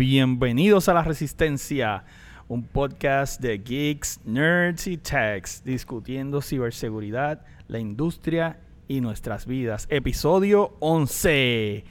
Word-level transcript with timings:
Bienvenidos 0.00 0.90
a 0.90 0.92
La 0.92 1.02
Resistencia, 1.02 2.04
un 2.48 2.64
podcast 2.64 3.40
de 3.40 3.56
geeks, 3.56 4.20
nerds 4.26 4.86
y 4.88 4.98
techs 4.98 5.64
discutiendo 5.64 6.42
ciberseguridad, 6.42 7.40
la 7.66 7.78
industria 7.78 8.58
y 8.88 9.00
nuestras 9.00 9.46
vidas. 9.46 9.86
Episodio 9.88 10.76
11. 10.80 11.84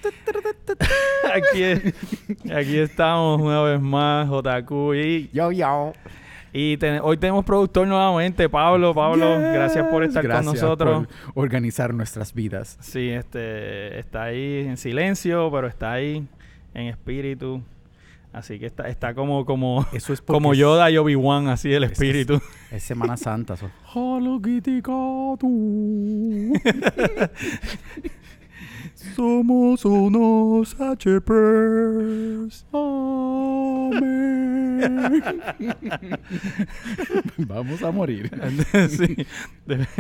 aquí, 1.34 1.64
aquí 2.54 2.78
estamos 2.78 3.42
una 3.42 3.64
vez 3.64 3.82
más, 3.82 4.30
JQ 4.30 4.72
y... 5.04 5.30
Yo, 5.34 5.52
yo. 5.52 5.94
Y 6.54 6.78
ten- 6.78 7.00
hoy 7.02 7.18
tenemos 7.18 7.44
productor 7.44 7.88
nuevamente, 7.88 8.48
Pablo. 8.48 8.94
Pablo, 8.94 9.34
Yes. 9.40 9.52
gracias 9.52 9.88
por 9.88 10.04
estar 10.04 10.22
Gracias 10.24 10.46
con 10.46 10.54
nosotros. 10.54 11.08
por 11.34 11.44
organizar 11.44 11.92
nuestras 11.92 12.36
vidas. 12.36 12.78
Sí, 12.82 13.10
este 13.10 13.98
está 13.98 14.26
ahí 14.26 14.60
en 14.68 14.78
silencio, 14.78 15.50
pero 15.52 15.66
está 15.66 15.94
ahí 15.94 16.28
en 16.76 16.86
espíritu. 16.86 17.64
Así 18.36 18.60
que 18.60 18.66
está, 18.66 18.90
está 18.90 19.14
como, 19.14 19.46
como, 19.46 19.86
Eso 19.94 20.12
es 20.12 20.22
como 20.26 20.54
Yoda 20.54 20.92
y 20.92 20.98
Obi-Wan, 20.98 21.48
así 21.48 21.72
el 21.72 21.86
Es- 21.86 21.92
es- 21.92 21.98
espíritu. 22.02 22.42
Es 22.70 22.84
Semana 22.84 23.16
Santa. 23.16 23.56
So. 23.56 23.70
Somos 29.14 29.86
unos 29.86 30.76
HPers. 30.80 32.66
Amén. 32.74 34.16
Vamos 37.38 37.82
a 37.84 37.92
morir. 37.92 38.30
sí, 38.90 39.26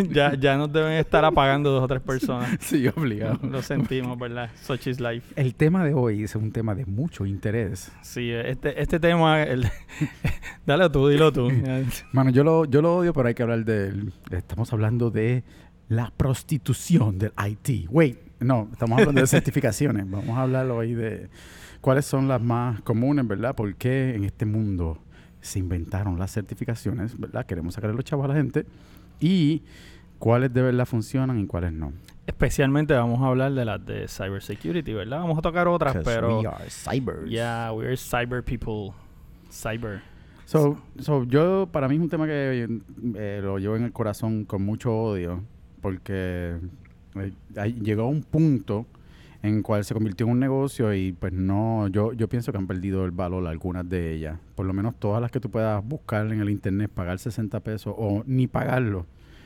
ya, 0.09 0.33
ya 0.35 0.57
nos 0.57 0.71
deben 0.71 0.93
estar 0.93 1.23
apagando 1.25 1.71
dos 1.71 1.83
o 1.83 1.87
tres 1.87 2.01
personas. 2.01 2.49
Sí, 2.59 2.87
obligado. 2.87 3.39
Lo 3.47 3.61
sentimos, 3.61 4.17
¿verdad? 4.17 4.49
Such 4.61 4.87
is 4.87 4.99
life. 4.99 5.33
El 5.35 5.53
tema 5.55 5.85
de 5.85 5.93
hoy 5.93 6.23
es 6.23 6.35
un 6.35 6.51
tema 6.51 6.73
de 6.73 6.85
mucho 6.85 7.25
interés. 7.25 7.91
Sí, 8.01 8.31
este, 8.31 8.81
este 8.81 8.99
tema... 8.99 9.43
el- 9.43 9.69
dale 10.65 10.89
tú, 10.89 11.07
dilo 11.07 11.31
tú. 11.31 11.51
Mano, 12.11 12.31
yo 12.31 12.43
lo, 12.43 12.65
yo 12.65 12.81
lo 12.81 12.97
odio, 12.97 13.13
pero 13.13 13.27
hay 13.27 13.35
que 13.35 13.43
hablar 13.43 13.63
de 13.65 13.87
él. 13.89 14.13
Estamos 14.31 14.73
hablando 14.73 15.11
de 15.11 15.43
la 15.89 16.11
prostitución 16.17 17.19
del 17.19 17.33
IT. 17.47 17.87
Wait, 17.89 18.17
no, 18.39 18.69
estamos 18.71 18.99
hablando 18.99 19.21
de 19.21 19.27
certificaciones. 19.27 20.09
Vamos 20.09 20.37
a 20.37 20.41
hablar 20.41 20.69
hoy 20.69 20.93
de 20.93 21.29
cuáles 21.81 22.05
son 22.05 22.27
las 22.27 22.41
más 22.41 22.81
comunes, 22.81 23.27
¿verdad? 23.27 23.55
¿Por 23.55 23.75
qué 23.75 24.15
en 24.15 24.23
este 24.23 24.45
mundo 24.45 24.99
se 25.41 25.59
inventaron 25.59 26.17
las 26.17 26.31
certificaciones, 26.31 27.19
¿verdad? 27.19 27.45
Queremos 27.45 27.75
sacarle 27.75 27.95
los 27.95 28.05
chavos 28.05 28.25
a 28.25 28.29
la 28.29 28.35
gente. 28.35 28.65
Y 29.19 29.63
cuáles 30.19 30.53
de 30.53 30.61
verdad 30.61 30.85
funcionan 30.85 31.39
y 31.39 31.45
cuáles 31.45 31.71
no. 31.71 31.93
Especialmente 32.27 32.93
vamos 32.93 33.21
a 33.21 33.27
hablar 33.27 33.53
de 33.53 33.65
las 33.65 33.85
de 33.85 34.07
cybersecurity, 34.07 34.93
¿verdad? 34.93 35.19
Vamos 35.19 35.37
a 35.37 35.41
tocar 35.41 35.67
otras, 35.67 35.97
pero... 36.03 36.39
we 36.39 36.47
are 36.47 36.69
cybers. 36.69 37.29
Yeah, 37.29 37.71
we're 37.71 37.95
cyber 37.95 38.43
people. 38.43 38.93
Cyber. 39.51 40.01
So, 40.45 40.77
so, 40.99 41.23
yo, 41.23 41.69
para 41.71 41.87
mí 41.87 41.95
es 41.95 42.01
un 42.01 42.09
tema 42.09 42.27
que 42.27 42.67
eh, 43.15 43.39
lo 43.41 43.57
llevo 43.57 43.75
en 43.75 43.83
el 43.83 43.91
corazón 43.91 44.45
con 44.45 44.63
mucho 44.63 44.95
odio, 44.95 45.43
porque 45.81 46.57
llegó 47.81 48.03
a 48.03 48.07
un 48.07 48.21
punto 48.23 48.85
en 49.43 49.61
cual 49.61 49.85
se 49.85 49.93
convirtió 49.93 50.25
en 50.25 50.31
un 50.31 50.39
negocio 50.39 50.93
y 50.93 51.11
pues 51.11 51.31
no, 51.31 51.87
yo, 51.89 52.13
yo 52.13 52.27
pienso 52.27 52.51
que 52.51 52.57
han 52.57 52.65
perdido 52.65 53.05
el 53.05 53.11
valor 53.11 53.45
algunas 53.47 53.87
de 53.87 54.13
ellas. 54.13 54.39
Por 54.55 54.65
lo 54.65 54.73
menos 54.73 54.95
todas 54.95 55.21
las 55.21 55.29
que 55.31 55.39
tú 55.39 55.51
puedas 55.51 55.85
buscar 55.85 56.25
en 56.31 56.41
el 56.41 56.49
internet, 56.49 56.89
pagar 56.93 57.19
60 57.19 57.59
pesos 57.59 57.93
o 57.95 58.23
ni 58.25 58.47
pagarlo. 58.47 59.05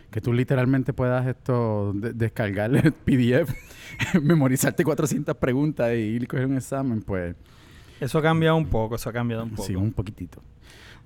Que 0.09 0.21
tú 0.21 0.31
literalmente 0.33 0.93
puedas 0.93 1.27
esto 1.27 1.91
de- 1.93 2.13
descargar 2.13 2.73
el 2.75 2.91
PDF, 3.05 3.53
memorizarte 4.23 4.83
400 4.83 5.35
preguntas 5.35 5.91
y 5.93 5.97
ir 5.97 6.23
a 6.23 6.27
coger 6.27 6.45
un 6.45 6.55
examen, 6.57 7.01
pues 7.01 7.35
Eso 7.99 8.17
ha 8.19 8.21
cambiado 8.21 8.55
un 8.55 8.67
poco, 8.67 8.95
eso 8.95 9.09
ha 9.09 9.13
cambiado 9.13 9.43
un 9.43 9.49
poco. 9.51 9.63
Sí, 9.63 9.75
un 9.75 9.91
poquitito. 9.91 10.41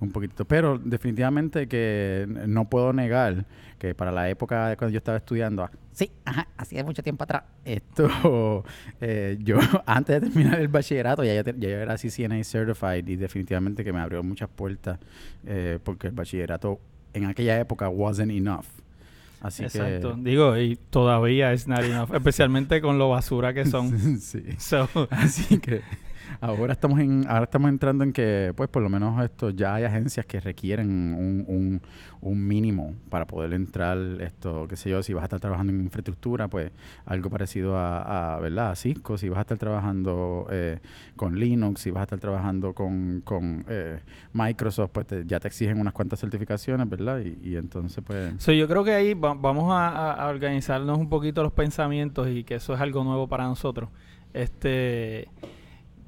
Un 0.04 0.12
poquitito. 0.12 0.44
Pero 0.44 0.78
definitivamente 0.78 1.66
que 1.66 2.26
no 2.46 2.68
puedo 2.68 2.92
negar 2.92 3.46
que 3.78 3.94
para 3.94 4.12
la 4.12 4.28
época 4.28 4.68
de 4.68 4.76
cuando 4.76 4.92
yo 4.92 4.98
estaba 4.98 5.18
estudiando, 5.18 5.68
sí, 5.92 6.10
ajá, 6.24 6.48
hacía 6.56 6.84
mucho 6.84 7.02
tiempo 7.02 7.24
atrás, 7.24 7.44
esto, 7.64 8.64
eh, 9.00 9.38
yo 9.40 9.58
antes 9.86 10.20
de 10.20 10.28
terminar 10.28 10.60
el 10.60 10.68
bachillerato 10.68 11.24
ya, 11.24 11.34
ya 11.42 11.52
yo 11.52 11.68
era 11.68 11.96
CCNA 11.96 12.42
Certified 12.44 13.06
y 13.08 13.16
definitivamente 13.16 13.84
que 13.84 13.92
me 13.92 14.00
abrió 14.00 14.22
muchas 14.22 14.48
puertas 14.48 14.98
eh, 15.46 15.78
porque 15.82 16.08
el 16.08 16.12
bachillerato 16.12 16.80
en 17.12 17.26
aquella 17.26 17.58
época 17.58 17.88
wasn't 17.88 18.30
enough. 18.30 18.66
Así 19.40 19.62
Exacto. 19.64 20.16
Digo, 20.18 20.56
y 20.56 20.76
todavía 20.76 21.52
es 21.52 21.68
not 21.68 21.82
enough, 21.82 22.14
especialmente 22.14 22.80
con 22.80 22.98
lo 22.98 23.10
basura 23.10 23.52
que 23.52 23.64
que... 23.64 23.70
son. 23.70 24.18
sí. 24.18 24.42
So, 24.58 24.88
Así 25.10 25.58
que 25.58 25.82
ahora 26.40 26.72
estamos 26.72 26.98
en, 27.00 27.24
ahora 27.28 27.44
estamos 27.44 27.68
entrando 27.68 28.04
en 28.04 28.12
que, 28.12 28.52
pues, 28.56 28.68
por 28.68 28.82
lo 28.82 28.88
menos 28.88 29.22
esto 29.24 29.50
ya 29.50 29.74
hay 29.74 29.84
agencias 29.84 30.26
que 30.26 30.40
requieren 30.40 30.88
un, 31.14 31.80
un, 32.20 32.46
mínimo 32.46 32.94
para 33.10 33.26
poder 33.26 33.52
entrar, 33.52 33.98
esto, 34.20 34.66
qué 34.68 34.76
sé 34.76 34.90
yo, 34.90 35.02
si 35.02 35.12
vas 35.12 35.22
a 35.22 35.26
estar 35.26 35.40
trabajando 35.40 35.72
en 35.72 35.80
infraestructura, 35.82 36.48
pues 36.48 36.70
algo 37.06 37.28
parecido 37.30 37.76
a, 37.76 38.38
¿verdad? 38.40 38.74
Cisco, 38.76 39.18
si 39.18 39.28
vas 39.28 39.38
a 39.38 39.40
estar 39.42 39.58
trabajando 39.58 40.46
eh, 40.50 40.78
con 41.16 41.38
Linux, 41.38 41.82
si 41.82 41.90
vas 41.90 42.00
a 42.00 42.04
estar 42.04 42.18
trabajando 42.18 42.72
con, 42.72 43.20
con 43.24 43.64
eh, 43.68 44.00
Microsoft, 44.32 44.90
pues 44.92 45.06
te- 45.06 45.24
ya 45.26 45.38
te 45.38 45.48
exigen 45.48 45.78
unas 45.80 45.92
cuantas 45.92 46.20
certificaciones, 46.20 46.88
¿verdad? 46.88 47.20
Y, 47.20 47.38
y 47.50 47.56
entonces, 47.56 48.02
pues, 48.06 48.32
so 48.38 48.52
yo 48.52 48.66
creo 48.68 48.84
que 48.84 48.92
ahí 48.92 49.14
va- 49.14 49.34
vamos 49.34 49.66
a 49.70 50.26
organizarnos 50.28 50.98
un 50.98 51.08
poquito 51.08 51.42
los 51.42 51.52
pensamientos 51.52 52.28
y 52.28 52.44
que 52.44 52.54
eso 52.56 52.74
es 52.74 52.80
algo 52.80 53.04
nuevo 53.04 53.28
para 53.28 53.44
nosotros. 53.44 53.90
Este, 54.32 55.28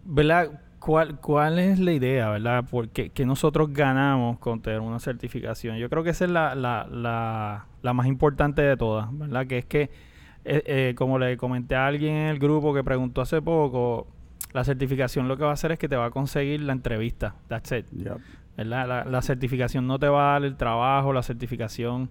¿verdad? 0.07 0.61
¿Cuál, 0.79 1.21
¿Cuál 1.21 1.59
es 1.59 1.79
la 1.81 1.93
idea, 1.93 2.31
verdad? 2.31 2.65
Porque 2.71 3.11
que 3.11 3.27
nosotros 3.27 3.73
ganamos 3.73 4.39
con 4.39 4.63
tener 4.63 4.81
una 4.81 4.99
certificación. 5.01 5.79
Yo 5.79 5.91
creo 5.91 6.05
que 6.05 6.11
esa 6.11 6.27
es 6.27 6.31
la, 6.31 6.55
la, 6.55 6.87
la, 6.91 7.67
la 7.83 7.93
más 7.93 8.07
importante 8.07 8.63
de 8.63 8.77
todas, 8.77 9.09
¿verdad? 9.17 9.47
Que 9.47 9.59
es 9.59 9.65
que, 9.65 9.83
eh, 10.45 10.63
eh, 10.67 10.95
como 10.97 11.19
le 11.19 11.37
comenté 11.37 11.75
a 11.75 11.87
alguien 11.87 12.15
en 12.15 12.29
el 12.29 12.39
grupo 12.39 12.73
que 12.73 12.85
preguntó 12.85 13.21
hace 13.21 13.43
poco, 13.43 14.07
la 14.53 14.63
certificación 14.65 15.29
lo 15.29 15.37
que 15.37 15.45
va 15.45 15.51
a 15.51 15.55
hacer 15.55 15.73
es 15.73 15.79
que 15.79 15.89
te 15.89 15.97
va 15.97 16.07
a 16.07 16.11
conseguir 16.11 16.61
la 16.61 16.73
entrevista. 16.73 17.35
That's 17.49 17.73
it. 17.73 17.87
ya. 17.91 18.17
¿verdad? 18.57 18.87
La, 18.87 19.05
la 19.05 19.23
certificación 19.23 19.87
no 19.87 19.99
te 19.99 20.09
va 20.09 20.31
a 20.31 20.33
dar 20.35 20.45
el 20.45 20.57
trabajo, 20.57 21.13
la 21.13 21.23
certificación 21.23 22.11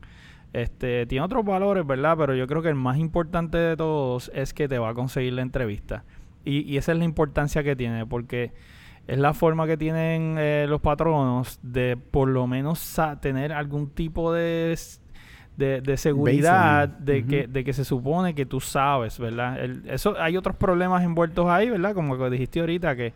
este, 0.56 1.06
tiene 1.06 1.26
otros 1.26 1.44
valores, 1.44 1.86
¿verdad? 1.86 2.16
Pero 2.18 2.34
yo 2.34 2.48
creo 2.48 2.62
que 2.62 2.70
el 2.70 2.76
más 2.76 2.98
importante 2.98 3.58
de 3.58 3.76
todos 3.76 4.32
es 4.34 4.54
que 4.54 4.70
te 4.70 4.80
va 4.80 4.90
a 4.90 4.94
conseguir 4.94 5.34
la 5.34 5.42
entrevista. 5.42 6.06
Y, 6.46 6.60
y 6.62 6.78
esa 6.78 6.92
es 6.94 6.98
la 6.98 7.04
importancia 7.06 7.64
que 7.64 7.76
tiene, 7.76 8.06
porque 8.06 8.54
es 9.08 9.18
la 9.20 9.34
forma 9.34 9.68
que 9.68 9.78
tienen 9.78 10.36
eh, 10.38 10.66
los 10.70 10.80
patronos 10.82 11.60
de 11.62 11.98
por 11.98 12.28
lo 12.30 12.48
menos 12.48 13.00
tener 13.22 13.52
algún 13.52 13.90
tipo 13.90 14.32
de, 14.34 14.78
de, 15.58 15.82
de 15.82 15.98
seguridad 15.98 16.88
de, 16.88 17.26
que, 17.28 17.48
de 17.48 17.64
que 17.64 17.74
se 17.74 17.84
supone 17.86 18.34
que 18.36 18.46
tú 18.46 18.60
sabes, 18.60 19.20
¿verdad? 19.20 19.64
El- 19.64 19.84
eso 19.90 20.16
Hay 20.20 20.38
otros 20.38 20.56
problemas 20.56 21.04
envueltos 21.04 21.48
ahí, 21.48 21.70
¿verdad? 21.70 21.94
Como 21.94 22.18
que 22.18 22.30
dijiste 22.30 22.60
ahorita, 22.62 22.96
que 22.96 23.14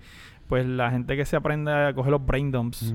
pues 0.47 0.65
la 0.65 0.89
gente 0.91 1.15
que 1.15 1.25
se 1.25 1.35
aprende 1.35 1.71
a 1.71 1.93
coger 1.93 2.11
los 2.11 2.25
brain 2.25 2.51
dumps 2.51 2.93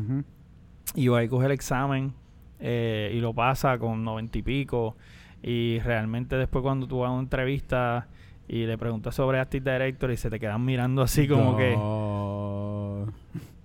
y 0.97 1.09
va 1.09 1.23
y 1.23 1.29
coge 1.29 1.47
el 1.47 1.53
examen 1.53 2.13
eh, 2.61 3.13
y 3.15 3.21
lo 3.21 3.33
pasa 3.33 3.79
con 3.79 4.03
noventa 4.05 4.39
y 4.39 4.43
pico 4.43 4.97
y 5.43 5.79
realmente 5.81 6.37
después 6.37 6.63
cuando 6.63 6.87
tú 6.89 6.99
vas 7.01 7.09
a 7.09 7.13
una 7.13 7.23
entrevista 7.23 8.09
y 8.49 8.67
le 8.67 8.77
preguntas 8.79 9.15
sobre 9.15 9.41
Active 9.41 9.73
Directory 9.73 10.17
se 10.17 10.31
te 10.31 10.39
quedan 10.39 10.65
mirando 10.65 11.03
así 11.03 11.27
como 11.27 11.57
que 11.57 11.73
No. 11.77 13.07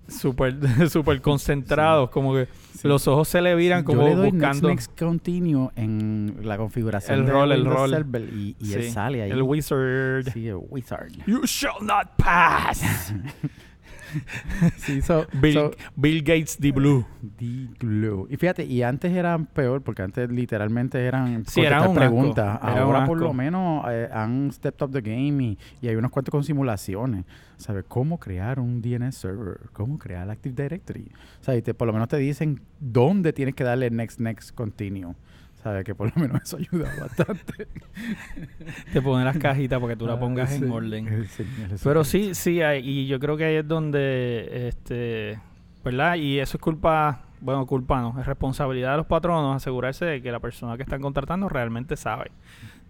súper 0.08 0.56
súper 0.90 1.20
concentrados 1.20 2.10
como 2.10 2.34
que 2.34 2.48
Sí. 2.72 2.88
los 2.88 3.06
ojos 3.08 3.28
se 3.28 3.42
le 3.42 3.54
viran 3.54 3.84
como 3.84 4.02
Yo 4.02 4.08
le 4.08 4.14
doy 4.14 4.30
buscando 4.30 4.68
next, 4.68 4.88
next 4.88 4.98
continue 4.98 5.68
en 5.76 6.36
la 6.42 6.56
configuración 6.56 7.18
El 7.20 7.26
de 7.26 7.32
rol, 7.32 7.52
el 7.52 7.64
rol. 7.66 7.90
Server 7.90 8.22
y, 8.32 8.56
y 8.58 8.72
él 8.72 8.90
sale 8.90 9.22
ahí. 9.22 9.30
el 9.30 9.42
wizard 9.42 10.24
Sí, 10.32 10.48
el 10.48 10.58
wizard. 10.70 11.10
you 11.26 11.42
shall 11.44 11.84
not 11.84 12.08
pass 12.16 13.12
sí, 14.76 15.00
so, 15.02 15.26
Bill, 15.40 15.52
so, 15.54 15.70
Bill 15.96 16.22
Gates 16.22 16.56
the 16.58 16.72
Blue 16.72 17.04
the 17.38 17.68
glue. 17.78 18.26
Y 18.30 18.36
fíjate, 18.36 18.64
y 18.64 18.82
antes 18.82 19.12
eran 19.12 19.46
peor 19.46 19.82
porque 19.82 20.02
antes 20.02 20.30
literalmente 20.30 21.04
eran 21.04 21.44
Sí, 21.46 21.60
un 21.60 21.94
preguntas. 21.94 22.58
era 22.62 22.72
un 22.72 22.78
Ahora 22.80 23.06
por 23.06 23.20
lo 23.20 23.32
menos 23.32 23.84
eh, 23.88 24.08
han 24.12 24.50
stepped 24.52 24.84
up 24.86 24.92
the 24.92 25.00
game 25.00 25.42
y, 25.42 25.58
y 25.80 25.88
hay 25.88 25.96
unos 25.96 26.10
cuantos 26.10 26.30
con 26.32 26.44
simulaciones. 26.44 27.24
¿Sabes? 27.56 27.84
Cómo 27.88 28.18
crear 28.18 28.58
un 28.58 28.80
DNS 28.80 29.14
server, 29.14 29.58
cómo 29.74 29.98
crear 29.98 30.30
Active 30.30 30.62
Directory. 30.62 31.10
O 31.40 31.44
sea, 31.44 31.54
y 31.56 31.62
te- 31.62 31.74
por 31.74 31.86
lo 31.86 31.92
menos 31.92 32.08
te 32.08 32.16
dicen 32.16 32.62
dónde 32.78 33.32
tienes 33.34 33.54
que 33.54 33.64
darle 33.64 33.90
next, 33.90 34.18
next, 34.18 34.54
continue. 34.54 35.14
¿Sabes? 35.62 35.84
Que 35.84 35.94
por 35.94 36.06
lo 36.14 36.22
menos 36.22 36.42
eso 36.42 36.56
ayuda 36.56 36.90
bastante. 36.98 37.66
te 38.92 39.02
pone 39.02 39.24
las 39.24 39.36
cajitas 39.38 39.78
para 39.78 39.92
que 39.92 39.96
tú 39.98 40.06
la 40.06 40.14
Ah, 40.14 40.20
pongas 40.20 40.52
en 40.52 40.70
orden 40.70 41.26
sí, 41.28 41.44
Pero 41.84 42.02
sí. 42.04 42.32
sí, 42.32 42.34
sí, 42.34 42.62
hay- 42.62 42.80
y 42.88 43.06
yo 43.06 43.20
creo 43.20 43.36
que 43.36 43.44
ahí 43.44 43.56
es 43.56 43.68
donde, 43.68 44.68
este, 44.68 45.38
¿verdad? 45.84 46.16
Y 46.16 46.38
eso 46.38 46.56
es 46.56 46.62
culpa, 46.62 47.22
bueno, 47.42 47.66
culpa 47.66 48.00
no, 48.00 48.18
es 48.18 48.26
responsabilidad 48.26 48.92
de 48.92 48.96
los 48.98 49.06
patronos 49.06 49.54
asegurarse 49.54 50.04
de 50.06 50.22
que 50.22 50.32
la 50.32 50.40
persona 50.40 50.76
que 50.78 50.82
están 50.82 51.02
contratando 51.02 51.48
realmente 51.48 51.94
sabe. 51.96 52.30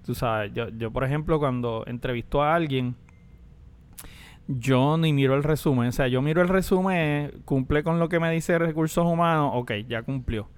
Tú 0.06 0.14
sabes, 0.14 0.52
yo, 0.54 0.68
yo 0.70 0.90
por 0.92 1.02
ejemplo, 1.04 1.38
cuando 1.40 1.82
entrevisto 1.88 2.40
a 2.42 2.54
alguien, 2.54 2.94
yo 4.46 4.96
ni 4.96 5.12
miro 5.12 5.34
el 5.34 5.42
resumen. 5.42 5.88
O 5.88 5.92
sea, 5.92 6.08
yo 6.08 6.22
miro 6.22 6.40
el 6.42 6.48
resumen, 6.48 7.32
cumple 7.44 7.82
con 7.82 7.98
lo 7.98 8.08
que 8.08 8.18
me 8.20 8.30
dice 8.30 8.58
recursos 8.58 9.04
humanos, 9.04 9.50
ok, 9.54 9.72
ya 9.88 10.02
cumplió. 10.02 10.48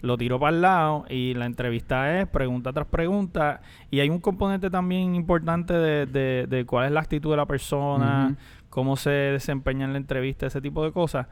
Lo 0.00 0.16
tiro 0.16 0.38
para 0.38 0.56
el 0.56 0.62
lado 0.62 1.04
y 1.08 1.34
la 1.34 1.46
entrevista 1.46 2.20
es 2.20 2.28
pregunta 2.28 2.72
tras 2.72 2.86
pregunta. 2.86 3.60
Y 3.90 4.00
hay 4.00 4.10
un 4.10 4.20
componente 4.20 4.70
también 4.70 5.14
importante 5.14 5.74
de, 5.74 6.06
de, 6.06 6.46
de 6.48 6.64
cuál 6.64 6.86
es 6.86 6.92
la 6.92 7.00
actitud 7.00 7.30
de 7.30 7.36
la 7.36 7.46
persona, 7.46 8.36
cómo 8.68 8.96
se 8.96 9.10
desempeña 9.10 9.84
en 9.84 9.92
la 9.92 9.98
entrevista, 9.98 10.46
ese 10.46 10.60
tipo 10.60 10.84
de 10.84 10.92
cosas. 10.92 11.26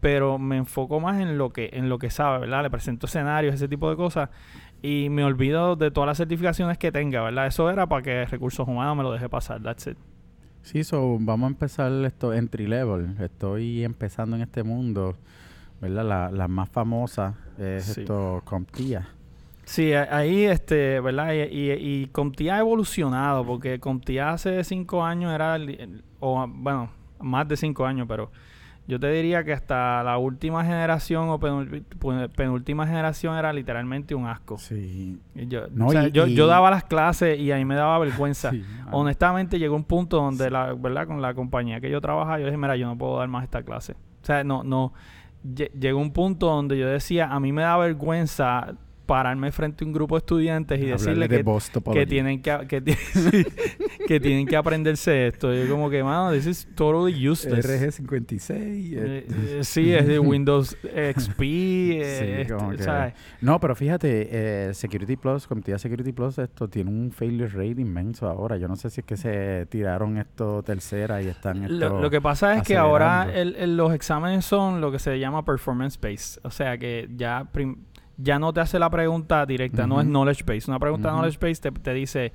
Pero 0.00 0.38
me 0.38 0.56
enfoco 0.56 1.00
más 1.00 1.20
en 1.20 1.38
lo 1.38 1.52
que, 1.52 1.70
en 1.72 1.88
lo 1.88 1.98
que 1.98 2.10
sabe, 2.10 2.40
¿verdad? 2.40 2.62
Le 2.62 2.70
presento 2.70 3.06
escenarios, 3.06 3.54
ese 3.54 3.68
tipo 3.68 3.90
de 3.90 3.96
cosas. 3.96 4.30
Y 4.82 5.08
me 5.10 5.24
olvido 5.24 5.74
de 5.74 5.90
todas 5.90 6.06
las 6.06 6.18
certificaciones 6.18 6.78
que 6.78 6.92
tenga, 6.92 7.22
¿verdad? 7.22 7.46
Eso 7.46 7.70
era 7.70 7.86
para 7.86 8.02
que 8.02 8.24
recursos 8.26 8.68
humanos 8.68 8.96
me 8.96 9.02
lo 9.02 9.12
deje 9.12 9.28
pasar. 9.28 9.62
That's 9.62 9.86
it. 9.88 9.96
Sí, 10.62 10.82
so, 10.82 11.16
vamos 11.20 11.46
a 11.46 11.50
empezar 11.52 11.92
esto 12.04 12.34
entry 12.34 12.66
level. 12.66 13.16
Estoy 13.20 13.84
empezando 13.84 14.34
en 14.34 14.42
este 14.42 14.64
mundo, 14.64 15.16
¿verdad? 15.80 16.04
La, 16.04 16.30
la 16.30 16.48
más 16.48 16.68
famosa 16.68 17.34
es 17.58 17.98
esto, 17.98 18.42
CompTIA. 18.44 19.08
Sí, 19.64 19.92
ahí, 19.92 20.44
este, 20.44 21.00
¿verdad? 21.00 21.34
Y, 21.34 21.72
y, 21.72 22.06
CompTIA 22.12 22.56
ha 22.56 22.60
evolucionado, 22.60 23.44
porque 23.44 23.80
CompTIA 23.80 24.30
hace 24.30 24.62
cinco 24.62 25.04
años 25.04 25.34
era, 25.34 25.58
o 26.20 26.46
bueno, 26.46 26.88
más 27.18 27.48
de 27.48 27.56
cinco 27.56 27.84
años, 27.84 28.06
pero 28.08 28.30
yo 28.88 29.00
te 29.00 29.10
diría 29.10 29.42
que 29.42 29.52
hasta 29.52 30.04
la 30.04 30.18
última 30.18 30.64
generación 30.64 31.28
o 31.28 31.40
penúltima 31.40 32.86
generación 32.86 33.36
era 33.36 33.52
literalmente 33.52 34.14
un 34.14 34.26
asco. 34.26 34.58
Sí. 34.58 35.18
Yo, 35.34 35.66
yo, 36.06 36.46
daba 36.46 36.70
las 36.70 36.84
clases 36.84 37.36
y 37.38 37.50
ahí 37.50 37.64
me 37.64 37.74
daba 37.74 37.98
vergüenza. 37.98 38.52
Honestamente 38.92 39.58
llegó 39.58 39.74
un 39.74 39.84
punto 39.84 40.18
donde, 40.18 40.48
la 40.50 40.72
verdad, 40.74 41.08
con 41.08 41.20
la 41.20 41.34
compañía 41.34 41.80
que 41.80 41.90
yo 41.90 42.00
trabajaba, 42.00 42.38
yo 42.38 42.46
dije, 42.46 42.56
mira, 42.56 42.76
yo 42.76 42.86
no 42.86 42.96
puedo 42.96 43.18
dar 43.18 43.26
más 43.26 43.42
esta 43.42 43.64
clase. 43.64 43.94
O 44.22 44.26
sea, 44.26 44.44
no, 44.44 44.62
no. 44.62 44.92
Llegó 45.54 46.00
un 46.00 46.12
punto 46.12 46.46
donde 46.46 46.78
yo 46.78 46.88
decía, 46.88 47.26
a 47.26 47.38
mí 47.40 47.52
me 47.52 47.62
da 47.62 47.76
vergüenza 47.76 48.76
pararme 49.06 49.52
frente 49.52 49.84
a 49.84 49.86
un 49.86 49.92
grupo 49.92 50.16
de 50.16 50.18
estudiantes 50.18 50.80
y 50.80 50.86
decirle 50.86 51.28
que, 51.28 51.44
que, 51.92 52.06
tienen 52.06 52.42
que, 52.42 52.66
que, 54.06 54.20
tienen 54.20 54.46
que 54.46 54.56
aprenderse 54.56 55.28
esto. 55.28 55.54
Y 55.54 55.68
como 55.68 55.88
que, 55.88 56.02
mano, 56.02 56.32
this 56.32 56.46
is 56.46 56.68
totally 56.74 57.28
useless. 57.28 57.64
RG56. 57.64 58.50
Eh, 58.50 59.26
eh, 59.28 59.58
sí, 59.62 59.92
es 59.94 60.06
de 60.06 60.18
Windows 60.26 60.76
XP. 60.82 61.40
Eh, 61.40 62.40
este, 62.42 63.14
no, 63.40 63.60
pero 63.60 63.76
fíjate, 63.76 64.74
Security 64.74 65.16
Plus, 65.16 65.46
Comitiva 65.46 65.78
Security 65.78 66.12
Plus, 66.12 66.38
esto 66.38 66.68
tiene 66.68 66.90
un 66.90 67.12
failure 67.12 67.48
rate 67.48 67.80
inmenso 67.80 68.28
ahora. 68.28 68.56
Yo 68.56 68.66
no 68.68 68.76
sé 68.76 68.90
si 68.90 69.00
es 69.00 69.06
que 69.06 69.16
se 69.16 69.66
tiraron 69.66 70.18
esto 70.18 70.62
tercera 70.62 71.22
y 71.22 71.28
están 71.28 71.64
esto 71.64 72.00
lo, 72.00 72.10
que 72.10 72.20
pasa 72.20 72.56
es 72.56 72.62
que 72.62 72.76
ahora 72.76 73.28
los 73.44 73.94
exámenes 73.94 74.44
son 74.44 74.80
lo 74.80 74.90
que 74.90 74.98
se 74.98 75.18
llama 75.18 75.44
performance 75.44 75.98
based. 76.00 76.40
O 76.44 76.50
sea 76.50 76.76
que 76.78 77.08
ya 77.14 77.46
ya 78.16 78.38
no 78.38 78.52
te 78.52 78.60
hace 78.60 78.78
la 78.78 78.90
pregunta 78.90 79.44
directa, 79.46 79.86
no 79.86 80.00
es 80.00 80.06
knowledge 80.06 80.44
base. 80.44 80.70
Una 80.70 80.78
pregunta 80.78 81.10
knowledge 81.10 81.38
base 81.40 81.60
te, 81.60 81.70
te, 81.70 81.94
dice 81.94 82.32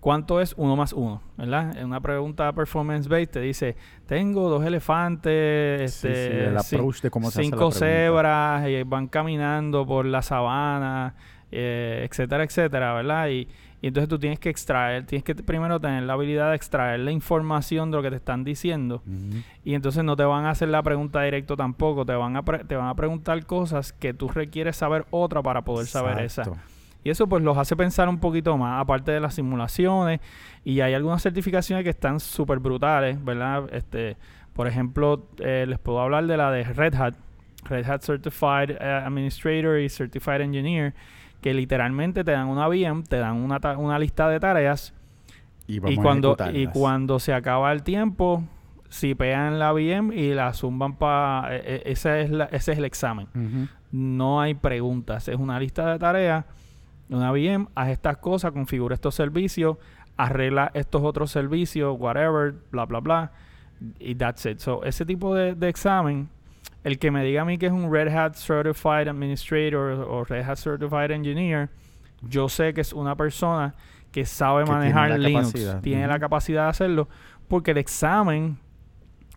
cuánto 0.00 0.40
es 0.40 0.54
uno 0.56 0.74
más 0.74 0.92
uno, 0.92 1.22
¿verdad? 1.36 1.76
En 1.76 1.86
una 1.86 2.00
pregunta 2.00 2.52
performance 2.52 3.08
base 3.08 3.28
te 3.28 3.40
dice, 3.40 3.76
tengo 4.06 4.48
dos 4.48 4.64
elefantes, 4.64 5.82
este, 5.82 6.48
el 6.48 6.58
approach 6.58 7.00
de 7.02 7.10
cómo 7.10 7.30
se 7.30 7.44
cinco 7.44 7.70
cebras, 7.70 8.68
y 8.68 8.82
van 8.82 9.06
caminando 9.06 9.86
por 9.86 10.04
la 10.04 10.22
sabana, 10.22 11.14
eh, 11.52 12.06
etcétera, 12.10 12.42
etcétera, 12.42 12.94
¿verdad? 12.94 13.28
Y, 13.28 13.48
y 13.82 13.88
entonces 13.88 14.08
tú 14.08 14.16
tienes 14.16 14.38
que 14.38 14.48
extraer, 14.48 15.04
tienes 15.06 15.24
que 15.24 15.34
primero 15.34 15.80
tener 15.80 16.04
la 16.04 16.12
habilidad 16.12 16.50
de 16.50 16.56
extraer 16.56 17.00
la 17.00 17.10
información 17.10 17.90
de 17.90 17.96
lo 17.96 18.02
que 18.04 18.10
te 18.10 18.16
están 18.16 18.44
diciendo. 18.44 19.02
Y 19.64 19.74
entonces 19.74 20.04
no 20.04 20.14
te 20.14 20.22
van 20.22 20.44
a 20.44 20.50
hacer 20.50 20.68
la 20.68 20.84
pregunta 20.84 21.20
directo 21.20 21.56
tampoco, 21.56 22.06
te 22.06 22.14
van 22.14 22.36
a 22.36 22.42
te 22.42 22.76
van 22.76 22.86
a 22.86 22.94
preguntar 22.94 23.44
cosas 23.44 23.92
que 23.92 24.14
tú 24.14 24.28
requieres 24.28 24.76
saber 24.76 25.04
otra 25.10 25.42
para 25.42 25.62
poder 25.62 25.88
saber 25.88 26.20
esa. 26.20 26.44
Y 27.02 27.10
eso 27.10 27.26
pues 27.26 27.42
los 27.42 27.58
hace 27.58 27.74
pensar 27.74 28.08
un 28.08 28.20
poquito 28.20 28.56
más, 28.56 28.80
aparte 28.80 29.10
de 29.10 29.18
las 29.18 29.34
simulaciones. 29.34 30.20
Y 30.64 30.80
hay 30.80 30.94
algunas 30.94 31.20
certificaciones 31.20 31.82
que 31.82 31.90
están 31.90 32.20
súper 32.20 32.60
brutales, 32.60 33.22
¿verdad? 33.24 33.68
Este, 33.72 34.16
por 34.52 34.68
ejemplo, 34.68 35.26
eh, 35.40 35.64
les 35.66 35.80
puedo 35.80 36.00
hablar 36.00 36.28
de 36.28 36.36
la 36.36 36.52
de 36.52 36.62
Red 36.62 36.94
Hat, 36.94 37.14
Red 37.64 37.90
Hat 37.90 38.02
Certified 38.02 38.70
eh, 38.80 39.02
Administrator 39.04 39.80
y 39.80 39.88
Certified 39.88 40.42
Engineer 40.42 40.94
que 41.42 41.52
literalmente 41.52 42.24
te 42.24 42.30
dan 42.30 42.48
una 42.48 42.68
VM, 42.68 43.02
te 43.02 43.18
dan 43.18 43.36
una, 43.36 43.58
una 43.76 43.98
lista 43.98 44.28
de 44.28 44.40
tareas 44.40 44.94
y, 45.66 45.80
cuando 45.96 46.36
y 46.52 46.66
cuando 46.68 47.18
se 47.18 47.34
acaba 47.34 47.72
el 47.72 47.82
tiempo, 47.82 48.44
si 48.88 49.14
pegan 49.14 49.58
la 49.58 49.72
VM 49.72 50.14
y 50.14 50.34
la 50.34 50.52
zumban 50.54 50.96
para... 50.96 51.56
Ese, 51.56 52.22
es 52.22 52.30
ese 52.52 52.72
es 52.72 52.78
el 52.78 52.84
examen. 52.84 53.26
No 53.90 54.40
hay 54.40 54.54
preguntas. 54.54 55.28
Es 55.28 55.36
una 55.36 55.58
lista 55.58 55.92
de 55.92 55.98
tareas, 55.98 56.44
una 57.08 57.32
VM, 57.32 57.68
haz 57.74 57.88
estas 57.88 58.18
cosas, 58.18 58.52
configura 58.52 58.94
estos 58.94 59.14
servicios, 59.14 59.78
arregla 60.16 60.70
estos 60.74 61.02
otros 61.02 61.30
servicios, 61.30 61.96
whatever, 61.98 62.54
bla, 62.70 62.86
bla, 62.86 63.00
bla. 63.00 63.32
Y 63.98 64.14
that's 64.14 64.46
it. 64.46 64.58
So, 64.60 64.84
ese 64.84 65.04
tipo 65.04 65.34
de, 65.34 65.54
de 65.54 65.68
examen 65.68 66.28
el 66.84 66.98
que 66.98 67.10
me 67.10 67.24
diga 67.24 67.42
a 67.42 67.44
mí 67.44 67.58
que 67.58 67.66
es 67.66 67.72
un 67.72 67.92
Red 67.92 68.08
Hat 68.08 68.34
Certified 68.34 69.08
Administrator 69.08 70.06
o 70.08 70.24
Red 70.24 70.48
Hat 70.48 70.56
Certified 70.56 71.10
Engineer, 71.10 71.68
yo 72.22 72.48
sé 72.48 72.74
que 72.74 72.80
es 72.80 72.92
una 72.92 73.16
persona 73.16 73.74
que 74.10 74.26
sabe 74.26 74.64
manejar 74.64 75.18
Linux, 75.18 75.54
tiene 75.82 76.06
la 76.06 76.18
capacidad 76.18 76.64
de 76.64 76.70
hacerlo, 76.70 77.08
porque 77.48 77.70
el 77.70 77.78
examen 77.78 78.58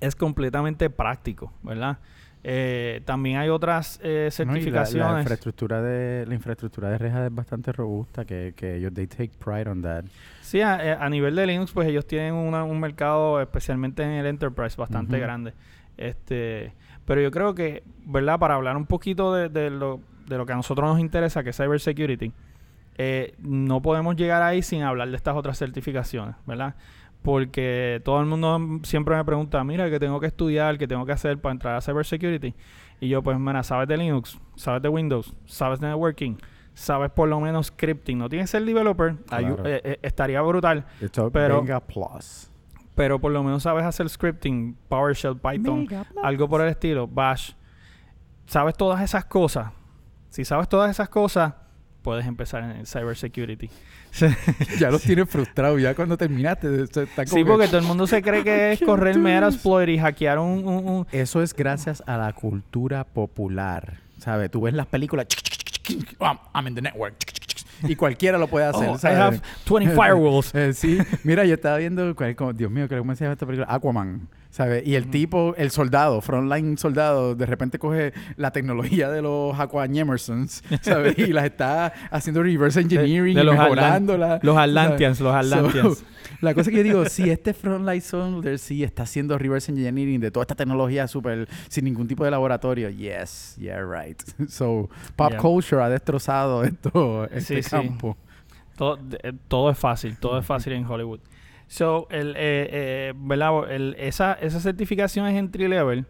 es 0.02 0.16
completamente 0.16 0.90
práctico, 0.90 1.54
¿verdad? 1.64 1.98
Eh, 2.48 3.02
también 3.06 3.38
hay 3.38 3.50
otras 3.50 4.00
eh, 4.04 4.30
certificaciones. 4.32 5.14
la, 5.14 5.20
infraestructura 5.22 5.82
de 5.82 6.28
la 6.28 6.36
infraestructura 6.36 6.90
de 6.92 7.00
Red 7.00 7.12
Hat 7.12 7.26
es 7.26 7.34
bastante 7.34 7.72
robusta, 7.72 8.24
que, 8.24 8.54
que 8.56 8.76
ellos 8.76 8.94
they 8.94 9.08
take 9.08 9.32
pride 9.44 9.68
on 9.68 9.82
that. 9.82 10.06
Sí, 10.42 10.62
a, 10.62 11.10
nivel 11.10 11.36
de 11.36 11.48
Linux, 11.48 11.72
pues 11.72 11.88
ellos 11.88 12.06
tienen 12.06 12.36
un 12.36 12.80
mercado, 12.80 13.42
especialmente 13.42 14.04
en 14.04 14.12
el 14.12 14.28
enterprise, 14.28 14.78
bastante 14.78 15.18
grande. 15.18 15.54
Este, 15.98 16.74
pero 17.06 17.22
yo 17.22 17.32
creo 17.32 17.56
que, 17.56 17.84
¿verdad? 18.06 18.40
Para 18.40 18.56
hablar 18.56 18.78
un 18.78 18.86
poquito 18.86 19.34
de, 19.34 19.70
lo, 19.70 20.00
de 20.28 20.38
lo 20.38 20.46
que 20.46 20.54
a 20.54 20.56
nosotros 20.56 20.90
nos 20.90 21.00
interesa, 21.00 21.44
que 21.44 21.52
es 21.52 21.58
cybersecurity, 21.58 22.32
eh, 22.98 23.34
no 23.40 23.82
podemos 23.82 24.16
llegar 24.16 24.42
ahí 24.42 24.62
sin 24.62 24.82
hablar 24.84 25.10
de 25.10 25.16
estas 25.16 25.36
otras 25.36 25.58
certificaciones, 25.58 26.36
¿verdad? 26.46 26.76
Porque 27.22 28.02
todo 28.04 28.20
el 28.20 28.28
mundo 28.28 28.80
siempre 28.84 29.16
me 29.16 29.26
pregunta, 29.26 29.64
mira, 29.64 29.90
¿qué 29.90 30.00
tengo 30.00 30.20
que 30.20 30.28
estudiar? 30.28 30.78
¿Qué 30.78 30.88
tengo 30.88 31.06
que 31.06 31.12
hacer 31.12 31.40
para 31.40 31.54
entrar 31.54 31.76
a 31.76 31.82
cybersecurity? 31.82 32.54
Y 33.00 33.10
yo, 33.10 33.22
pues, 33.22 33.40
mira, 33.40 33.64
sabes 33.64 33.88
de 33.88 33.98
Linux, 33.98 34.40
sabes 34.56 34.82
de 34.82 34.90
Windows, 34.90 35.34
sabes 35.46 35.80
de 35.80 35.88
networking, 35.88 36.36
sabes 36.74 37.12
por 37.12 37.28
lo 37.28 37.40
menos 37.40 37.68
scripting. 37.68 38.18
No 38.18 38.30
tienes 38.30 38.50
ser 38.50 38.64
developer, 38.64 39.16
eh, 39.32 39.82
eh, 39.84 40.00
estaría 40.02 40.42
brutal. 40.42 40.86
pero, 41.34 41.64
plus 41.88 42.52
pero 42.96 43.20
por 43.20 43.32
lo 43.32 43.44
menos 43.44 43.64
sabes 43.64 43.84
hacer 43.84 44.10
scripting, 44.10 44.78
PowerShell, 44.88 45.38
Python, 45.38 45.88
algo 46.24 46.48
por 46.48 46.62
el 46.62 46.70
estilo, 46.70 47.08
Bash. 47.08 47.52
Sabes 48.48 48.76
todas 48.76 49.02
esas 49.02 49.26
cosas. 49.26 49.72
Si 50.30 50.46
sabes 50.46 50.70
todas 50.70 50.90
esas 50.90 51.10
cosas, 51.10 51.54
puedes 52.02 52.26
empezar 52.26 52.64
en 52.64 52.86
cybersecurity. 52.86 53.70
ya 54.80 54.92
los 54.92 55.02
tienes 55.02 55.30
frustrados 55.30 55.82
ya 55.82 55.94
cuando 55.94 56.18
terminaste. 56.18 56.88
sí, 57.26 57.44
porque 57.44 57.68
todo 57.68 57.80
el 57.80 57.86
mundo 57.86 58.08
se 58.08 58.22
cree 58.22 58.44
que 58.44 58.72
es 58.72 58.82
correr 58.82 59.20
Metasploit 59.20 59.90
y 59.90 59.98
hackear 59.98 60.40
un, 60.40 61.06
Eso 61.12 61.42
es 61.42 61.54
gracias 61.54 62.02
a 62.06 62.18
la 62.18 62.32
cultura 62.34 63.04
popular. 63.04 63.98
¿Sabes? 64.20 64.50
Tú 64.50 64.62
ves 64.62 64.74
las 64.74 64.88
películas... 64.88 65.28
I'm 66.54 66.68
in 66.68 66.76
the 66.76 66.82
network 66.82 67.16
y 67.84 67.96
cualquiera 67.96 68.38
lo 68.38 68.48
puede 68.48 68.66
hacer. 68.66 68.90
Oh, 68.90 68.96
I 69.04 69.14
have 69.14 69.42
20 69.70 69.94
firewalls. 69.96 70.54
Eh, 70.56 70.74
sí, 70.74 70.98
mira, 71.24 71.44
yo 71.46 71.56
estaba 71.56 71.78
viendo, 71.78 72.14
Dios 72.54 72.72
mío, 72.72 72.88
que 72.88 72.96
se 72.96 73.24
llama 73.24 73.34
esta 73.34 73.46
película, 73.46 73.68
Aquaman. 73.70 74.28
¿Sabes? 74.56 74.88
Y 74.88 74.96
el 74.96 75.10
tipo, 75.12 75.54
el 75.58 75.70
soldado, 75.70 76.22
frontline 76.22 76.78
soldado, 76.78 77.36
de 77.36 77.46
repente 77.46 77.78
coge 77.78 78.14
la 78.38 78.52
tecnología 78.52 79.10
de 79.10 79.22
los 79.22 79.60
Aquaman 79.60 79.94
Emersons, 79.94 80.64
¿sabes? 80.82 81.20
y 81.20 81.34
las 81.34 81.44
está 81.44 81.88
haciendo 82.10 82.42
reverse 82.42 82.80
engineering 82.80 83.36
de, 83.36 83.42
y 83.42 83.44
los 83.44 83.54
mejorándola. 83.54 84.40
los 84.42 84.58
Atlanteans, 84.58 85.20
los 85.20 85.36
Atlanteans. 85.36 86.06
la 86.42 86.54
cosa 86.54 86.72
que 86.72 86.78
yo 86.78 86.84
digo, 86.84 87.06
si 87.10 87.30
este 87.30 87.54
frontline 87.54 88.00
soldier 88.00 88.58
sí 88.58 88.82
está 88.82 89.04
haciendo 89.04 89.38
reverse 89.38 89.74
engineering 89.74 90.22
de 90.22 90.32
toda 90.32 90.44
esta 90.44 90.56
tecnología 90.56 91.06
súper, 91.10 91.50
sin 91.68 91.84
ningún 91.84 92.08
tipo 92.08 92.24
de 92.24 92.32
laboratorio, 92.32 92.90
yes, 92.90 93.58
yeah, 93.60 93.82
right. 93.84 94.22
So, 94.48 94.90
pop 95.18 95.36
culture 95.36 95.84
ha 95.84 95.90
destrozado 95.90 96.64
esto, 96.64 97.26
este 97.30 97.62
campo. 97.62 98.16
Todo, 98.78 99.00
todo 99.50 99.70
es 99.70 99.78
fácil, 99.78 100.18
todo 100.18 100.40
es 100.40 100.46
fácil 100.46 100.72
en 100.72 100.86
Hollywood. 100.86 101.20
So, 101.68 102.08
el, 102.10 102.36
eh, 102.38 103.14
eh, 103.20 103.96
esa, 103.98 104.34
esa 104.34 104.60
certificación 104.60 105.28
es 105.28 105.38
entry 105.38 105.68
level. 105.68 106.06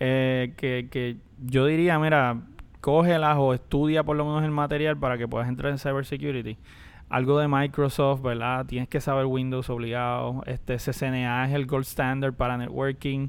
Eh, 0.00 0.54
que, 0.56 0.88
que 0.90 1.18
yo 1.38 1.66
diría, 1.66 1.98
mira, 1.98 2.42
cógelas 2.80 3.36
o 3.38 3.54
estudia 3.54 4.02
por 4.02 4.16
lo 4.16 4.24
menos 4.24 4.42
el 4.42 4.50
material 4.50 4.98
para 4.98 5.16
que 5.16 5.28
puedas 5.28 5.48
entrar 5.48 5.70
en 5.70 5.78
cybersecurity. 5.78 6.58
algo 7.08 7.38
de 7.38 7.46
Microsoft, 7.46 8.22
¿verdad? 8.22 8.66
Tienes 8.66 8.88
que 8.88 9.00
saber 9.00 9.26
Windows 9.26 9.70
obligado. 9.70 10.42
Este 10.46 10.76
CCNA 10.76 11.46
es 11.46 11.54
el 11.54 11.66
gold 11.66 11.84
standard 11.84 12.34
para 12.34 12.56
networking. 12.56 13.28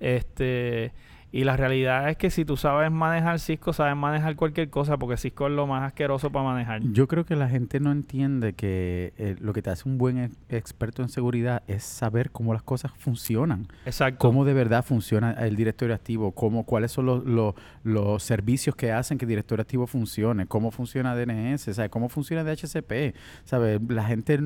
Este 0.00 0.92
y 1.32 1.44
la 1.44 1.56
realidad 1.56 2.08
es 2.08 2.16
que 2.16 2.28
si 2.30 2.44
tú 2.44 2.56
sabes 2.56 2.90
manejar 2.90 3.38
Cisco, 3.38 3.72
sabes 3.72 3.94
manejar 3.96 4.34
cualquier 4.34 4.68
cosa, 4.68 4.96
porque 4.96 5.16
Cisco 5.16 5.46
es 5.46 5.52
lo 5.52 5.66
más 5.66 5.84
asqueroso 5.84 6.30
para 6.30 6.44
manejar. 6.44 6.82
Yo 6.92 7.06
creo 7.06 7.24
que 7.24 7.36
la 7.36 7.48
gente 7.48 7.78
no 7.78 7.92
entiende 7.92 8.52
que 8.54 9.12
eh, 9.16 9.36
lo 9.40 9.52
que 9.52 9.62
te 9.62 9.70
hace 9.70 9.88
un 9.88 9.96
buen 9.96 10.32
experto 10.48 11.02
en 11.02 11.08
seguridad 11.08 11.62
es 11.68 11.84
saber 11.84 12.30
cómo 12.30 12.52
las 12.52 12.62
cosas 12.64 12.90
funcionan. 12.98 13.68
Exacto. 13.86 14.18
Cómo 14.18 14.44
de 14.44 14.54
verdad 14.54 14.84
funciona 14.84 15.30
el 15.32 15.54
directorio 15.54 15.94
activo, 15.94 16.32
cómo, 16.32 16.64
cuáles 16.64 16.90
son 16.90 17.06
los, 17.06 17.24
los, 17.24 17.54
los 17.84 18.22
servicios 18.22 18.74
que 18.74 18.90
hacen 18.90 19.16
que 19.16 19.24
el 19.24 19.28
directorio 19.28 19.62
activo 19.62 19.86
funcione, 19.86 20.46
cómo 20.46 20.70
funciona 20.72 21.14
DNS, 21.14 21.60
¿sabes? 21.74 21.90
cómo 21.90 22.08
funciona 22.08 22.42
DHCP. 22.42 23.14
¿sabes? 23.44 23.80
La 23.88 24.02
gente 24.04 24.40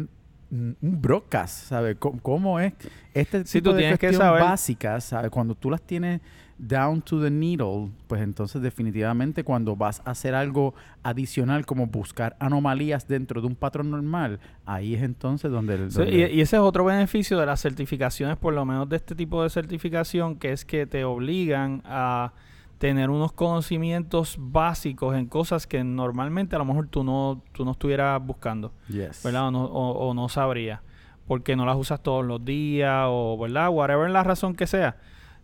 un 0.50 0.76
broadcast, 0.80 1.68
¿sabes? 1.68 1.96
¿Cómo, 1.98 2.20
cómo 2.20 2.60
es 2.60 2.74
este 3.12 3.42
tipo 3.44 3.70
tú 3.70 3.72
de 3.72 3.78
tienes 3.80 3.98
que 3.98 4.06
cuestión 4.08 4.28
saber- 4.28 4.42
básicas, 4.42 5.04
¿sabes? 5.04 5.30
Cuando 5.30 5.54
tú 5.54 5.70
las 5.70 5.82
tienes 5.82 6.20
down 6.58 7.02
to 7.02 7.20
the 7.20 7.30
needle, 7.30 7.90
pues 8.06 8.22
entonces 8.22 8.62
definitivamente 8.62 9.42
cuando 9.44 9.74
vas 9.76 10.00
a 10.04 10.12
hacer 10.12 10.34
algo 10.34 10.74
adicional 11.02 11.66
como 11.66 11.86
buscar 11.88 12.36
anomalías 12.38 13.08
dentro 13.08 13.40
de 13.40 13.46
un 13.48 13.56
patrón 13.56 13.90
normal, 13.90 14.38
ahí 14.64 14.94
es 14.94 15.02
entonces 15.02 15.50
donde... 15.50 15.74
el- 15.74 15.90
Sí, 15.90 15.98
donde- 15.98 16.12
y, 16.32 16.38
y 16.38 16.40
ese 16.40 16.56
es 16.56 16.62
otro 16.62 16.84
beneficio 16.84 17.38
de 17.38 17.46
las 17.46 17.60
certificaciones, 17.60 18.36
por 18.36 18.54
lo 18.54 18.64
menos 18.64 18.88
de 18.88 18.96
este 18.96 19.14
tipo 19.14 19.42
de 19.42 19.50
certificación, 19.50 20.36
que 20.36 20.52
es 20.52 20.64
que 20.64 20.86
te 20.86 21.04
obligan 21.04 21.82
a 21.84 22.32
tener 22.78 23.08
unos 23.10 23.32
conocimientos 23.32 24.36
básicos 24.38 25.16
en 25.16 25.26
cosas 25.26 25.66
que 25.66 25.82
normalmente 25.84 26.54
a 26.54 26.58
lo 26.58 26.64
mejor 26.64 26.86
tú 26.88 27.02
no, 27.02 27.42
tú 27.52 27.64
no 27.64 27.72
estuvieras 27.72 28.24
buscando, 28.24 28.72
Yes. 28.88 29.22
¿verdad? 29.24 29.48
O 29.48 29.50
no, 29.50 29.64
o, 29.64 30.08
o 30.08 30.14
no 30.14 30.28
sabrías, 30.28 30.80
porque 31.26 31.56
no 31.56 31.64
las 31.66 31.76
usas 31.76 32.02
todos 32.02 32.24
los 32.24 32.44
días, 32.44 33.06
o, 33.08 33.38
¿verdad? 33.38 33.70
Whatever 33.70 34.10
la 34.10 34.22
razón 34.22 34.54
que 34.54 34.66
sea. 34.66 34.96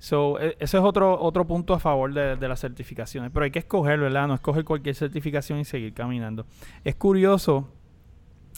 So, 0.02 0.40
e- 0.40 0.57
ese 0.59 0.78
es 0.78 0.83
otro, 0.83 1.21
otro 1.21 1.47
punto 1.47 1.75
a 1.75 1.78
favor 1.78 2.12
de, 2.12 2.35
de 2.37 2.49
las 2.49 2.59
certificaciones. 2.61 3.30
Pero 3.33 3.45
hay 3.45 3.50
que 3.52 3.59
escoger, 3.61 4.00
¿verdad? 4.00 4.26
No 4.26 4.35
escoger 4.35 4.64
cualquier 4.64 4.95
certificación 4.97 5.61
y 5.61 5.64
seguir 5.64 5.92
caminando. 5.92 6.47
Es 6.85 6.97
curioso 6.97 7.69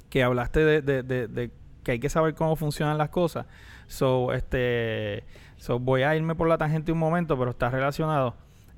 que 0.08 0.22
hablaste 0.22 0.60
de, 0.64 0.82
de- 0.82 1.02
de- 1.02 1.26
de 1.28 1.50
que 1.82 1.92
hay 1.92 1.98
que 1.98 2.08
saber 2.08 2.34
cómo 2.36 2.54
funcionan 2.54 2.96
las 2.96 3.08
cosas. 3.08 3.46
So, 3.88 4.32
este, 4.32 5.24
so 5.56 5.78
voy 5.80 6.02
a 6.02 6.14
irme 6.14 6.34
por 6.36 6.48
la 6.48 6.56
tangente 6.56 6.92
un 6.92 6.98
momento, 6.98 7.36
pero 7.36 7.50
está 7.50 7.68
relacionado. 7.70 8.36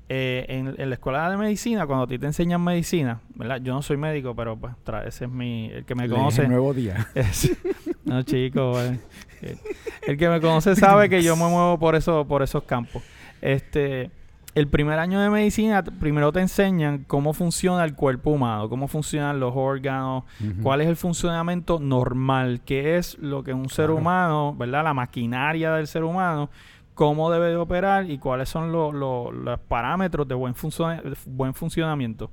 Eh, 0.09 0.45
en, 0.49 0.75
en 0.77 0.89
la 0.89 0.95
escuela 0.95 1.27
de 1.31 1.37
medicina, 1.37 1.85
cuando 1.87 2.03
a 2.03 2.07
ti 2.07 2.19
te 2.19 2.25
enseñan 2.27 2.63
medicina, 2.63 3.21
¿verdad? 3.35 3.57
Yo 3.61 3.73
no 3.73 3.81
soy 3.81 3.97
médico, 3.97 4.35
pero 4.35 4.55
pues 4.55 4.73
tra- 4.85 5.05
ese 5.05 5.25
es 5.25 5.31
mi, 5.31 5.69
el 5.71 5.85
que 5.85 5.95
me 5.95 6.07
conoce. 6.09 6.43
el 6.43 6.49
nuevo 6.49 6.73
día. 6.73 7.07
Es- 7.15 7.55
no, 8.05 8.21
chico, 8.23 8.79
eh, 8.81 8.99
eh, 9.41 9.57
el 10.07 10.17
que 10.17 10.29
me 10.29 10.39
conoce 10.41 10.75
sabe 10.75 11.09
que 11.09 11.21
yo 11.21 11.35
me 11.35 11.47
muevo 11.47 11.77
por 11.79 11.95
eso, 11.95 12.25
por 12.25 12.41
esos 12.43 12.63
campos. 12.63 13.03
Este, 13.41 14.09
el 14.55 14.67
primer 14.67 14.99
año 14.99 15.19
de 15.19 15.29
medicina, 15.29 15.83
primero 15.83 16.31
te 16.31 16.39
enseñan 16.39 17.03
cómo 17.05 17.33
funciona 17.33 17.83
el 17.83 17.93
cuerpo 17.95 18.29
humano, 18.31 18.69
cómo 18.69 18.87
funcionan 18.87 19.39
los 19.39 19.53
órganos, 19.55 20.23
cuál 20.63 20.81
es 20.81 20.87
el 20.87 20.95
funcionamiento 20.95 21.79
normal, 21.79 22.61
qué 22.65 22.97
es 22.97 23.17
lo 23.19 23.43
que 23.43 23.53
un 23.53 23.67
ser 23.69 23.87
Claro. 23.87 23.95
humano, 23.97 24.55
¿verdad? 24.57 24.83
La 24.85 24.93
maquinaria 24.93 25.73
del 25.73 25.87
ser 25.87 26.03
humano, 26.05 26.49
cómo 26.93 27.29
debe 27.29 27.49
de 27.49 27.57
operar 27.57 28.09
y 28.09 28.17
cuáles 28.17 28.47
son 28.47 28.71
lo- 28.71 28.93
lo- 28.93 29.29
los 29.31 29.59
parámetros 29.59 30.25
de 30.27 30.35
buen, 30.35 30.55
buen 31.25 31.53
funcionamiento. 31.53 32.31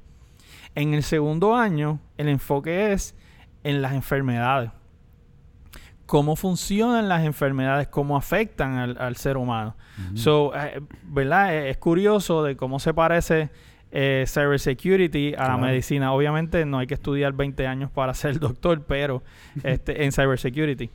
En 0.77 0.95
el 0.95 1.03
segundo 1.03 1.57
año, 1.57 1.99
el 2.17 2.29
enfoque 2.29 2.93
es 2.93 3.17
en 3.65 3.83
las 3.83 3.93
enfermedades. 3.95 4.71
Cómo 6.13 6.37
funcionan 6.37 7.09
las 7.09 7.25
enfermedades, 7.25 7.89
cómo 7.89 8.19
afectan 8.19 8.75
al, 8.75 8.99
al 9.01 9.17
ser 9.17 9.39
humano. 9.39 9.75
Ujú. 10.09 10.19
So, 10.19 10.53
eh, 10.55 10.83
¿verdad? 11.05 11.55
Eh, 11.55 11.71
Es 11.71 11.79
curioso 11.79 12.43
de 12.45 12.55
cómo 12.55 12.79
se 12.81 12.93
parece 12.93 13.49
eh, 13.91 14.27
cybersecurity 14.29 15.33
a 15.39 15.49
la 15.49 15.57
medicina. 15.57 16.13
Obviamente 16.13 16.67
no 16.67 16.81
hay 16.81 16.87
que 16.87 16.93
estudiar 16.93 17.33
20 17.33 17.67
años 17.67 17.91
para 17.91 18.13
ser 18.23 18.39
doctor, 18.39 18.85
pero 18.85 19.23
este, 19.65 20.05
en 20.05 20.13
cybersecurity. 20.13 20.91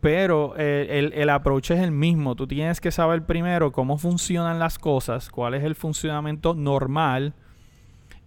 Pero 0.00 0.54
eh, 0.56 0.86
el, 0.90 1.12
el 1.14 1.30
approach 1.30 1.72
es 1.72 1.80
el 1.80 1.90
mismo. 1.90 2.36
Tú 2.36 2.46
tienes 2.46 2.80
que 2.80 2.92
saber 2.92 3.26
primero 3.26 3.72
cómo 3.72 3.98
funcionan 3.98 4.60
las 4.60 4.78
cosas, 4.78 5.28
cuál 5.28 5.54
es 5.54 5.64
el 5.64 5.74
funcionamiento 5.74 6.54
normal, 6.54 7.34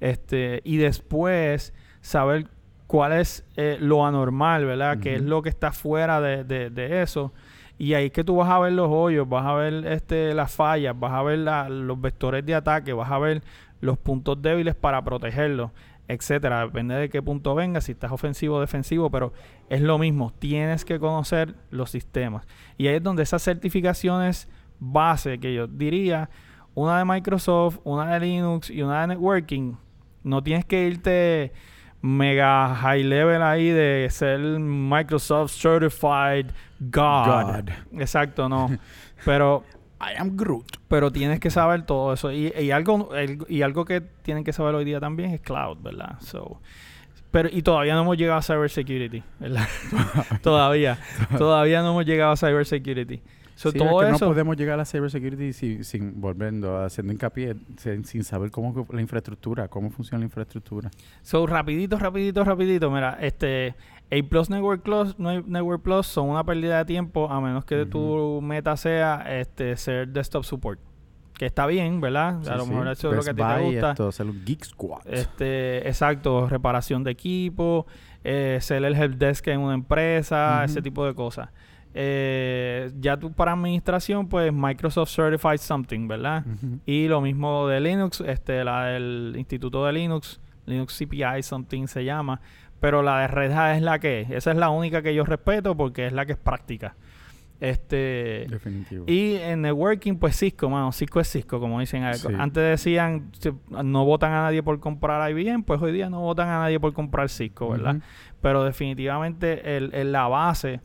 este, 0.02 0.60
y 0.66 0.76
después 0.76 1.74
saber 2.02 2.48
cuál 2.88 3.14
es 3.14 3.46
eh, 3.56 3.78
lo 3.80 4.06
anormal, 4.06 4.66
¿verdad? 4.66 5.00
¿Qué 5.00 5.16
es 5.16 5.22
lo 5.24 5.42
que 5.42 5.50
está 5.50 5.72
fuera 5.72 6.22
de, 6.22 6.44
de- 6.44 6.70
de 6.70 7.02
eso? 7.02 7.34
Y 7.78 7.94
ahí 7.94 8.06
es 8.06 8.12
que 8.12 8.24
tú 8.24 8.38
vas 8.38 8.50
a 8.50 8.60
ver 8.60 8.72
los 8.74 8.88
hoyos, 8.90 9.28
vas 9.28 9.46
a 9.46 9.54
ver 9.54 9.86
este, 9.88 10.34
las 10.34 10.54
fallas, 10.54 10.98
vas 10.98 11.12
a 11.14 11.24
ver 11.24 11.40
la- 11.40 11.68
los 11.70 12.00
vectores 12.00 12.46
de 12.46 12.56
ataque, 12.56 12.94
vas 12.94 13.12
a 13.12 13.18
ver 13.20 13.42
los 13.82 13.98
puntos 13.98 14.42
débiles 14.42 14.76
para 14.76 15.04
protegerlos, 15.04 15.72
etcétera. 16.08 16.62
Depende 16.62 16.96
de 16.96 17.10
qué 17.10 17.22
punto 17.22 17.54
venga, 17.56 17.82
si 17.82 17.92
estás 17.92 18.12
ofensivo 18.12 18.56
o 18.56 18.62
defensivo, 18.62 19.10
pero 19.10 19.34
es 19.70 19.82
lo 19.82 19.98
mismo. 19.98 20.32
Tienes 20.40 20.86
que 20.86 21.00
conocer 21.00 21.56
los 21.72 21.90
sistemas. 21.92 22.48
Y 22.78 22.88
ahí 22.88 22.96
es 22.96 23.04
donde 23.04 23.24
esas 23.24 23.44
certificaciones 23.44 24.48
base, 24.80 25.40
que 25.40 25.54
yo 25.54 25.68
diría, 25.68 26.30
una 26.76 26.98
de 27.00 27.06
Microsoft, 27.06 27.80
una 27.84 28.14
de 28.14 28.20
Linux 28.22 28.70
y 28.70 28.82
una 28.84 29.02
de 29.02 29.08
networking, 29.08 29.74
no 30.24 30.42
tienes 30.44 30.66
que 30.66 30.88
irte 30.88 31.52
mega 32.06 32.76
high 32.76 33.04
level 33.04 33.42
ahí 33.42 33.70
de 33.70 34.08
ser 34.12 34.40
Microsoft 34.40 35.52
Certified 35.54 36.52
God. 36.80 37.26
God. 37.26 37.70
Exacto, 38.00 38.48
no. 38.48 38.70
Pero 39.26 39.64
I 40.00 40.14
am 40.20 40.36
Groot. 40.38 40.78
pero 40.88 41.10
tienes 41.12 41.40
que 41.40 41.50
saber 41.50 41.84
todo 41.84 42.14
eso. 42.14 42.32
Y, 42.32 42.54
y 42.60 42.70
algo 42.72 43.16
el- 43.16 43.44
y 43.50 43.62
algo 43.64 43.86
que 43.86 44.02
tienen 44.02 44.44
que 44.44 44.54
saber 44.54 44.76
hoy 44.76 44.86
día 44.86 45.00
también 45.00 45.32
es 45.32 45.42
cloud, 45.42 45.78
¿verdad? 45.82 46.20
So, 46.20 46.62
pero 47.32 47.50
y 47.52 47.62
todavía 47.64 47.96
no 47.96 48.02
hemos 48.02 48.18
llegado 48.18 48.38
a 48.40 48.44
cybersecurity, 48.44 49.24
¿verdad? 49.40 49.68
todavía. 50.44 51.00
Todavía 51.38 51.82
no 51.82 51.90
hemos 51.92 52.06
llegado 52.06 52.34
a 52.34 52.38
cybersecurity. 52.38 53.22
So, 53.56 53.72
Sí, 53.72 53.78
todo 53.78 54.02
es 54.02 54.10
que 54.10 54.16
eso. 54.16 54.26
no 54.26 54.32
podemos 54.32 54.58
llegar 54.58 54.74
a 54.74 54.78
la 54.78 54.86
cybersecurity 54.86 55.54
sin, 55.54 55.84
sin 55.86 56.20
volviendo, 56.20 56.78
haciendo 56.84 57.14
hincapié, 57.14 57.56
sin, 57.78 58.04
sin 58.04 58.24
saber 58.24 58.52
cómo 58.52 58.86
la 58.92 59.02
infraestructura, 59.02 59.68
cómo 59.70 59.90
funciona 59.90 60.20
la 60.20 60.26
infraestructura. 60.26 60.92
So, 61.22 61.48
rapidito, 61.48 61.98
rapidito, 61.98 62.44
rapidito. 62.44 62.92
Mira, 62.92 63.18
este... 63.22 63.74
A 64.12 64.18
Plus 64.30 64.52
Network 64.52 64.84
Plus, 64.84 65.18
Network 65.18 65.82
Plus 65.82 66.06
son 66.06 66.30
una 66.30 66.44
pérdida 66.44 66.78
de 66.78 66.86
tiempo 66.86 67.28
a 67.28 67.42
menos 67.42 67.66
que 67.66 67.88
tu 67.88 68.40
meta 68.40 68.78
sea 68.78 69.26
este 69.40 69.76
ser 69.78 70.10
desktop 70.10 70.44
support. 70.44 70.80
Que 71.34 71.48
está 71.48 71.66
bien, 71.66 72.00
¿verdad? 72.02 72.38
Sí, 72.44 72.50
a 72.50 72.56
lo 72.56 72.66
sí. 72.66 72.70
mejor 72.70 72.88
eso 72.90 73.10
es 73.10 73.16
lo 73.18 73.24
que 73.24 73.30
a 73.32 73.34
ti 73.34 73.42
te 73.58 73.62
gusta. 73.66 73.92
Esto, 73.92 74.08
hacer 74.10 74.26
un 74.28 74.46
Geek 74.46 74.64
Squad. 74.64 75.00
Este, 75.06 75.88
exacto, 75.88 76.48
reparación 76.48 77.04
de 77.04 77.12
equipo, 77.12 77.88
eh, 78.24 78.60
ser 78.62 78.86
el 78.86 78.96
helpdesk 78.96 79.48
en 79.48 79.60
una 79.62 79.74
empresa, 79.74 80.58
Ujú. 80.58 80.66
ese 80.72 80.82
tipo 80.84 81.04
de 81.06 81.16
cosas. 81.16 81.50
Eh, 81.98 82.92
ya 83.00 83.16
tú 83.18 83.32
para 83.32 83.54
administración, 83.54 84.28
pues 84.28 84.52
Microsoft 84.52 85.10
Certified 85.16 85.60
Something, 85.60 86.08
¿verdad? 86.10 86.44
Y 86.86 87.08
lo 87.08 87.22
mismo 87.22 87.68
de 87.68 87.80
Linux, 87.80 88.20
este, 88.22 88.64
la 88.66 88.86
del 88.88 89.34
Instituto 89.38 89.86
de 89.86 89.94
Linux, 89.94 90.42
Linux 90.66 90.98
CPI 90.98 91.42
Something 91.42 91.88
se 91.88 92.04
llama, 92.04 92.42
pero 92.82 93.02
la 93.02 93.22
de 93.22 93.28
Red 93.28 93.52
Hat 93.54 93.78
es 93.78 93.82
la 93.82 94.00
que 94.00 94.22
es. 94.22 94.30
Esa 94.32 94.52
es 94.52 94.58
la 94.58 94.70
única 94.70 95.02
que 95.02 95.16
yo 95.16 95.24
respeto 95.24 95.76
porque 95.78 96.06
es 96.08 96.12
la 96.14 96.26
que 96.26 96.34
es 96.34 96.38
práctica. 96.38 96.96
Este, 97.62 98.48
Definitivo. 98.50 99.06
y 99.08 99.36
en 99.36 99.62
networking, 99.62 100.16
pues 100.18 100.38
Cisco, 100.38 100.70
mano. 100.70 100.92
Cisco 100.92 101.22
es 101.22 101.32
Cisco, 101.32 101.62
como 101.62 101.80
dicen. 101.80 102.04
Sí. 102.16 102.28
Antes 102.38 102.62
decían, 102.62 103.32
no 103.84 104.04
votan 104.04 104.34
a 104.34 104.42
nadie 104.44 104.62
por 104.62 104.78
comprar 104.82 105.32
IBM, 105.32 105.64
pues 105.64 105.82
hoy 105.82 105.94
día 105.94 106.10
no 106.10 106.20
votan 106.20 106.50
a 106.50 106.60
nadie 106.60 106.80
por 106.82 106.92
comprar 106.94 107.30
Cisco, 107.30 107.70
¿verdad? 107.70 107.96
Pero 108.42 108.66
definitivamente 108.66 109.78
el, 109.78 109.94
el- 109.94 110.12
la 110.12 110.28
base 110.28 110.82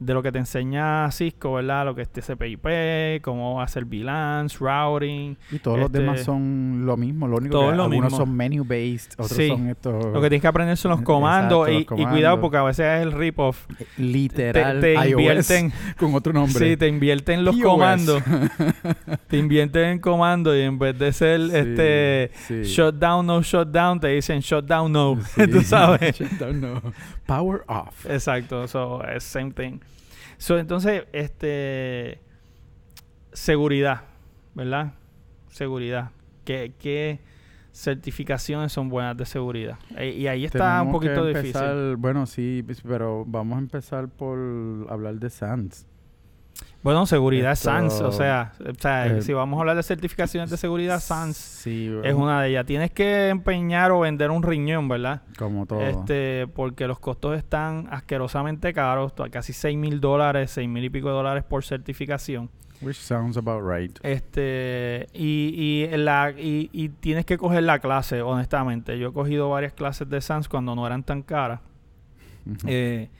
de 0.00 0.14
lo 0.14 0.22
que 0.22 0.30
te 0.30 0.38
enseña 0.38 1.10
Cisco, 1.10 1.54
¿verdad? 1.54 1.84
Lo 1.84 1.94
que 1.94 2.02
es 2.02 2.08
TCP/IP, 2.08 3.20
cómo 3.22 3.60
hacer 3.60 3.84
VLANs, 3.84 4.58
routing. 4.60 5.36
Y 5.50 5.58
todos 5.58 5.76
los 5.78 5.86
este, 5.86 5.98
demás 6.00 6.20
son 6.22 6.82
lo 6.86 6.96
mismo. 6.96 7.26
Lo 7.26 7.38
único 7.38 7.52
todo 7.58 7.70
que 7.70 7.76
lo 7.76 7.82
algunos 7.84 8.12
mismo. 8.12 8.16
son 8.26 8.36
menu-based, 8.36 9.12
otros 9.14 9.30
Sí. 9.32 9.48
son 9.48 9.68
estos... 9.68 10.04
Lo 10.06 10.20
que 10.20 10.28
tienes 10.28 10.40
que 10.42 10.46
aprender 10.48 10.76
son 10.76 10.92
los 10.92 11.00
comandos, 11.02 11.66
Exacto, 11.68 11.72
y, 11.72 11.74
los 11.74 11.82
y 11.82 11.84
comandos. 11.86 12.12
cuidado 12.12 12.40
porque 12.40 12.56
a 12.58 12.62
veces 12.62 12.86
es 12.86 13.02
el 13.02 13.12
rip-off. 13.12 13.66
Literal 13.96 14.80
te, 14.80 14.94
te 14.94 15.08
invierten, 15.10 15.72
con 15.98 16.14
otro 16.14 16.32
nombre. 16.32 16.68
sí, 16.70 16.76
te 16.76 16.86
invierten 16.88 17.44
los 17.44 17.56
iOS. 17.56 17.64
comandos. 17.68 18.22
te 19.28 19.36
invierten 19.36 19.84
en 19.84 19.98
comandos 19.98 20.56
y 20.56 20.60
en 20.60 20.78
vez 20.78 20.98
de 20.98 21.12
ser 21.12 21.40
Sí, 21.40 21.50
este 21.56 22.30
sí. 22.46 22.62
shutdown, 22.62 23.26
no 23.26 23.42
shutdown, 23.42 23.98
te 24.00 24.08
dicen 24.08 24.40
shutdown, 24.40 24.92
no. 24.92 25.18
Tú 25.52 25.60
sabes. 25.62 26.16
Shutdown, 26.18 26.60
no. 26.60 26.82
Power 27.26 27.62
off. 27.66 28.06
Exacto, 28.06 28.66
so 28.68 29.02
es 29.04 29.24
same 29.24 29.50
thing. 29.50 29.78
So, 30.38 30.58
entonces, 30.58 31.04
este 31.12 32.20
seguridad, 33.32 34.02
¿verdad? 34.54 34.94
Seguridad. 35.48 36.10
¿Qué, 36.44 36.72
qué, 36.78 37.20
certificaciones 37.72 38.72
son 38.72 38.88
buenas 38.88 39.16
de 39.16 39.26
seguridad. 39.26 39.78
E- 39.96 40.10
y 40.10 40.26
ahí 40.26 40.44
está 40.44 40.82
un 40.82 40.88
Tenemos 40.88 41.02
que 41.02 41.08
poquito 41.08 41.28
empezar- 41.28 41.74
difícil. 41.76 41.96
Bueno, 41.96 42.26
sí, 42.26 42.64
pero 42.86 43.24
vamos 43.26 43.56
a 43.56 43.60
empezar 43.60 44.08
por 44.08 44.38
hablar 44.88 45.16
de 45.16 45.30
SANS. 45.30 45.86
Bueno, 46.82 47.06
seguridad 47.06 47.52
Esto- 47.52 47.70
SANS, 47.70 48.00
o 48.00 48.12
sea, 48.12 48.52
o 48.60 48.72
sea, 48.80 49.06
eh, 49.18 49.22
si 49.22 49.32
vamos 49.32 49.58
a 49.58 49.60
hablar 49.60 49.76
de 49.76 49.82
certificaciones 49.82 50.48
de 50.48 50.56
seguridad, 50.56 51.00
SANS 51.00 51.36
Sí, 51.36 51.92
es 52.04 52.14
una 52.14 52.40
de 52.42 52.50
ellas. 52.50 52.64
Tienes 52.66 52.92
que 52.92 53.28
empeñar 53.30 53.90
o 53.90 54.00
vender 54.00 54.30
un 54.30 54.42
riñón, 54.44 54.88
¿verdad? 54.88 55.22
como 55.36 55.66
todo. 55.66 55.80
Este, 55.82 56.46
porque 56.54 56.86
los 56.86 56.98
costos 57.00 57.36
están 57.36 57.88
asquerosamente 57.90 58.72
caros, 58.72 59.12
casi 59.30 59.52
6 59.52 59.76
mil 59.76 60.00
dólares, 60.00 60.52
6 60.52 60.68
mil 60.68 60.84
y 60.84 60.88
pico 60.90 61.08
de 61.08 61.14
dólares 61.14 61.44
por 61.44 61.64
certificación. 61.64 62.48
Which 62.80 62.96
sounds 62.96 63.36
about 63.36 63.68
right. 63.68 63.98
Este, 64.04 65.08
y, 65.12 65.88
y, 65.92 65.96
la, 65.96 66.30
y, 66.30 66.70
y 66.72 66.90
tienes 66.90 67.26
que 67.26 67.36
coger 67.36 67.64
la 67.64 67.80
clase, 67.80 68.22
honestamente. 68.22 68.96
Yo 69.00 69.08
he 69.08 69.12
cogido 69.12 69.50
varias 69.50 69.72
clases 69.72 70.08
de 70.08 70.20
SANS 70.20 70.48
cuando 70.48 70.76
no 70.76 70.86
eran 70.86 71.02
tan 71.02 71.22
caras. 71.22 71.58
Eh, 72.66 73.10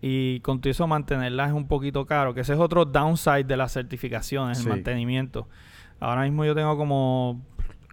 y 0.00 0.40
con 0.40 0.60
todo 0.60 0.70
eso 0.70 0.86
mantenerlas 0.86 1.48
es 1.48 1.54
un 1.54 1.66
poquito 1.68 2.06
caro, 2.06 2.34
que 2.34 2.40
ese 2.42 2.52
es 2.52 2.58
otro 2.58 2.84
downside 2.84 3.44
de 3.44 3.56
las 3.56 3.72
certificaciones, 3.72 4.58
Sí. 4.58 4.64
el 4.64 4.70
mantenimiento. 4.70 5.48
Ahora 6.00 6.22
mismo 6.22 6.44
yo 6.44 6.54
tengo 6.54 6.76
como, 6.76 7.40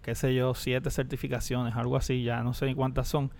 qué 0.04 0.14
sé 0.16 0.36
yo, 0.36 0.54
siete 0.54 0.92
certificaciones, 0.92 1.76
algo 1.76 1.98
así, 1.98 2.24
ya 2.24 2.44
no 2.44 2.54
sé 2.54 2.66
ni 2.68 2.76
cuántas 2.76 3.08
son. 3.08 3.32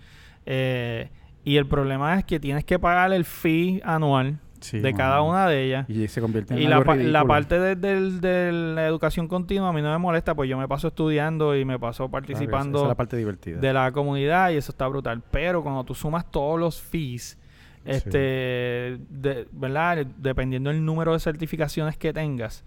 Eh, 0.44 1.10
y 1.44 1.56
el 1.56 1.66
problema 1.66 2.18
es 2.18 2.24
que 2.24 2.40
tienes 2.40 2.64
que 2.64 2.78
pagar 2.78 3.12
el 3.12 3.24
fee 3.24 3.80
anual 3.84 4.38
Sí, 4.60 4.78
de 4.80 4.94
cada 4.94 5.20
una 5.22 5.46
de 5.46 5.64
ellas. 5.64 5.88
Y 5.88 6.08
se 6.08 6.20
convierte 6.20 6.54
en 6.54 6.60
Y 6.62 6.66
la, 6.66 6.80
la 6.80 7.24
parte 7.26 7.60
de, 7.60 8.52
la 8.52 8.86
educación 8.86 9.28
continua 9.28 9.68
a 9.68 9.72
mí 9.72 9.82
no 9.82 9.90
me 9.92 9.98
molesta, 9.98 10.34
pues 10.34 10.48
yo 10.48 10.56
me 10.58 10.66
paso 10.66 10.88
estudiando 10.88 11.54
y 11.54 11.64
me 11.64 11.78
paso 11.78 12.04
Claro, 12.08 12.10
participando 12.10 12.78
esa 12.78 12.86
es 12.86 12.88
la 12.88 12.94
parte 12.96 13.16
divertida. 13.16 13.58
de 13.60 13.72
la 13.72 13.92
comunidad 13.92 14.50
y 14.50 14.56
eso 14.56 14.72
está 14.72 14.88
brutal. 14.88 15.22
Pero 15.30 15.62
cuando 15.62 15.84
tú 15.84 15.94
sumas 15.94 16.28
todos 16.30 16.58
los 16.58 16.80
fees, 16.80 17.38
este, 17.86 18.98
de- 19.08 19.48
¿verdad? 19.52 20.06
Dependiendo 20.18 20.70
del 20.70 20.84
número 20.84 21.12
de 21.12 21.20
certificaciones 21.20 21.96
que 21.96 22.12
tengas, 22.12 22.64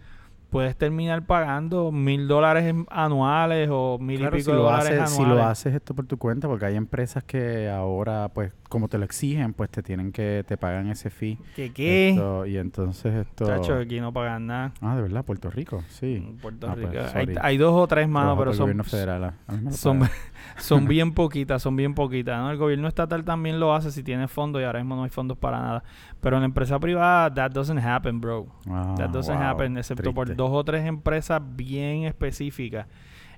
puedes 0.49 0.75
terminar 0.75 1.25
pagando 1.25 1.91
mil 1.91 2.27
dólares 2.27 2.73
anuales 2.89 3.69
o 3.71 3.97
mil 3.99 4.19
Claro, 4.19 4.37
y 4.37 4.39
si 4.41 4.43
pico 4.45 4.51
de 4.51 4.57
lo, 4.57 4.63
dólares 4.63 4.99
haces, 4.99 5.15
si 5.15 5.21
anuales. 5.21 5.43
lo 5.43 5.49
haces 5.49 5.73
esto 5.75 5.93
por 5.93 6.05
tu 6.07 6.17
cuenta, 6.17 6.47
porque 6.47 6.65
hay 6.65 6.75
empresas 6.75 7.23
que 7.23 7.69
ahora, 7.69 8.29
pues, 8.33 8.51
como 8.69 8.87
te 8.87 8.97
lo 8.99 9.03
exigen, 9.05 9.53
pues 9.53 9.69
te 9.71 9.81
tienen 9.83 10.11
que, 10.11 10.45
te 10.47 10.55
pagan 10.55 10.87
ese 10.89 11.09
fee. 11.09 11.37
¿Qué 11.55 11.71
qué? 11.73 12.09
Esto- 12.11 12.45
y 12.45 12.57
entonces 12.57 13.13
esto... 13.15 13.45
Chacho, 13.47 13.73
aquí 13.75 13.99
no 13.99 14.13
pagan 14.13 14.45
nada. 14.47 14.71
Ah, 14.79 14.95
de 14.95 15.01
verdad, 15.01 15.25
Puerto 15.25 15.49
Rico, 15.49 15.83
sí. 15.89 16.37
Puerto 16.41 16.67
Ah, 16.69 16.75
pues, 16.79 16.89
Rico. 16.91 17.03
hay, 17.03 17.25
sorry. 17.25 17.35
hay 17.41 17.57
dos 17.57 17.73
o 17.73 17.87
tres 17.87 18.07
manos, 18.07 18.33
pero 18.37 18.37
para 18.37 18.51
el 18.51 18.57
son, 18.57 18.63
gobierno 18.65 18.83
federal. 18.83 19.23
ah. 19.47 19.53
Son, 19.71 20.01
son 20.57 20.87
bien 20.87 21.13
poquitas, 21.13 21.61
son 21.63 21.75
bien 21.75 21.95
poquitas. 21.95 22.37
¿no? 22.39 22.51
El 22.51 22.57
gobierno 22.57 22.87
estatal 22.87 23.23
también 23.25 23.59
lo 23.59 23.73
hace 23.73 23.91
si 23.91 24.03
tiene 24.03 24.27
fondos 24.27 24.61
y 24.61 24.65
ahora 24.65 24.79
mismo 24.79 24.95
no 24.95 25.03
hay 25.03 25.09
fondos 25.09 25.37
para 25.37 25.59
nada. 25.59 25.83
Pero 26.21 26.37
en 26.37 26.43
la 26.43 26.45
empresa 26.45 26.79
privada, 26.79 27.33
that 27.33 27.51
doesn't 27.51 27.79
happen, 27.83 28.21
bro. 28.21 28.45
Ah, 28.69 28.93
That 28.97 29.09
doesn't 29.09 29.35
wow, 29.35 29.43
happen, 29.45 29.77
excepto 29.77 30.13
por 30.13 30.35
dos 30.35 30.51
o 30.53 30.63
tres 30.63 30.85
empresas 30.85 31.41
bien 31.55 32.03
específicas. 32.03 32.85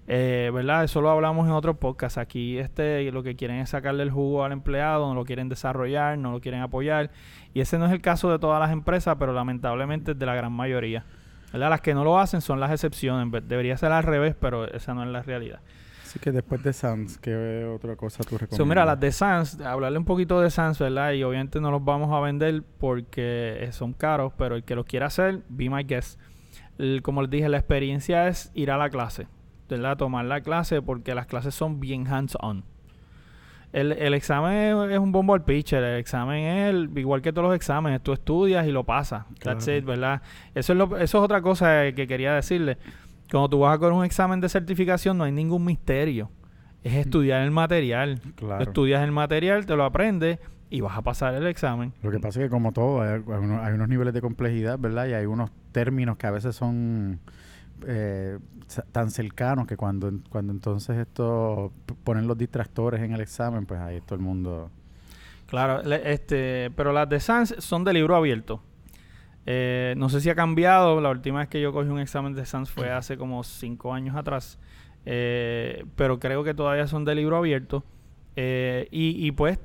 Eh, 0.07 0.49
¿Verdad? 0.53 0.83
Eso 0.83 0.99
lo 1.01 1.09
hablamos 1.09 1.45
en 1.47 1.53
otro 1.53 1.75
podcast. 1.79 2.17
Aquí 2.17 2.57
este, 2.57 3.09
lo 3.11 3.23
que 3.23 3.35
quieren 3.35 3.57
es 3.57 3.69
sacarle 3.69 4.03
el 4.03 4.11
jugo 4.11 4.43
al 4.43 4.51
empleado, 4.51 5.07
no 5.07 5.15
lo 5.15 5.23
quieren 5.25 5.47
desarrollar, 5.47 6.17
no 6.17 6.31
lo 6.31 6.41
quieren 6.41 6.61
apoyar. 6.61 7.11
Y 7.53 7.61
ese 7.61 7.77
no 7.77 7.85
es 7.85 7.91
el 7.91 8.01
caso 8.01 8.29
de 8.31 8.39
todas 8.39 8.59
las 8.59 8.71
empresas, 8.71 9.15
pero 9.19 9.31
lamentablemente 9.33 10.11
es 10.11 10.19
de 10.19 10.25
la 10.25 10.35
gran 10.35 10.51
mayoría. 10.51 11.05
¿verdad? 11.53 11.69
Las 11.69 11.81
que 11.81 11.93
no 11.93 12.03
lo 12.03 12.17
hacen 12.19 12.41
son 12.41 12.59
las 12.59 12.71
excepciones. 12.71 13.29
Debería 13.47 13.77
ser 13.77 13.91
al 13.91 14.03
revés, 14.03 14.35
pero 14.39 14.65
esa 14.73 14.93
no 14.93 15.03
es 15.03 15.09
la 15.09 15.21
realidad. 15.21 15.59
Así 16.03 16.19
que 16.19 16.31
después 16.33 16.61
de 16.61 16.73
Sans, 16.73 17.17
¿qué 17.19 17.63
otra 17.73 17.95
cosa 17.95 18.23
tú 18.23 18.31
recomiendas? 18.37 18.57
So, 18.57 18.65
mira, 18.65 18.83
las 18.83 18.99
de 18.99 19.11
Sans, 19.13 19.61
hablarle 19.61 19.97
un 19.97 20.03
poquito 20.03 20.41
de 20.41 20.49
Sans, 20.49 20.77
¿verdad? 20.77 21.11
Y 21.13 21.23
obviamente 21.23 21.61
no 21.61 21.71
los 21.71 21.83
vamos 21.85 22.11
a 22.13 22.19
vender 22.19 22.63
porque 22.79 23.63
eh, 23.63 23.71
son 23.71 23.93
caros, 23.93 24.33
pero 24.37 24.55
el 24.55 24.63
que 24.65 24.75
los 24.75 24.85
quiera 24.85 25.05
hacer, 25.05 25.39
be 25.47 25.69
my 25.69 25.83
guest. 25.83 26.19
El- 26.77 27.01
como 27.01 27.21
les 27.21 27.29
dije, 27.31 27.47
la 27.47 27.57
experiencia 27.57 28.27
es 28.27 28.51
ir 28.55 28.71
a 28.71 28.77
la 28.77 28.89
clase, 28.89 29.27
¿verdad? 29.75 29.97
Tomar 29.97 30.25
la 30.25 30.41
clase 30.41 30.81
porque 30.81 31.15
las 31.15 31.25
clases 31.27 31.53
son 31.55 31.79
bien 31.79 32.07
hands-on. 32.07 32.63
El, 33.73 33.93
el 33.93 34.13
examen 34.13 34.91
es 34.91 34.99
un 34.99 35.11
bombo 35.13 35.33
al 35.33 35.43
pitcher. 35.45 35.81
El 35.83 35.97
examen 35.99 36.43
es 36.43 36.69
el- 36.71 36.89
igual 36.97 37.21
que 37.21 37.31
todos 37.31 37.47
los 37.47 37.55
exámenes. 37.55 38.01
Tú 38.03 38.11
estudias 38.11 38.67
y 38.67 38.71
lo 38.71 38.83
pasas. 38.83 39.25
That's 39.41 39.63
Claro. 39.65 39.79
it, 39.79 39.85
¿verdad? 39.85 40.21
Eso 40.53 40.73
es, 40.73 40.77
lo- 40.77 40.97
eso 40.97 41.17
es 41.19 41.23
otra 41.23 41.41
cosa 41.41 41.91
que 41.95 42.05
quería 42.05 42.33
decirle. 42.33 42.77
Cuando 43.31 43.49
tú 43.49 43.59
vas 43.59 43.75
a 43.75 43.77
coger 43.79 43.93
un 43.93 44.03
examen 44.03 44.41
de 44.41 44.49
certificación 44.49 45.17
no 45.17 45.23
hay 45.23 45.31
ningún 45.31 45.63
misterio. 45.63 46.29
Es 46.83 46.95
estudiar 46.95 47.43
el 47.43 47.51
material. 47.51 48.19
Claro. 48.35 48.61
Estudias 48.63 49.03
el 49.03 49.11
material, 49.13 49.65
te 49.65 49.75
lo 49.77 49.85
aprendes 49.85 50.39
y 50.69 50.81
vas 50.81 50.97
a 50.97 51.01
pasar 51.01 51.33
el 51.35 51.47
examen. 51.47 51.93
Lo 52.03 52.11
que 52.11 52.19
pasa 52.19 52.41
es 52.41 52.47
que 52.47 52.49
como 52.49 52.73
todo, 52.73 53.01
hay, 53.01 53.09
hay 53.09 53.21
unos, 53.39 53.61
hay 53.63 53.73
unos 53.73 53.87
niveles 53.87 54.13
de 54.13 54.19
complejidad, 54.19 54.79
¿verdad? 54.79 55.05
Y 55.07 55.13
hay 55.13 55.25
unos 55.27 55.49
términos 55.71 56.17
que 56.17 56.27
a 56.27 56.31
veces 56.31 56.55
son 56.57 57.19
eh, 57.87 58.39
tan 58.91 59.11
cercanos 59.11 59.67
que 59.67 59.77
cuando, 59.77 60.11
cuando 60.29 60.53
entonces 60.53 60.97
esto 60.97 61.71
ponen 62.03 62.27
los 62.27 62.37
distractores 62.37 63.01
en 63.01 63.13
el 63.13 63.21
examen, 63.21 63.65
pues 63.65 63.79
ahí 63.79 64.01
todo 64.01 64.15
el 64.15 64.21
mundo... 64.21 64.69
Claro, 65.47 65.81
este, 65.81 66.71
pero 66.75 66.93
las 66.93 67.09
de 67.09 67.19
SANS 67.19 67.55
son 67.59 67.83
de 67.83 67.93
libro 67.93 68.15
abierto. 68.15 68.61
Eh, 69.45 69.95
no 69.97 70.07
sé 70.07 70.21
si 70.21 70.29
ha 70.29 70.35
cambiado. 70.35 71.01
La 71.01 71.09
última 71.09 71.39
vez 71.39 71.49
que 71.49 71.59
yo 71.59 71.73
cogí 71.73 71.89
un 71.89 71.99
examen 71.99 72.33
de 72.33 72.45
SANS 72.45 72.69
fue 72.69 72.89
hace 72.89 73.17
como 73.17 73.43
cinco 73.43 73.93
años 73.93 74.15
atrás. 74.15 74.59
Eh, 75.05 75.83
pero 75.97 76.19
creo 76.19 76.45
que 76.45 76.53
todavía 76.53 76.87
son 76.87 77.03
de 77.03 77.15
libro 77.15 77.35
abierto. 77.35 77.83
Y, 78.37 78.87
y 78.91 79.31
pues, 79.33 79.59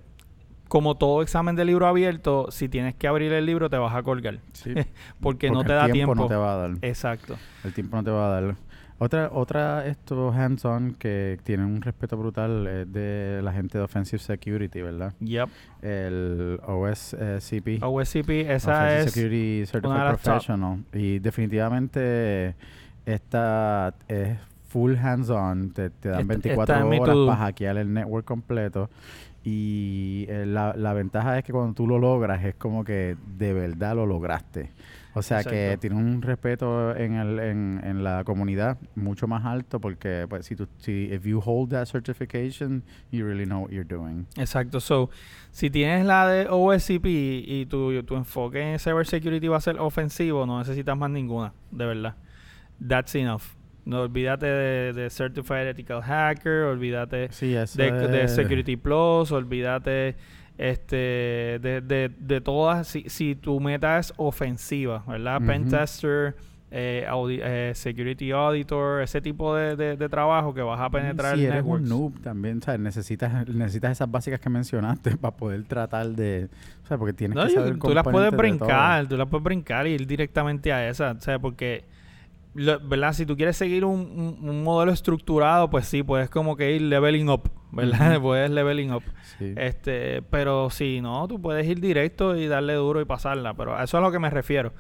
como 0.68 0.96
todo 0.96 1.22
examen 1.22 1.54
de 1.56 1.64
libro 1.64 1.86
abierto, 1.86 2.46
si 2.50 2.68
tienes 2.68 2.94
que 2.94 3.06
abrir 3.08 3.32
el 3.32 3.46
libro 3.46 3.70
te 3.70 3.76
vas 3.78 3.94
a 3.94 4.02
colgar. 4.02 4.38
Sí, 4.52 4.74
Porque, 5.20 5.50
no 5.50 5.64
te 5.64 5.72
el 5.72 5.78
da 5.78 5.88
tiempo. 5.88 6.14
no 6.14 6.26
te 6.26 6.36
va 6.36 6.54
a 6.54 6.56
dar. 6.56 6.70
Exacto. 6.82 7.36
El 7.64 7.72
tiempo 7.72 7.96
no 7.96 8.04
te 8.04 8.10
va 8.10 8.26
a 8.36 8.40
dar. 8.40 8.56
Otra, 8.98 9.28
otra 9.30 9.86
estos 9.86 10.34
hands-on 10.34 10.94
que 10.94 11.38
tienen 11.44 11.66
un 11.66 11.82
respeto 11.82 12.16
brutal 12.16 12.66
es 12.66 12.90
de 12.90 13.40
la 13.42 13.52
gente 13.52 13.76
de 13.76 13.84
Offensive 13.84 14.18
Security, 14.20 14.80
¿verdad? 14.80 15.12
Yep. 15.20 15.48
El 15.82 16.58
OSCP. 16.66 17.82
OSCP, 17.82 18.30
esa 18.50 18.72
Offensive 18.84 19.00
es 19.04 19.12
Security 19.12 19.66
Certified 19.66 19.98
las 19.98 20.12
top. 20.12 20.22
Professional. 20.22 20.84
Y 20.94 21.18
definitivamente 21.18 22.54
esta 23.04 23.94
es 24.08 24.38
full 24.68 24.94
hands-on. 24.96 25.72
Te, 25.72 25.90
te 25.90 26.08
dan 26.08 26.20
Esta- 26.22 26.32
24 26.32 26.62
esta 26.74 26.84
es 26.84 26.90
mi 26.90 26.98
horas 26.98 27.16
para 27.26 27.36
hackear 27.36 27.76
el 27.76 27.92
network 27.92 28.24
completo. 28.24 28.90
Y 29.48 30.26
eh, 30.28 30.44
la, 30.44 30.74
la 30.76 30.92
ventaja 30.92 31.38
es 31.38 31.44
que 31.44 31.52
cuando 31.52 31.72
tú 31.72 31.86
lo 31.86 32.00
logras 32.00 32.44
es 32.44 32.56
como 32.56 32.82
que 32.82 33.16
de 33.38 33.52
verdad 33.52 33.94
lo 33.94 34.04
lograste. 34.04 34.72
O 35.14 35.22
sea 35.22 35.44
que 35.44 35.78
tiene 35.80 35.94
un 35.94 36.20
respeto 36.20 36.94
en, 36.96 37.14
el, 37.14 37.38
en, 37.38 37.80
en 37.84 38.02
la 38.02 38.24
comunidad 38.24 38.76
mucho 38.96 39.28
más 39.28 39.44
alto 39.44 39.80
porque 39.80 40.26
pues 40.28 40.46
si 40.46 40.56
tú 40.56 40.66
si 40.78 41.08
if 41.12 41.24
you 41.24 41.40
hold 41.40 41.70
that 41.70 41.86
certification 41.86 42.82
you 43.12 43.24
really 43.24 43.44
know 43.44 43.62
what 43.62 43.70
you're 43.70 43.88
doing. 43.88 44.26
Exacto. 44.36 44.80
So, 44.80 45.10
si 45.52 45.70
tienes 45.70 46.04
la 46.04 46.28
de 46.28 46.48
OSCP 46.50 47.06
y 47.06 47.66
tu, 47.66 48.02
tu 48.02 48.16
enfoque 48.16 48.72
en 48.72 48.80
cybersecurity 48.80 49.46
va 49.46 49.58
a 49.58 49.60
ser 49.60 49.78
ofensivo, 49.78 50.44
no 50.44 50.58
necesitas 50.58 50.98
más 50.98 51.08
ninguna, 51.08 51.54
de 51.70 51.86
verdad. 51.86 52.16
That's 52.86 53.14
enough. 53.14 53.55
No 53.86 54.02
olvídate 54.02 54.44
de, 54.46 54.92
de 54.92 55.08
Certified 55.10 55.68
Ethical 55.68 56.02
Hacker, 56.02 56.64
olvídate 56.64 57.28
Sí, 57.32 57.52
de, 57.52 58.28
Security 58.28 58.76
Plus, 58.76 59.32
olvídate 59.32 60.16
este 60.58 60.96
de, 61.62 61.80
de, 61.84 62.10
de 62.18 62.40
todas. 62.40 62.88
Si, 62.88 63.04
si 63.08 63.34
tu 63.34 63.60
meta 63.60 63.98
es 63.98 64.12
ofensiva, 64.16 65.04
¿verdad? 65.06 65.36
Ujú. 65.38 65.46
Pentester, 65.46 66.34
eh, 66.70 67.06
audi- 67.08 67.40
eh, 67.42 67.72
Security 67.74 68.32
Auditor, 68.32 69.02
ese 69.02 69.20
tipo 69.20 69.54
de, 69.54 69.76
de- 69.76 69.96
de 69.96 70.08
trabajo 70.08 70.52
que 70.52 70.62
vas 70.62 70.80
a 70.80 70.90
penetrar 70.90 71.36
si 71.36 71.44
el 71.44 71.52
eres 71.52 71.64
un 71.64 71.84
noob 71.88 72.20
también, 72.20 72.60
¿sabes? 72.62 72.80
Necesitas, 72.80 73.46
necesitas 73.48 73.92
esas 73.92 74.10
básicas 74.10 74.40
que 74.40 74.50
mencionaste 74.50 75.16
para 75.16 75.36
poder 75.36 75.62
tratar 75.64 76.08
de... 76.08 76.48
O 76.82 76.86
sea, 76.88 76.98
porque 76.98 77.12
tienes 77.12 77.36
No, 77.36 77.44
que 77.46 77.54
yo- 77.54 77.60
saber 77.60 77.78
tú 77.78 77.94
las 77.94 78.02
puedes 78.04 78.32
brincar, 78.36 79.06
tú 79.06 79.16
las 79.16 79.28
puedes 79.28 79.44
brincar 79.44 79.86
y 79.86 79.90
ir 79.92 80.06
directamente 80.06 80.72
a 80.72 80.88
esa, 80.88 81.12
o 81.12 81.20
sea, 81.20 81.38
porque, 81.38 81.84
lo- 82.56 82.80
¿verdad? 82.80 83.12
Si 83.12 83.26
tú 83.26 83.36
quieres 83.36 83.56
seguir 83.56 83.84
un, 83.84 84.00
un- 84.40 84.48
un 84.48 84.62
modelo 84.64 84.92
estructurado, 84.92 85.70
pues 85.70 85.86
sí, 85.86 86.02
puedes 86.02 86.28
como 86.30 86.56
que 86.56 86.74
ir 86.74 86.82
leveling 86.82 87.28
up, 87.28 87.50
¿verdad? 87.72 88.20
Puedes 88.20 88.50
leveling 88.50 88.92
up. 88.92 89.02
Sí. 89.38 89.54
Este, 89.56 90.22
pero 90.22 90.70
si 90.70 91.00
no, 91.00 91.28
tú 91.28 91.40
puedes 91.40 91.66
ir 91.66 91.80
directo 91.80 92.36
y 92.36 92.46
darle 92.48 92.74
duro 92.74 93.00
y 93.00 93.04
pasarla, 93.04 93.54
pero 93.54 93.74
a 93.76 93.84
eso 93.84 93.96
es 93.98 94.00
a 94.02 94.06
lo 94.06 94.10
que 94.12 94.18
me 94.18 94.30
refiero. 94.30 94.72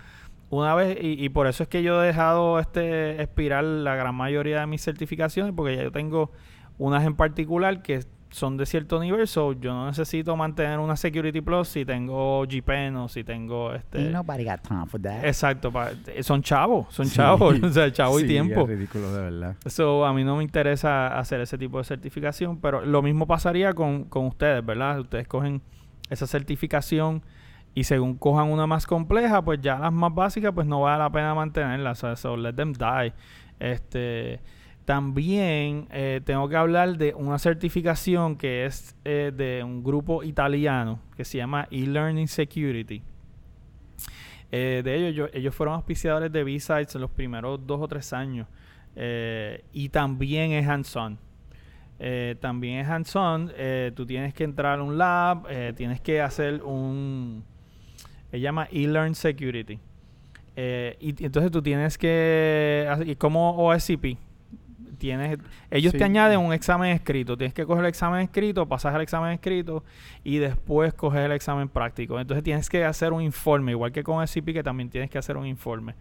Una 0.48 0.74
vez, 0.74 0.96
y, 1.00 1.22
y 1.24 1.28
por 1.28 1.46
eso 1.48 1.64
es 1.64 1.68
que 1.68 1.82
yo 1.82 2.02
he 2.02 2.06
dejado 2.06 2.58
este 2.60 3.20
expirar 3.20 3.64
la 3.64 3.96
gran 3.96 4.14
mayoría 4.14 4.60
de 4.60 4.66
mis 4.66 4.82
certificaciones, 4.82 5.52
porque 5.56 5.76
ya 5.76 5.82
yo 5.82 5.90
tengo 5.92 6.30
unas 6.78 7.04
en 7.04 7.16
particular 7.16 7.82
que 7.82 8.00
son 8.36 8.58
de 8.58 8.66
cierto 8.66 9.00
nivel, 9.00 9.26
so 9.26 9.54
yo 9.54 9.72
no 9.72 9.86
necesito 9.86 10.36
mantener 10.36 10.78
una 10.78 10.94
Security 10.94 11.40
Plus 11.40 11.68
si 11.68 11.86
tengo 11.86 12.44
GPN 12.46 12.94
o 12.96 13.08
si 13.08 13.24
tengo 13.24 13.72
este... 13.72 14.10
Nobody 14.10 14.44
got 14.44 14.60
time 14.60 14.84
for 14.86 15.00
that. 15.00 15.24
Exacto, 15.24 15.72
pa- 15.72 15.92
son 16.20 16.42
chavos, 16.42 16.94
son 16.94 17.08
chavos, 17.08 17.58
o 17.62 17.70
sea, 17.70 17.90
chavo 17.90 18.20
y 18.20 18.26
tiempo. 18.26 18.60
Es 18.60 18.68
ridículo, 18.68 19.10
de 19.14 19.22
verdad. 19.22 19.56
So, 19.64 20.04
a 20.04 20.12
mí 20.12 20.22
no 20.22 20.36
me 20.36 20.42
interesa 20.42 21.18
hacer 21.18 21.40
ese 21.40 21.56
tipo 21.56 21.78
de 21.78 21.84
certificación, 21.84 22.60
pero 22.60 22.84
lo 22.84 23.00
mismo 23.00 23.26
pasaría 23.26 23.72
con, 23.72 24.04
con 24.04 24.26
ustedes, 24.26 24.64
¿verdad? 24.64 25.00
Ustedes 25.00 25.26
cogen 25.26 25.62
esa 26.10 26.26
certificación 26.26 27.22
y 27.74 27.84
según 27.84 28.18
cojan 28.18 28.48
una 28.52 28.66
más 28.66 28.86
compleja, 28.86 29.40
pues 29.42 29.62
ya 29.62 29.78
las 29.78 29.92
más 29.94 30.14
básicas, 30.14 30.52
pues 30.54 30.66
no 30.66 30.82
vale 30.82 30.98
la 31.02 31.10
pena 31.10 31.34
mantenerlas. 31.34 31.98
So, 31.98 32.14
so 32.16 32.36
let 32.36 32.52
them 32.52 32.74
die. 32.74 33.14
Este, 33.58 34.40
también 34.86 35.88
eh, 35.90 36.20
tengo 36.24 36.48
que 36.48 36.54
hablar 36.54 36.96
de 36.96 37.12
una 37.12 37.40
certificación 37.40 38.36
que 38.36 38.66
es 38.66 38.94
eh, 39.04 39.32
de 39.34 39.64
un 39.64 39.82
grupo 39.82 40.22
italiano 40.22 41.00
que 41.16 41.24
se 41.24 41.38
llama 41.38 41.66
e-learning 41.72 42.28
security. 42.28 43.02
Eh, 44.52 44.82
de 44.84 45.08
ellos, 45.08 45.28
ellos 45.34 45.54
fueron 45.56 45.74
auspiciadores 45.74 46.30
de 46.30 46.44
B-Sides 46.44 46.94
en 46.94 47.00
los 47.00 47.10
primeros 47.10 47.66
dos 47.66 47.80
o 47.82 47.88
tres 47.88 48.12
años. 48.12 48.46
Y 49.72 49.88
también 49.88 50.52
es 50.52 50.66
hands-on. 50.66 51.18
También 52.40 52.78
es 52.78 52.88
hands-on. 52.88 53.52
tú 53.94 54.06
tienes 54.06 54.32
que 54.34 54.44
entrar 54.44 54.78
a 54.78 54.82
un 54.82 54.96
lab, 54.96 55.48
tienes 55.74 56.00
que 56.00 56.22
hacer 56.22 56.62
un... 56.62 57.44
Se 58.30 58.38
llama 58.38 58.68
e-learn 58.70 59.16
security. 59.16 59.80
Y, 60.56 61.24
entonces 61.24 61.50
tú 61.50 61.60
tienes 61.60 61.98
que... 61.98 63.16
como 63.18 63.50
OSCP. 63.66 64.25
Tienes, 64.98 65.38
ellos 65.70 65.92
Sí. 65.92 65.98
te 65.98 66.04
añaden 66.04 66.40
un 66.40 66.52
examen 66.52 66.90
escrito. 66.90 67.36
Tienes 67.36 67.54
que 67.54 67.64
coger 67.66 67.84
el 67.84 67.88
examen 67.88 68.20
escrito, 68.20 68.66
pasas 68.66 68.94
el 68.94 69.00
examen 69.02 69.32
escrito 69.32 69.84
y 70.24 70.38
después 70.38 70.94
coges 70.94 71.20
el 71.20 71.32
examen 71.32 71.68
práctico. 71.68 72.18
Entonces 72.18 72.42
tienes 72.42 72.68
que 72.68 72.84
hacer 72.84 73.12
un 73.12 73.22
informe, 73.22 73.72
igual 73.72 73.92
que 73.92 74.02
con 74.02 74.26
SCP, 74.26 74.52
que 74.52 74.62
también 74.62 74.90
tienes 74.90 75.10
que 75.10 75.18
hacer 75.18 75.36
un 75.36 75.46
informe. 75.46 75.94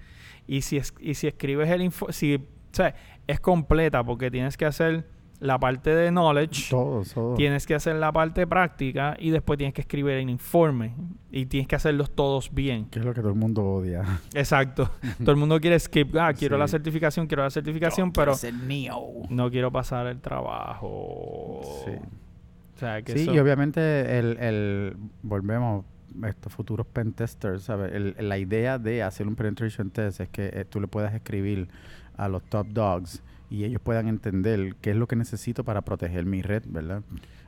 Y 0.47 0.62
si, 0.62 0.77
es, 0.77 0.93
y 0.99 1.13
si 1.15 1.27
escribes 1.27 1.69
el 1.69 1.81
informe, 1.81 2.13
si, 2.13 2.36
o 2.36 2.39
sea, 2.71 2.95
es 3.27 3.39
completa 3.39 4.03
porque 4.03 4.29
tienes 4.31 4.58
que 4.58 4.65
hacer 4.65 5.05
la 5.39 5.60
parte 5.60 5.93
de 5.93 6.12
knowledge, 6.12 6.69
Todo, 6.69 7.04
todo. 7.04 7.34
tienes 7.36 7.67
que 7.67 7.76
hacer 7.76 7.95
la 7.98 8.12
parte 8.12 8.48
práctica 8.48 9.15
y 9.19 9.30
después 9.32 9.58
tienes 9.58 9.74
que 9.74 9.82
escribir 9.82 10.13
el 10.13 10.30
informe. 10.30 10.93
Y 11.32 11.45
tienes 11.48 11.67
que 11.67 11.76
hacerlos 11.76 12.12
todos 12.15 12.54
bien. 12.54 12.86
Que 12.86 13.00
es 13.00 13.06
lo 13.06 13.13
que 13.13 13.19
todo 13.21 13.32
el 13.32 13.38
mundo 13.38 13.63
odia. 13.63 14.04
Exacto. 14.34 14.89
Todo 15.19 15.32
el 15.32 15.38
mundo 15.38 15.60
quiere 15.60 15.78
skip. 15.80 16.15
Ah, 16.15 16.34
quiero 16.34 16.56
Sí. 16.56 16.60
la 16.62 16.67
certificación, 16.69 17.28
quiero 17.28 17.43
la 17.43 17.50
certificación, 17.50 18.12
pero 18.13 18.32
Es 18.32 18.43
el 18.45 18.56
mío. 18.58 18.95
no 19.30 19.52
quiero 19.52 19.71
pasar 19.71 20.08
el 20.08 20.21
trabajo. 20.21 21.62
Sí. 21.86 21.91
O 22.76 22.78
sea, 22.80 23.02
que 23.02 23.13
Sí, 23.13 23.19
eso- 23.24 23.34
y 23.34 23.39
obviamente 23.39 24.17
el, 24.19 24.38
el 24.39 24.98
volvemos 25.24 25.86
a 26.24 26.30
estos 26.30 26.54
futuros 26.54 26.86
pen 26.88 27.13
testers, 27.13 27.63
¿sabes? 27.63 27.91
El- 27.93 28.15
la 28.19 28.38
idea 28.38 28.78
de 28.80 29.04
hacer 29.04 29.28
un 29.28 29.36
penetration 29.36 29.89
test 29.91 30.21
es 30.21 30.30
que 30.30 30.48
eh, 30.54 30.65
tú 30.65 30.80
le 30.80 30.88
puedas 30.88 31.13
escribir 31.13 31.67
a 32.17 32.30
los 32.30 32.43
top 32.43 32.67
dogs 32.67 33.21
y 33.49 33.63
ellos 33.63 33.81
puedan 33.81 34.08
entender 34.08 34.75
qué 34.81 34.91
es 34.91 34.95
lo 34.95 35.08
que 35.08 35.15
necesito 35.15 35.63
para 35.63 35.81
proteger 35.81 36.25
mi 36.25 36.41
red, 36.41 36.63
¿verdad? 36.67 37.03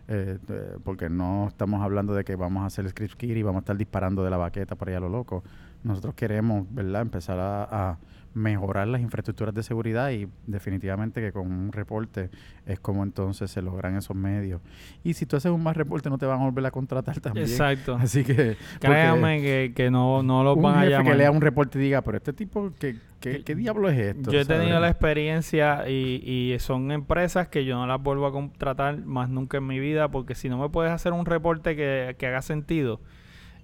Eh, 0.07 0.37
eh, 0.47 0.77
porque 0.83 1.09
no 1.09 1.47
estamos 1.49 1.81
hablando 1.81 2.13
de 2.13 2.23
que 2.23 2.35
vamos 2.35 2.63
a 2.63 2.67
hacer 2.67 2.87
script 2.89 3.15
kit 3.15 3.35
y 3.35 3.43
vamos 3.43 3.59
a 3.59 3.63
estar 3.63 3.77
disparando 3.77 4.23
de 4.23 4.29
la 4.29 4.37
baqueta 4.37 4.75
para 4.75 4.91
allá 4.91 4.97
a 4.99 5.01
lo 5.01 5.09
loco. 5.09 5.43
Nosotros 5.83 6.15
queremos, 6.15 6.65
¿verdad? 6.71 7.01
Empezar 7.01 7.39
a, 7.39 7.63
a 7.91 7.97
mejorar 8.37 8.87
las 8.87 9.01
infraestructuras 9.01 9.53
de 9.53 9.63
seguridad 9.63 10.11
y 10.11 10.27
definitivamente 10.45 11.21
que 11.21 11.31
con 11.31 11.51
un 11.51 11.71
reporte 11.71 12.29
es 12.67 12.79
como 12.79 13.03
entonces 13.03 13.49
se 13.49 13.61
logran 13.63 13.95
esos 13.97 14.15
medios. 14.15 14.61
Y 15.03 15.13
si 15.15 15.25
tú 15.25 15.37
haces 15.37 15.51
un 15.51 15.63
más 15.63 15.75
reporte 15.75 16.09
no 16.09 16.17
te 16.19 16.25
van 16.27 16.39
a 16.39 16.43
volver 16.43 16.65
a 16.67 16.71
contratar 16.71 17.19
también. 17.21 17.47
Exacto. 17.47 17.95
Así 17.99 18.23
que 18.23 18.55
Créanme 18.79 19.41
que, 19.41 19.73
que 19.75 19.89
no, 19.89 20.21
no 20.21 20.53
un 20.53 20.61
van 20.61 20.77
a 20.77 20.85
llamar. 20.85 21.13
que 21.13 21.17
lea 21.17 21.31
un 21.31 21.41
reporte 21.41 21.79
y 21.79 21.81
diga, 21.81 22.01
pero 22.03 22.17
este 22.17 22.31
tipo, 22.31 22.71
¿qué, 22.79 22.97
qué, 23.19 23.43
qué 23.43 23.55
diablo 23.55 23.89
es 23.89 23.97
esto? 23.97 24.31
Yo 24.31 24.39
he 24.39 24.45
tenido 24.45 24.79
la 24.79 24.89
experiencia 24.89 25.89
y, 25.89 26.21
y 26.53 26.59
son 26.59 26.91
empresas 26.91 27.47
que 27.47 27.65
yo 27.65 27.75
no 27.75 27.87
las 27.87 28.01
vuelvo 28.01 28.27
a 28.27 28.31
contratar 28.31 28.97
más 29.03 29.29
nunca 29.29 29.57
en 29.57 29.65
mi 29.65 29.79
vida 29.79 30.09
porque 30.09 30.35
si 30.35 30.47
no 30.47 30.59
me 30.59 30.69
puedes 30.69 30.91
hacer 30.91 31.11
un 31.13 31.25
reporte 31.25 31.75
que, 31.75 32.15
que 32.19 32.27
haga 32.27 32.43
sentido, 32.43 32.99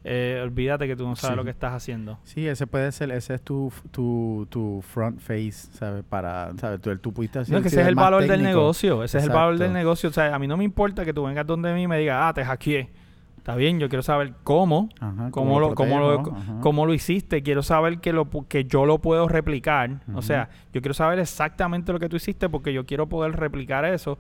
eh, 0.06 0.42
olvídate 0.44 0.86
que 0.88 0.96
tú 0.96 1.08
no 1.08 1.16
sabes 1.16 1.34
Sí. 1.34 1.38
lo 1.38 1.44
que 1.46 1.50
estás 1.52 1.74
haciendo. 1.74 2.20
Sí, 2.24 2.46
ese 2.48 2.68
puede 2.68 2.92
ser, 2.92 3.12
ese 3.12 3.36
es 3.36 3.42
tu, 3.42 3.72
tu, 3.92 4.46
tu 4.50 4.82
front 4.82 5.20
face, 5.20 5.52
¿sabes? 5.74 6.04
Para, 6.04 6.52
¿sabes? 6.58 6.82
Tú, 6.82 6.98
tú 6.98 7.13
pudiste 7.13 7.39
hacer 7.39 7.52
No, 7.54 7.58
es 7.60 7.63
que 7.63 7.68
ese 7.70 7.82
es 7.82 7.88
el 7.88 7.96
valor 7.96 8.26
del 8.28 8.44
negocio. 8.44 9.04
Ese 9.04 9.20
es 9.20 9.24
el 9.24 9.30
valor 9.30 9.58
del 9.58 9.72
negocio. 9.72 10.10
O 10.10 10.13
sea, 10.13 10.36
a 10.36 10.39
mí 10.39 10.48
no 10.48 10.58
me 10.58 10.63
importa 10.66 11.06
que 11.06 11.13
tú 11.13 11.24
vengas 11.24 11.48
donde 11.48 11.74
mí 11.74 11.84
y 11.84 11.88
me 11.88 11.98
digas, 12.00 12.20
ah, 12.22 12.34
te 12.34 12.44
hackeé. 12.44 12.89
Está 13.38 13.56
bien, 13.58 13.78
yo 13.78 13.89
quiero 13.89 14.04
saber 14.04 14.34
cómo, 14.46 14.88
Ajá, 15.02 15.30
cómo 15.32 15.60
lo, 15.60 15.76
cómo 15.76 16.00
lo, 16.00 16.24
cómo 16.62 16.86
lo 16.86 16.94
hiciste. 16.94 17.44
Quiero 17.44 17.62
saber 17.62 18.00
que, 18.00 18.13
lo, 18.13 18.30
que 18.48 18.63
yo 18.66 18.86
lo 18.86 19.00
puedo 19.00 19.28
replicar. 19.28 20.02
O 20.13 20.22
sea, 20.22 20.50
yo 20.74 20.82
quiero 20.82 20.94
saber 20.94 21.20
exactamente 21.20 21.92
lo 21.92 22.00
que 22.00 22.08
tú 22.08 22.16
hiciste 22.16 22.48
porque 22.48 22.72
yo 22.72 22.86
quiero 22.86 23.08
poder 23.10 23.34
replicar 23.34 23.84
eso. 23.86 24.18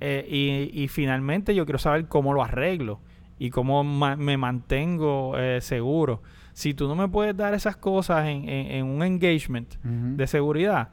Eh, 0.00 0.26
y, 0.28 0.82
y 0.82 0.88
finalmente 0.88 1.54
yo 1.54 1.64
quiero 1.64 1.78
saber 1.78 2.06
cómo 2.06 2.34
lo 2.34 2.42
arreglo 2.44 3.00
y 3.38 3.50
cómo 3.50 3.82
ma- 3.84 4.16
me 4.16 4.36
mantengo 4.36 5.36
eh, 5.38 5.60
seguro. 5.60 6.22
Si 6.52 6.72
tú 6.74 6.88
no 6.88 6.94
me 6.94 7.06
puedes 7.08 7.36
dar 7.36 7.52
esas 7.54 7.76
cosas 7.76 8.26
en, 8.26 8.48
en- 8.48 8.70
en 8.72 8.84
un 8.86 9.02
engagement 9.02 9.74
de 9.82 10.26
seguridad, 10.26 10.88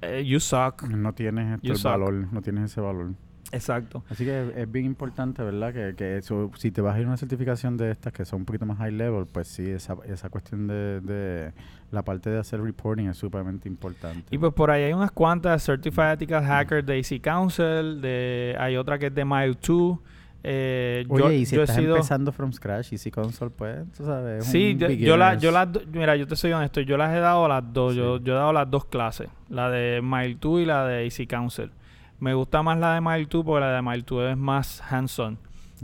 eh, 0.00 0.24
you 0.26 0.40
suck. 0.40 0.82
No 0.88 1.12
tienes 1.12 1.54
este 1.62 1.68
el 1.72 1.78
valor, 1.82 2.14
no 2.32 2.42
tienes 2.42 2.64
ese 2.72 2.80
valor. 2.80 3.12
Exacto. 3.52 4.02
Así 4.08 4.24
que 4.24 4.48
es, 4.48 4.56
es 4.56 4.72
bien 4.72 4.86
importante, 4.86 5.42
¿verdad? 5.42 5.74
Que, 5.74 5.94
que 5.94 6.16
eso, 6.16 6.50
si 6.56 6.70
te 6.70 6.80
vas 6.80 6.96
a 6.96 6.98
ir 7.00 7.04
a 7.04 7.08
una 7.08 7.16
certificación 7.18 7.76
de 7.76 7.90
estas 7.90 8.10
que 8.12 8.24
son 8.24 8.40
un 8.40 8.44
poquito 8.46 8.64
más 8.64 8.78
high 8.78 8.90
level, 8.92 9.26
pues 9.30 9.46
sí, 9.46 9.68
esa, 9.70 9.94
esa 10.06 10.30
cuestión 10.30 10.66
de, 10.66 11.00
de 11.02 11.52
la 11.90 12.02
parte 12.02 12.30
de 12.30 12.38
hacer 12.38 12.62
reporting 12.62 13.08
es 13.08 13.18
sumamente 13.18 13.68
importante. 13.68 14.24
Y 14.30 14.38
pues 14.38 14.54
por 14.54 14.70
ahí 14.70 14.84
hay 14.84 14.94
unas 14.94 15.12
cuantas, 15.12 15.62
Certified 15.66 16.12
Ethical 16.14 16.44
Hacker 16.44 16.82
de 16.82 16.98
AC 16.98 17.20
Council, 17.20 18.00
de, 18.00 18.56
hay 18.58 18.76
otra 18.76 18.98
que 18.98 19.08
es 19.08 19.14
de 19.14 19.24
Mile 19.24 19.56
2. 19.64 19.98
Eh, 20.44 21.04
Oye, 21.08 21.22
yo, 21.24 21.30
y 21.32 21.46
si 21.46 21.54
yo 21.54 21.60
he 21.60 21.64
estás 21.64 21.76
sido- 21.76 21.94
empezando 21.96 22.32
from 22.32 22.52
scratch, 22.52 22.92
Easy 22.92 23.10
Console, 23.10 23.50
pues, 23.56 23.90
tú 23.96 24.04
sabes, 24.04 24.40
es 24.44 24.50
Sí, 24.50 24.76
yo, 24.76 24.88
yo 24.90 25.16
la, 25.16 25.34
yo 25.36 25.50
las 25.52 25.68
mira, 25.92 26.16
yo 26.16 26.26
te 26.26 26.34
soy 26.34 26.52
honesto, 26.52 26.80
yo 26.80 26.96
las 26.96 27.14
he 27.14 27.20
dado 27.20 27.46
las 27.46 27.62
dos, 27.72 27.94
yo, 27.94 28.18
Sí. 28.18 28.24
yo 28.24 28.32
he 28.32 28.36
dado 28.36 28.52
las 28.52 28.68
dos 28.70 28.86
clases, 28.86 29.28
la 29.48 29.70
de 29.70 30.00
Mile 30.02 30.36
2 30.40 30.60
y 30.62 30.64
la 30.64 30.84
de 30.86 31.06
AC 31.06 31.26
Council. 31.28 31.70
Me 32.18 32.34
gusta 32.34 32.62
más 32.62 32.78
la 32.78 32.94
de 32.94 33.00
Mile 33.00 33.26
2 33.30 33.44
porque 33.44 33.60
la 33.60 33.72
de 33.72 33.82
Mile 33.82 34.04
2 34.06 34.30
es 34.32 34.36
más 34.36 34.82
hands-on. 34.92 35.38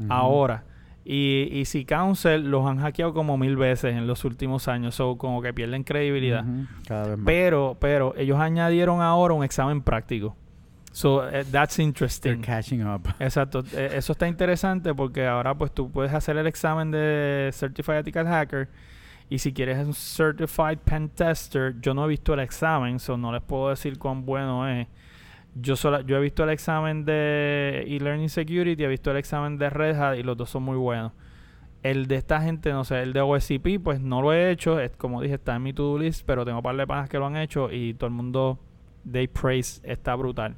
Ahora, 0.09 0.65
y 1.05 1.61
AC 1.63 1.85
Council 1.87 2.51
los 2.51 2.67
han 2.67 2.79
hackeado 2.81 3.13
como 3.15 3.37
mil 3.39 3.57
veces 3.57 3.95
en 3.97 4.07
los 4.07 4.25
últimos 4.25 4.69
años, 4.69 4.95
so 4.95 5.17
como 5.19 5.41
que 5.43 5.53
pierden 5.55 5.83
credibilidad. 5.85 6.45
Cada 6.87 7.09
vez 7.09 7.17
más. 7.19 7.27
Pero, 7.27 7.77
pero 7.81 8.15
ellos 8.17 8.39
añadieron 8.39 9.01
ahora 9.01 9.35
un 9.35 9.43
examen 9.45 9.83
práctico. 9.83 10.37
So, 10.93 11.29
eh, 11.29 11.45
that's 11.51 11.77
They're 11.77 11.87
interesting. 11.87 12.43
catching 12.43 12.83
up. 12.83 13.09
Exacto. 13.21 13.63
Eh, 13.73 13.91
eso 13.95 14.13
está 14.13 14.27
interesante 14.27 14.95
porque 14.95 15.27
ahora 15.27 15.55
pues 15.55 15.73
tú 15.73 15.91
puedes 15.91 16.13
hacer 16.13 16.37
el 16.37 16.47
examen 16.47 16.91
de 16.91 17.51
Certified 17.53 17.99
Ethical 17.99 18.27
Hacker 18.27 18.69
y 19.31 19.39
si 19.39 19.53
quieres 19.53 19.85
un 19.87 19.93
Certified 19.93 20.79
Pen 20.79 21.11
Tester, 21.11 21.75
yo 21.81 21.93
no 21.93 22.05
he 22.07 22.09
visto 22.09 22.33
el 22.33 22.41
examen, 22.41 22.99
so 22.99 23.17
no 23.17 23.31
les 23.31 23.43
puedo 23.43 23.69
decir 23.69 23.99
cuán 23.99 24.25
bueno 24.25 24.67
es. 24.69 24.87
Yo 25.55 25.77
sola, 25.77 26.03
yo 26.03 26.17
he 26.17 26.21
visto 26.21 26.45
el 26.45 26.51
examen 26.51 27.05
de 27.05 27.85
e-learning 27.87 28.29
security, 28.29 28.83
he 28.83 28.89
visto 28.89 29.11
el 29.11 29.17
examen 29.17 29.59
de 29.59 29.69
Red 29.71 29.97
Hat 29.97 30.17
y 30.17 30.23
los 30.23 30.37
dos 30.37 30.51
son 30.51 30.63
muy 30.63 30.77
buenos. 30.77 31.13
El 31.83 32.07
de 32.07 32.17
esta 32.17 32.41
gente, 32.41 32.73
no 32.73 32.85
sé, 32.85 33.03
el 33.03 33.13
de 33.13 33.21
OSCP, 33.21 33.83
pues 33.83 34.01
no 34.01 34.23
lo 34.23 34.33
he 34.33 34.51
hecho. 34.51 34.81
Es, 34.81 34.93
como 34.97 35.21
dije, 35.21 35.35
está 35.35 35.57
en 35.57 35.63
mi 35.63 35.73
to-do 35.73 35.99
list, 35.99 36.25
pero 36.27 36.45
tengo 36.45 36.59
un 36.59 36.63
par 36.63 36.77
de 36.77 36.87
panas 36.87 37.09
que 37.09 37.19
lo 37.19 37.27
han 37.27 37.37
hecho 37.37 37.71
y 37.71 37.95
todo 37.95 38.07
el 38.07 38.15
mundo, 38.15 38.59
they 39.11 39.27
praise, 39.27 39.81
está 39.85 40.15
brutal. 40.15 40.57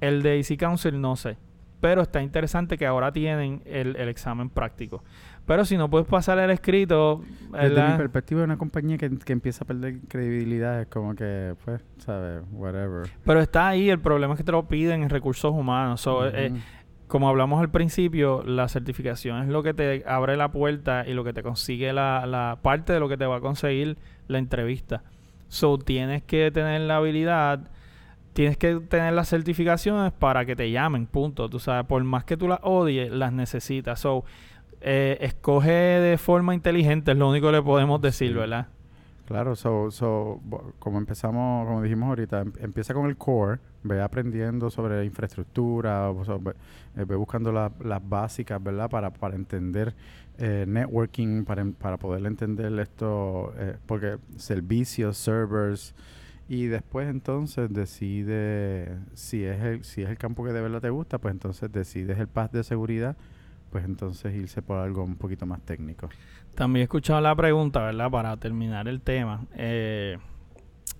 El 0.00 0.22
de 0.22 0.36
Easy 0.36 0.56
Council 0.56 1.00
no 1.00 1.16
sé. 1.16 1.36
Pero 1.80 2.02
está 2.02 2.20
interesante 2.22 2.76
que 2.76 2.86
ahora 2.86 3.12
tienen 3.12 3.62
el, 3.64 3.94
el 3.94 4.08
examen 4.08 4.50
práctico. 4.50 5.04
Pero 5.46 5.64
si 5.64 5.76
no 5.76 5.88
puedes 5.88 6.08
pasar 6.08 6.36
el 6.40 6.50
escrito, 6.50 7.22
Desde 7.52 7.68
¿verdad? 7.68 7.92
mi 7.92 7.96
perspectiva, 7.98 8.42
una 8.42 8.58
compañía 8.58 8.98
que, 8.98 9.08
que 9.18 9.32
empieza 9.32 9.62
a 9.62 9.66
perder 9.66 10.00
credibilidad 10.08 10.80
es 10.80 10.88
como 10.88 11.14
que, 11.14 11.54
pues, 11.64 11.80
¿sabes? 11.98 12.42
Whatever. 12.50 13.08
pero 13.24 13.40
está 13.40 13.68
ahí, 13.68 13.88
el 13.90 14.00
problema 14.00 14.34
es 14.34 14.38
que 14.38 14.44
te 14.44 14.50
lo 14.52 14.66
piden 14.66 15.04
en 15.04 15.08
recursos 15.08 15.52
humanos. 15.52 16.00
So, 16.00 16.26
eh, 16.26 16.50
Ujú. 16.50 16.60
como 17.06 17.28
hablamos 17.28 17.60
al 17.60 17.70
principio, 17.70 18.42
la 18.42 18.68
certificación 18.68 19.44
es 19.44 19.48
lo 19.48 19.62
que 19.62 19.72
te 19.72 20.02
abre 20.04 20.36
la 20.36 20.50
puerta 20.50 21.04
y 21.06 21.14
lo 21.14 21.22
que 21.22 21.32
te 21.32 21.44
consigue 21.44 21.92
la, 21.92 22.26
la 22.26 22.58
parte 22.60 22.92
de 22.92 22.98
lo 23.00 23.08
que 23.08 23.16
te 23.16 23.24
va 23.24 23.36
a 23.36 23.40
conseguir 23.40 23.96
la 24.26 24.38
entrevista. 24.38 25.04
So, 25.46 25.78
tienes 25.78 26.24
que 26.24 26.50
tener 26.50 26.80
la 26.82 26.96
habilidad, 26.96 27.70
tienes 28.38 28.56
que 28.56 28.76
tener 28.88 29.12
las 29.14 29.28
certificaciones 29.28 30.12
para 30.12 30.44
que 30.44 30.54
te 30.54 30.70
llamen, 30.70 31.06
punto. 31.06 31.48
Tú 31.48 31.58
sabes, 31.58 31.84
por 31.86 32.04
más 32.04 32.22
que 32.22 32.36
tú 32.36 32.46
las 32.46 32.60
odies, 32.62 33.10
las 33.10 33.32
necesitas. 33.32 33.98
So, 33.98 34.24
eh, 34.80 35.18
escoge 35.22 35.72
de 35.72 36.16
forma 36.18 36.54
inteligente, 36.54 37.10
es 37.10 37.16
lo 37.18 37.28
único 37.30 37.48
que 37.48 37.54
le 37.54 37.62
podemos 37.62 38.00
decir. 38.00 38.32
¿verdad? 38.36 38.68
Claro, 39.26 39.56
so, 39.56 39.90
so, 39.90 40.40
como 40.78 40.98
empezamos, 40.98 41.66
como 41.66 41.82
dijimos 41.82 42.10
ahorita, 42.10 42.42
em- 42.42 42.52
empieza 42.60 42.94
con 42.94 43.06
el 43.06 43.16
core, 43.16 43.58
ve 43.82 44.00
aprendiendo 44.00 44.70
sobre 44.70 45.04
infraestructura, 45.04 46.08
o 46.08 46.24
so- 46.24 46.38
ve, 46.38 46.52
eh, 46.96 47.04
ve 47.04 47.16
buscando 47.16 47.50
la- 47.50 47.72
las 47.82 48.08
básicas, 48.08 48.62
¿verdad? 48.62 48.88
Para, 48.88 49.10
para 49.10 49.34
entender 49.34 49.94
eh, 50.40 50.64
networking, 50.68 51.44
para, 51.44 51.62
en- 51.62 51.72
para 51.72 51.96
poder 51.96 52.24
entender 52.24 52.72
esto, 52.78 53.52
eh, 53.58 53.74
porque 53.84 54.18
servicios, 54.36 55.16
servers, 55.16 55.92
y 56.48 56.66
después 56.66 57.08
entonces 57.08 57.70
decide 57.70 58.98
si 59.12 59.44
es 59.44 59.60
el, 59.62 59.84
si 59.84 60.02
es 60.02 60.08
el 60.08 60.16
campo 60.16 60.44
que 60.44 60.52
de 60.52 60.62
verdad 60.62 60.80
te 60.80 60.90
gusta, 60.90 61.18
pues 61.18 61.32
entonces 61.32 61.70
decides 61.70 62.18
el 62.18 62.26
path 62.26 62.52
de 62.52 62.64
seguridad, 62.64 63.16
pues 63.70 63.84
entonces 63.84 64.34
irse 64.34 64.62
por 64.62 64.78
algo 64.78 65.04
un 65.04 65.16
poquito 65.16 65.44
más 65.44 65.60
técnico. 65.60 66.08
También 66.54 66.80
he 66.80 66.84
escuchado 66.84 67.20
la 67.20 67.36
pregunta, 67.36 67.82
¿verdad? 67.82 68.10
Para 68.10 68.36
terminar 68.38 68.88
el 68.88 69.02
tema, 69.02 69.46
eh, 69.54 70.16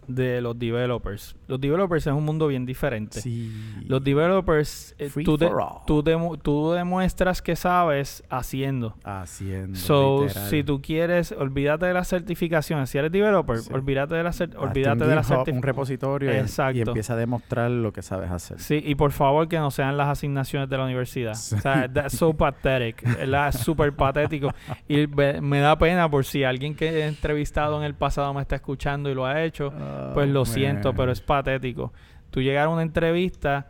de 0.08 0.40
los 0.40 0.58
developers. 0.58 1.36
Los 1.46 1.60
developers 1.60 2.06
es 2.06 2.12
un 2.12 2.24
mundo 2.24 2.46
bien 2.48 2.66
diferente. 2.66 3.20
Sí. 3.20 3.52
Los 3.86 4.02
developers, 4.02 4.94
eh, 4.98 5.10
tú, 5.24 5.36
de- 5.36 5.48
for 5.48 5.60
all. 5.62 5.68
tú, 5.86 6.02
demu- 6.02 6.38
tú 6.40 6.72
demuestras 6.72 7.40
que 7.42 7.54
sabes 7.56 8.24
haciendo. 8.30 8.96
Haciendo. 9.04 9.78
So, 9.78 10.24
literal. 10.26 10.48
si 10.48 10.64
tú 10.64 10.80
quieres, 10.82 11.32
olvídate 11.32 11.86
de 11.86 11.94
las 11.94 12.08
certificaciones. 12.08 12.90
Si 12.90 12.98
eres 12.98 13.12
developer, 13.12 13.58
Sí. 13.58 13.70
olvídate 13.72 14.14
de 14.14 14.22
las 14.22 14.40
olvídate 14.40 15.02
un 15.04 15.08
de 15.10 15.14
las 15.14 15.30
un 15.30 15.62
repositorio 15.62 16.32
y- 16.32 16.34
y, 16.34 16.38
Exacto. 16.38 16.80
empieza 16.90 17.12
a 17.12 17.16
demostrar 17.16 17.70
lo 17.70 17.92
que 17.92 18.02
sabes 18.02 18.30
hacer. 18.30 18.58
Sí, 18.60 18.82
y 18.84 18.94
por 18.94 19.12
favor 19.12 19.46
que 19.48 19.58
no 19.58 19.70
sean 19.70 19.96
las 19.96 20.08
asignaciones 20.08 20.68
de 20.68 20.76
la 20.78 20.84
universidad. 20.84 21.34
Sí. 21.34 21.54
O 21.54 21.60
sea, 21.60 21.86
that's 21.92 22.16
so 22.16 22.32
pathetic. 22.34 23.02
Es 23.48 23.58
súper 23.60 23.94
patético. 23.94 24.50
Y 24.88 25.06
me 25.06 25.60
da 25.60 25.78
pena 25.78 26.10
por 26.10 26.24
si 26.24 26.44
alguien 26.44 26.74
que 26.74 26.88
he 27.00 27.06
entrevistado 27.06 27.78
en 27.78 27.84
el 27.84 27.94
pasado 27.94 28.32
me 28.34 28.40
está 28.42 28.56
escuchando 28.56 29.10
y 29.10 29.14
lo 29.14 29.24
ha 29.26 29.42
hecho. 29.44 29.72
Pues 30.14 30.28
lo 30.28 30.42
Oh, 30.42 30.44
siento, 30.46 30.94
pero 30.94 31.12
es 31.12 31.20
patético. 31.20 31.92
Tú 32.30 32.40
llegar 32.42 32.66
a 32.66 32.68
una 32.68 32.82
entrevista 32.82 33.66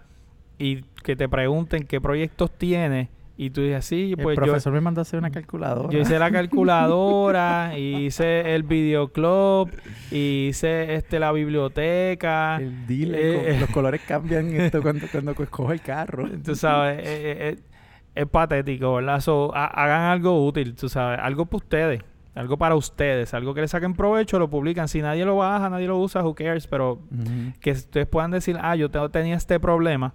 y 0.59 0.83
que 1.05 1.15
te 1.17 1.29
pregunten 1.29 1.85
qué 1.85 2.01
proyectos 2.01 2.51
tienes 2.57 3.09
y 3.37 3.51
tú 3.51 3.61
dices, 3.63 3.85
sí, 3.85 4.15
El 4.17 4.23
pues 4.25 4.37
yo, 4.37 4.45
profesor 4.47 4.73
me 4.73 4.81
mandó 4.81 5.01
a 5.01 5.03
hacer 5.03 5.19
una 5.19 5.31
calculadora. 5.31 5.93
yo 5.93 6.01
hice 6.01 6.19
la 6.19 6.31
calculadora, 6.33 7.73
y 7.79 8.07
hice 8.07 8.55
el 8.55 8.65
videoclub, 8.65 9.71
y 10.11 10.49
hice 10.49 10.95
este 10.95 11.21
la 11.21 11.31
biblioteca. 11.31 12.57
El 12.57 12.87
Eh, 12.89 13.53
co- 13.53 13.61
los 13.61 13.71
colores 13.71 14.01
cambian 14.05 14.49
esto 14.49 14.83
cuando, 14.83 15.09
cuando 15.09 15.33
escoge 15.41 15.75
el 15.75 15.81
carro. 15.83 16.29
Tú 16.45 16.57
sabes, 16.57 16.99
eh, 16.99 17.03
eh, 17.05 17.37
eh, 17.51 17.59
es 18.17 18.27
patético, 18.27 18.95
¿verdad? 18.95 19.21
So, 19.21 19.55
ha- 19.55 19.67
hagan 19.67 20.03
algo 20.11 20.45
útil, 20.45 20.75
tú 20.75 20.89
sabes, 20.89 21.21
algo 21.23 21.47
para 21.47 21.59
ustedes, 21.59 22.01
algo 22.35 22.57
para 22.57 22.75
ustedes, 22.77 23.35
algo 23.35 23.53
que 23.55 23.61
le 23.63 23.69
saquen 23.69 23.95
provecho, 23.95 24.39
lo 24.39 24.49
publican. 24.49 24.87
Si 24.89 25.03
nadie 25.03 25.25
lo 25.25 25.37
baja, 25.37 25.69
nadie 25.71 25.87
lo 25.89 25.99
usa, 25.99 26.23
who 26.25 26.35
cares, 26.35 26.67
pero 26.67 27.01
que 27.61 27.73
ustedes 27.73 28.07
puedan 28.07 28.31
decir, 28.31 28.57
ah, 28.61 28.77
yo 28.77 28.91
te- 28.91 29.09
tenía 29.09 29.37
este 29.37 29.59
problema 29.59 30.15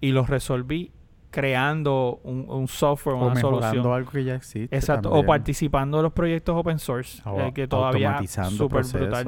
y 0.00 0.10
lo 0.12 0.24
resolví 0.26 0.90
creando 1.30 2.20
un, 2.24 2.46
un 2.48 2.66
software, 2.66 3.16
O 3.16 3.18
una 3.26 3.34
mejorando 3.34 3.60
solución. 3.72 3.92
algo 3.94 4.10
que 4.10 4.24
ya 4.24 4.34
existe. 4.36 4.74
Exacto, 4.74 5.10
o 5.10 5.20
participando 5.26 5.98
en 5.98 6.02
los 6.04 6.12
proyectos 6.12 6.56
open 6.56 6.78
source, 6.78 7.20
O 7.26 7.38
eh, 7.40 7.52
que 7.52 7.68
todavía 7.68 8.16
súper 8.56 8.84
brutal. 9.00 9.24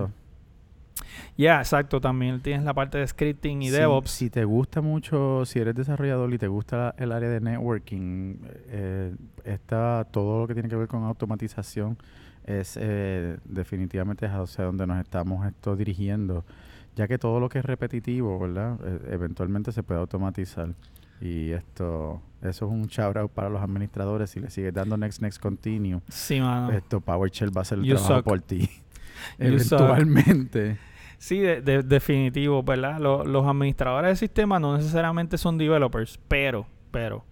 Ya, 1.37 1.59
exacto, 1.59 2.01
también 2.01 2.41
tienes 2.41 2.65
la 2.65 2.75
parte 2.75 2.99
de 2.99 3.07
scripting 3.07 3.63
y 3.63 3.67
Si- 3.71 3.77
DevOps. 3.77 4.11
Si 4.11 4.31
te 4.31 4.45
gusta 4.45 4.81
mucho, 4.81 5.45
si 5.45 5.59
eres 5.61 5.75
desarrollador 5.75 6.33
y 6.35 6.39
te 6.39 6.49
gusta 6.49 6.95
el 6.99 7.13
área 7.13 7.29
de 7.29 7.41
networking, 7.41 8.37
eh, 8.69 9.15
está 9.45 10.07
todo 10.11 10.41
lo 10.41 10.47
que 10.49 10.55
tiene 10.55 10.69
que 10.69 10.77
ver 10.77 10.89
con 10.89 11.05
automatización 11.05 11.97
es 12.45 12.79
eh, 12.81 13.37
definitivamente 13.45 14.25
hacia 14.27 14.65
donde 14.65 14.87
nos 14.87 14.99
estamos 15.01 15.47
esto 15.47 15.77
dirigiendo, 15.77 16.47
ya 16.97 17.07
que 17.07 17.19
todo 17.19 17.41
lo 17.41 17.49
que 17.51 17.59
es 17.59 17.65
repetitivo, 17.65 18.39
¿verdad? 18.39 18.79
Eh, 18.85 19.11
eventualmente 19.13 19.71
se 19.71 19.83
puede 19.83 20.01
automatizar. 20.01 20.75
Y 21.21 21.51
esto, 21.51 22.23
eso 22.41 22.67
es 22.67 22.71
un 22.73 22.87
shout 22.87 23.17
out 23.19 23.31
para 23.33 23.51
los 23.51 23.61
administradores. 23.61 24.31
Si 24.31 24.41
le 24.41 24.49
sigues 24.51 24.73
dando 24.73 24.97
next, 24.97 25.21
next, 25.21 25.39
continue, 25.43 26.01
Sí, 26.09 26.41
mano. 26.41 26.71
esto 26.71 27.01
PowerShell 27.01 27.55
va 27.55 27.61
a 27.61 27.63
hacer 27.63 27.79
el 27.81 27.85
You 27.85 27.97
trabajo 27.97 28.15
suck. 28.15 28.25
por 28.25 28.41
ti. 28.41 28.67
Eventualmente. 29.39 30.79
Sí, 31.19 31.39
de, 31.41 31.61
de- 31.61 31.83
definitivo, 31.83 32.63
¿verdad? 32.63 32.99
Lo- 33.01 33.25
los 33.25 33.47
administradores 33.47 34.11
de 34.11 34.17
sistemas 34.17 34.61
no 34.61 34.77
necesariamente 34.77 35.37
son 35.37 35.59
developers, 35.59 36.19
pero, 36.29 36.67
pero, 36.91 37.25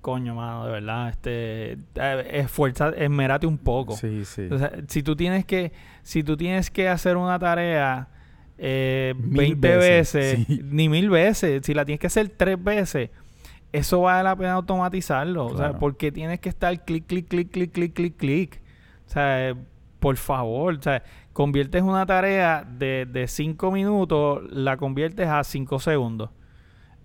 coño, 0.00 0.34
mano, 0.34 0.66
de 0.66 0.72
verdad, 0.72 1.10
este, 1.10 1.72
eh, 1.94 2.28
esfuerza, 2.32 2.90
esmerate 2.90 3.46
un 3.46 3.58
poco. 3.58 3.94
Sí, 3.96 4.24
sí. 4.24 4.48
O 4.50 4.58
sea, 4.58 4.72
si 4.88 5.02
tú 5.02 5.16
tienes 5.16 5.44
que, 5.44 5.72
si 6.02 6.22
tú 6.22 6.36
tienes 6.36 6.70
que 6.70 6.88
hacer 6.88 7.16
una 7.16 7.38
tarea 7.38 8.08
eh, 8.56 9.14
Mil 9.18 9.56
20 9.56 9.76
veces, 9.76 10.14
veces, 10.38 10.46
sí. 10.46 10.60
ni 10.64 10.88
mil 10.88 11.10
veces, 11.10 11.62
si 11.64 11.74
la 11.74 11.84
tienes 11.84 12.00
que 12.00 12.06
hacer 12.06 12.28
tres 12.30 12.62
veces, 12.62 13.10
eso 13.72 14.02
vale 14.02 14.22
la 14.22 14.36
pena 14.36 14.52
automatizarlo. 14.52 15.46
O 15.46 15.48
sea, 15.50 15.56
Claro. 15.56 15.78
porque 15.78 16.12
tienes 16.12 16.38
que 16.40 16.48
estar 16.48 16.84
clic, 16.84 17.04
clic, 17.06 17.26
clic, 17.28 17.50
clic, 17.50 17.72
clic, 17.72 17.92
clic, 17.92 18.16
clic. 18.16 18.60
O 19.06 19.10
sea, 19.10 19.56
por 20.04 20.16
favor, 20.18 20.74
o 20.74 20.82
sea, 20.82 21.02
conviertes 21.32 21.82
una 21.82 22.04
tarea 22.04 22.62
de, 22.62 23.06
de 23.10 23.26
cinco 23.26 23.70
minutos, 23.70 24.42
la 24.50 24.76
conviertes 24.76 25.26
a 25.26 25.42
cinco 25.44 25.78
segundos. 25.78 26.28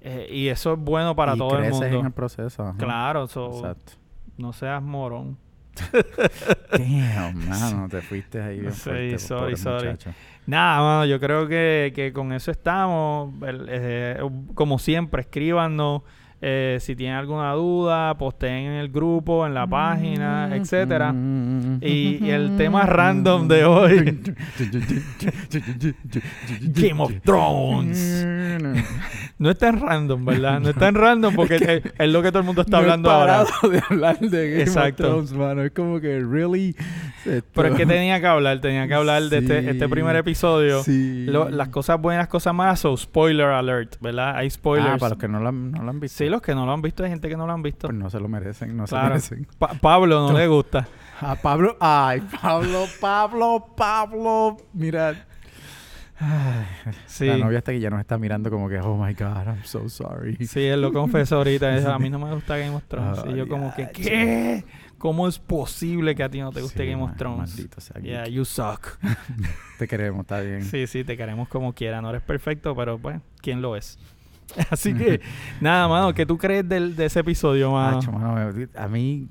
Eh, 0.01 0.27
y 0.29 0.47
eso 0.49 0.73
es 0.73 0.79
bueno 0.79 1.15
para 1.15 1.33
y 1.35 1.37
todo 1.37 1.57
el 1.59 1.71
mundo. 1.71 1.85
en 1.85 2.05
el 2.07 2.11
proceso. 2.11 2.61
ajá. 2.63 2.77
Claro, 2.77 3.27
so, 3.27 3.51
Exacto. 3.55 3.93
no 4.37 4.51
seas 4.51 4.83
morón. 4.83 5.37
Damn, 6.71 7.47
mano, 7.47 7.87
te 7.89 8.01
fuiste 8.01 8.41
ahí 8.41 8.59
bien 8.59 8.73
Sí, 8.73 8.81
fuerte, 8.81 9.19
sorry, 9.19 9.55
sorry. 9.55 9.97
Nada, 10.45 10.81
mano, 10.81 11.05
yo 11.05 11.19
creo 11.21 11.47
que, 11.47 11.93
que 11.95 12.11
con 12.11 12.33
eso 12.33 12.51
estamos. 12.51 13.33
El- 13.43 13.65
eh, 13.69 14.21
como 14.55 14.77
siempre, 14.77 15.21
escríbanos. 15.21 16.01
Eh, 16.41 16.77
si 16.79 16.95
tienen 16.95 17.17
alguna 17.17 17.51
duda, 17.53 18.17
posteen 18.17 18.67
en 18.67 18.73
el 18.79 18.89
grupo, 18.89 19.45
en 19.45 19.53
la 19.53 19.67
página, 19.67 20.49
etcétera. 20.55 21.13
Y- 21.81 22.25
y 22.25 22.29
el 22.29 22.55
tema 22.57 22.85
random 22.85 23.47
de 23.47 23.65
hoy. 23.65 24.19
Game 26.61 27.01
of 27.01 27.11
Thrones. 27.23 28.25
No 29.39 29.49
es 29.49 29.57
tan 29.57 29.79
random, 29.79 30.25
¿verdad? 30.25 30.59
No 30.59 30.69
es 30.69 30.75
tan 30.75 30.95
random 30.95 31.33
porque 31.33 31.55
es, 31.55 31.93
es 31.97 32.09
lo 32.09 32.21
que 32.21 32.29
todo 32.29 32.39
el 32.39 32.45
mundo 32.45 32.61
está 32.61 32.71
No 32.77 32.77
he 32.79 32.81
hablando 32.83 33.09
ahora. 33.09 33.45
de 33.71 33.81
hablar 33.89 34.19
de 34.19 34.49
Game 34.51 34.61
Exacto. 34.63 35.03
of 35.03 35.09
Thrones, 35.29 35.31
mano. 35.33 35.63
Es 35.63 35.71
como 35.71 36.01
que, 36.01 36.19
really... 36.19 36.75
Pero 37.53 37.69
es 37.69 37.75
que 37.75 37.85
tenía 37.85 38.19
que 38.19 38.27
hablar, 38.27 38.59
tenía 38.59 38.85
que 38.87 38.93
hablar 38.93 39.23
de 39.23 39.37
este, 39.37 39.69
este 39.69 39.87
primer 39.87 40.15
episodio. 40.17 40.83
Sí. 40.83 41.25
Lo- 41.27 41.49
las 41.49 41.69
cosas 41.69 42.01
buenas, 42.01 42.27
cosas 42.27 42.53
malas, 42.53 42.81
so 42.81 42.95
spoiler 42.97 43.47
alert, 43.47 43.95
¿verdad? 44.01 44.35
Hay 44.35 44.49
spoilers. 44.49 44.95
Ah, 44.95 44.97
para 44.97 45.09
los 45.11 45.19
que 45.19 45.27
no 45.29 45.39
lo 45.39 45.47
han, 45.49 45.71
no 45.71 45.83
lo 45.83 45.89
han 45.89 45.99
visto. 46.01 46.17
Sí, 46.17 46.29
los 46.29 46.41
que 46.41 46.53
no 46.53 46.65
lo 46.65 46.73
han 46.73 46.81
visto, 46.81 47.03
hay 47.05 47.09
gente 47.09 47.29
que 47.29 47.37
no 47.37 47.47
lo 47.47 47.53
han 47.53 47.61
visto. 47.63 47.87
Pues 47.87 47.97
no 47.97 48.09
se 48.09 48.19
lo 48.19 48.27
merecen, 48.27 48.75
no 48.75 48.85
Claro. 48.85 49.19
se 49.21 49.35
merecen. 49.35 49.47
Pa- 49.57 49.73
Pablo 49.79 50.19
no 50.19 50.31
Tú- 50.31 50.37
le 50.37 50.47
gusta. 50.47 50.85
A 51.21 51.35
Pablo... 51.35 51.77
Ay, 51.79 52.21
Pablo, 52.41 52.85
Pablo, 52.99 53.67
Pablo. 53.77 54.57
Mira... 54.73 55.13
Sí. 57.05 57.25
La 57.25 57.37
novia 57.37 57.59
hasta 57.59 57.71
que 57.71 57.79
ya 57.79 57.89
nos 57.89 57.99
está 57.99 58.17
mirando 58.17 58.49
como 58.49 58.67
que, 58.67 58.79
oh 58.79 58.97
my 58.97 59.13
God, 59.13 59.47
I'm 59.47 59.63
so 59.63 59.87
sorry. 59.87 60.35
Sí, 60.45 60.61
él 60.65 60.81
lo 60.81 60.91
confesó 60.91 61.37
ahorita. 61.37 61.93
A 61.93 61.99
mí 61.99 62.09
no 62.09 62.19
me 62.19 62.33
gusta 62.33 62.57
Game 62.57 62.75
of 62.75 62.83
Thrones. 62.87 63.19
y 63.27 63.35
yo 63.35 63.47
como 63.47 63.73
que, 63.73 63.89
¿qué? 63.91 64.65
¿Cómo 64.97 65.29
es 65.29 65.39
posible 65.39 66.13
que 66.13 66.23
a 66.23 66.29
ti 66.29 66.41
no 66.41 66.51
te 66.51 66.61
guste 66.61 66.83
Sí, 66.83 66.89
Game 66.89 67.01
of 67.01 67.15
Thrones? 67.15 67.55
Maldito 67.55 67.79
sea. 67.79 68.01
Yeah, 68.01 68.27
you 68.27 68.43
suck. 68.43 68.97
Te 69.79 69.87
queremos, 69.87 70.21
está 70.21 70.41
bien. 70.41 70.63
Sí, 70.63 70.87
sí, 70.87 71.05
te 71.05 71.15
queremos 71.15 71.47
como 71.47 71.71
quiera. 71.73 72.01
No 72.01 72.09
eres 72.09 72.21
perfecto, 72.21 72.75
pero 72.75 72.99
pues, 72.99 73.21
¿quién 73.41 73.61
lo 73.61 73.77
es? 73.77 73.97
Así 74.69 74.93
que, 74.93 75.21
nada, 75.61 75.87
mano, 75.87 76.13
¿qué 76.13 76.25
tú 76.25 76.37
crees 76.37 76.67
del, 76.67 76.97
de 76.97 77.05
ese 77.05 77.21
episodio, 77.21 77.71
mano? 77.71 77.99
Acho, 77.99 78.11
mano, 78.11 78.51
a 78.75 78.87
mí, 78.89 79.29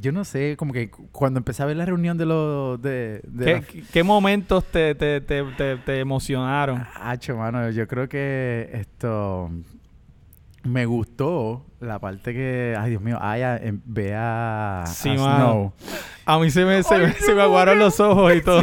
yo 0.00 0.12
no 0.12 0.24
sé, 0.24 0.56
como 0.56 0.72
que 0.72 0.90
cu- 0.90 1.08
cuando 1.12 1.38
empecé 1.38 1.62
a 1.62 1.66
ver 1.66 1.76
la 1.76 1.84
reunión 1.84 2.16
de 2.18 2.26
los... 2.26 2.80
De, 2.80 3.20
de 3.24 3.44
¿Qué, 3.44 3.52
la- 3.52 3.60
qué- 3.60 3.82
qué 3.92 4.02
momentos 4.02 4.64
te, 4.64 4.94
te, 4.94 5.20
te, 5.20 5.42
te, 5.56 5.76
te 5.76 6.00
emocionaron? 6.00 6.84
Acho, 6.94 7.36
mano, 7.36 7.70
yo 7.70 7.86
creo 7.88 8.08
que 8.08 8.70
esto... 8.72 9.50
Me 10.64 10.86
gustó 10.86 11.66
la 11.80 11.98
parte 11.98 12.32
que... 12.32 12.76
Ay, 12.78 12.90
Dios 12.90 13.02
mío, 13.02 13.18
Aya 13.20 13.56
em, 13.56 13.80
ve 13.84 14.14
a, 14.14 14.84
Sí, 14.86 15.10
a 15.10 15.14
mano. 15.14 15.44
Snow. 15.48 15.72
A 16.24 16.38
mí 16.38 16.50
se 16.52 16.64
me, 16.64 16.82
se, 16.84 16.94
Ay, 16.94 17.12
se 17.18 17.32
me 17.32 17.38
no, 17.38 17.42
aguaron 17.42 17.80
los 17.80 17.98
ojos 17.98 18.32
y 18.36 18.40
todo. 18.42 18.62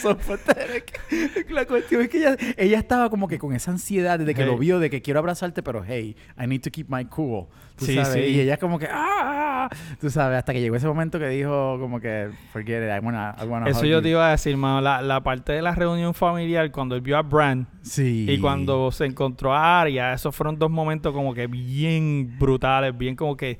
So 0.00 0.16
pathetic. 0.16 1.00
La 1.50 1.66
cuestión 1.66 2.02
es 2.02 2.08
que 2.08 2.18
ella, 2.18 2.36
ella 2.56 2.78
estaba 2.78 3.10
como 3.10 3.28
que 3.28 3.38
con 3.38 3.54
esa 3.54 3.70
ansiedad 3.70 4.18
desde 4.18 4.34
que 4.34 4.42
Hey. 4.42 4.48
lo 4.48 4.58
vio, 4.58 4.78
de 4.78 4.90
que 4.90 5.02
quiero 5.02 5.20
abrazarte, 5.20 5.62
pero 5.62 5.82
hey, 5.86 6.16
I 6.38 6.46
need 6.46 6.60
to 6.62 6.70
keep 6.70 6.86
my 6.88 7.04
cool. 7.06 7.46
Tú 7.76 7.86
Sí, 7.86 7.94
sabes, 7.96 8.12
sí. 8.12 8.20
Y 8.20 8.40
ella 8.40 8.56
como 8.56 8.78
que, 8.78 8.86
ah, 8.90 9.68
tú 10.00 10.08
sabes, 10.10 10.38
hasta 10.38 10.52
que 10.52 10.60
llegó 10.60 10.76
ese 10.76 10.86
momento 10.86 11.18
que 11.18 11.26
dijo 11.28 11.76
como 11.80 11.98
que, 12.00 12.30
forget 12.52 12.82
it, 12.84 12.88
I 13.02 13.04
wanna, 13.04 13.34
I 13.42 13.46
wanna 13.46 13.68
Eso 13.68 13.84
yo 13.84 13.98
you". 13.98 14.02
te 14.02 14.08
iba 14.10 14.28
a 14.28 14.30
decir, 14.32 14.56
mano. 14.56 14.80
La, 14.80 15.02
la 15.02 15.22
parte 15.22 15.52
de 15.54 15.62
la 15.62 15.74
reunión 15.74 16.14
familiar, 16.14 16.70
cuando 16.70 16.94
él 16.94 17.00
vio 17.00 17.16
a 17.16 17.22
Bran 17.22 17.66
Sí. 17.82 18.26
y 18.28 18.38
cuando 18.38 18.90
se 18.92 19.06
encontró 19.06 19.52
a 19.54 19.80
Arya, 19.80 20.12
esos 20.12 20.34
fueron 20.34 20.58
dos 20.58 20.70
momentos 20.70 21.12
como 21.12 21.34
que 21.34 21.46
bien 21.48 22.36
brutales, 22.38 22.96
bien 22.96 23.16
como 23.16 23.36
que 23.36 23.58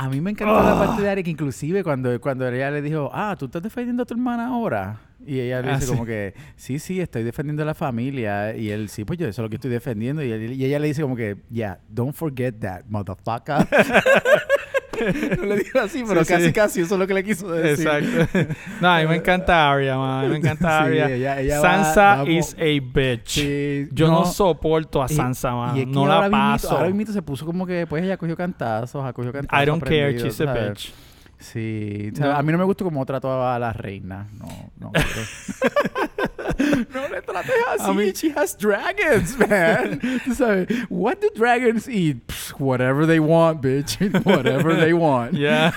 A 0.00 0.08
mí 0.08 0.20
me 0.20 0.30
encantó 0.30 0.54
la 0.62 0.78
parte 0.78 1.02
de 1.02 1.10
Arya 1.10 1.22
que 1.24 1.30
inclusive 1.30 1.82
cuando, 1.82 2.20
cuando 2.20 2.46
ella 2.48 2.70
le 2.70 2.80
dijo, 2.82 3.10
ah, 3.12 3.34
¿tú 3.36 3.46
estás 3.46 3.60
defendiendo 3.62 4.04
a 4.04 4.06
tu 4.06 4.14
hermana 4.14 4.46
ahora? 4.46 5.00
Y 5.26 5.40
ella 5.40 5.60
le 5.60 5.70
Ah, 5.72 5.74
dice 5.74 5.86
sí. 5.86 5.92
como 5.92 6.06
que, 6.06 6.34
sí, 6.54 6.78
sí, 6.78 7.00
estoy 7.00 7.24
defendiendo 7.24 7.64
a 7.64 7.66
la 7.66 7.74
familia. 7.74 8.56
Y 8.56 8.70
él, 8.70 8.88
sí, 8.88 9.04
pues 9.04 9.18
yo 9.18 9.26
eso 9.26 9.42
es 9.42 9.44
lo 9.44 9.50
que 9.50 9.56
estoy 9.56 9.72
defendiendo. 9.72 10.22
Y, 10.22 10.30
él- 10.30 10.52
y 10.52 10.64
ella 10.64 10.78
le 10.78 10.86
dice 10.86 11.02
como 11.02 11.16
que, 11.16 11.38
yeah, 11.50 11.80
don't 11.88 12.14
forget 12.14 12.54
that, 12.60 12.84
motherfucker. 12.88 13.66
no 15.38 15.44
le 15.46 15.56
dijo 15.58 15.78
así, 15.80 16.04
pero 16.06 16.24
Sí, 16.24 16.32
casi, 16.32 16.46
sí. 16.46 16.52
casi 16.52 16.80
eso 16.82 16.94
es 16.94 16.98
lo 17.00 17.06
que 17.06 17.14
le 17.14 17.24
quiso 17.24 17.50
decir. 17.50 17.86
Exacto. 17.88 18.54
no, 18.80 18.88
a 18.90 19.00
mí 19.00 19.06
me 19.06 19.16
encanta 19.16 19.70
Arya, 19.70 19.96
man. 19.96 20.20
A 20.20 20.22
mí 20.24 20.28
me 20.30 20.36
encanta 20.38 20.68
Sí, 20.84 20.84
Arya. 20.98 21.10
ella- 21.10 21.40
ella 21.40 21.60
va- 21.60 21.62
Sansa 21.84 22.16
va 22.22 22.28
is 22.30 22.54
a 22.58 22.64
bitch. 22.82 23.88
Yo 23.92 24.08
no, 24.08 24.24
soporto 24.24 25.02
a 25.02 25.08
Sansa, 25.08 25.52
man. 25.54 25.76
Y 25.76 25.86
no 25.86 26.06
la 26.06 26.28
paso. 26.30 26.70
ahora 26.76 26.88
mismito 26.88 27.12
se 27.12 27.22
puso 27.22 27.44
como 27.46 27.66
que, 27.66 27.86
pues 27.86 28.02
ella 28.04 28.16
cogió 28.16 28.36
cantazos, 28.36 29.04
ha 29.04 29.12
cogido 29.12 29.32
cantazos. 29.32 29.62
I 29.62 29.66
don't 29.66 29.82
care, 29.82 30.16
she's 30.18 30.40
a 30.40 30.52
bitch. 30.52 30.92
Sí, 31.40 32.10
o 32.12 32.16
sea, 32.16 32.26
No. 32.26 32.36
a 32.36 32.42
mí 32.42 32.50
no 32.50 32.58
me 32.58 32.64
gusta 32.64 32.82
cómo 32.82 33.06
trató 33.06 33.46
a 33.48 33.58
la 33.60 33.72
reina. 33.72 34.26
No, 34.32 34.48
no. 34.80 34.92
no 36.58 37.08
le 37.08 37.22
trates 37.22 37.52
así. 37.68 37.90
A 37.90 37.92
mí- 37.94 38.12
She 38.12 38.32
has 38.36 38.56
dragons, 38.56 39.38
man. 39.38 40.00
Tú 40.24 40.34
sabes, 40.34 40.66
what 40.88 41.16
do 41.20 41.28
dragons 41.34 41.88
eat? 41.88 42.16
Pff, 42.26 42.54
whatever 42.60 43.06
they 43.06 43.18
want, 43.18 43.60
bitch. 43.62 43.98
Whatever 44.24 44.76
they 44.76 44.92
want. 44.92 45.32
Yeah. 45.34 45.72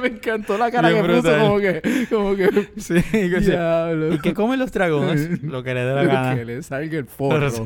me 0.00 0.08
encantó 0.08 0.56
la 0.58 0.70
cara 0.70 0.88
Bien 0.90 1.02
que 1.06 1.12
puso 1.14 1.38
como 1.38 1.58
que, 1.58 2.06
como 2.10 2.36
que, 2.36 2.68
sí, 2.76 3.02
que 3.10 3.40
diablo. 3.40 4.14
¿Y 4.14 4.18
qué 4.20 4.34
comen 4.34 4.58
los 4.58 4.72
dragones? 4.72 5.42
Lo 5.42 5.62
que 5.62 5.74
le 5.74 5.80
dé 5.84 5.94
la 5.94 6.02
Lo 6.04 6.10
gana. 6.12 6.34
que 6.34 6.44
le 6.44 6.62
salga 6.62 6.98
el 6.98 7.06
forro. 7.06 7.50
Sí. 7.50 7.62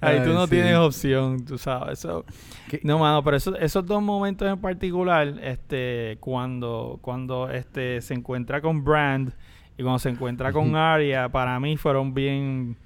Ahí 0.00 0.20
tú 0.24 0.32
no 0.32 0.44
sí. 0.44 0.50
tienes 0.50 0.76
opción, 0.76 1.44
tú 1.44 1.58
sabes. 1.58 1.98
So, 1.98 2.24
¿Qué- 2.68 2.80
no, 2.82 2.98
mano, 2.98 3.22
pero 3.24 3.36
esos, 3.36 3.56
esos 3.60 3.84
dos 3.86 4.02
momentos 4.02 4.48
en 4.48 4.58
particular, 4.60 5.34
este, 5.42 6.18
cuando, 6.20 6.98
cuando 7.02 7.50
este 7.50 8.00
se 8.00 8.14
encuentra 8.14 8.60
con 8.60 8.84
Brand 8.84 9.32
y 9.78 9.82
cuando 9.82 9.98
se 9.98 10.08
encuentra 10.10 10.52
con. 10.52 10.74
Arya, 10.76 11.28
para 11.28 11.58
mí 11.60 11.76
fueron 11.76 12.14
bien, 12.14 12.76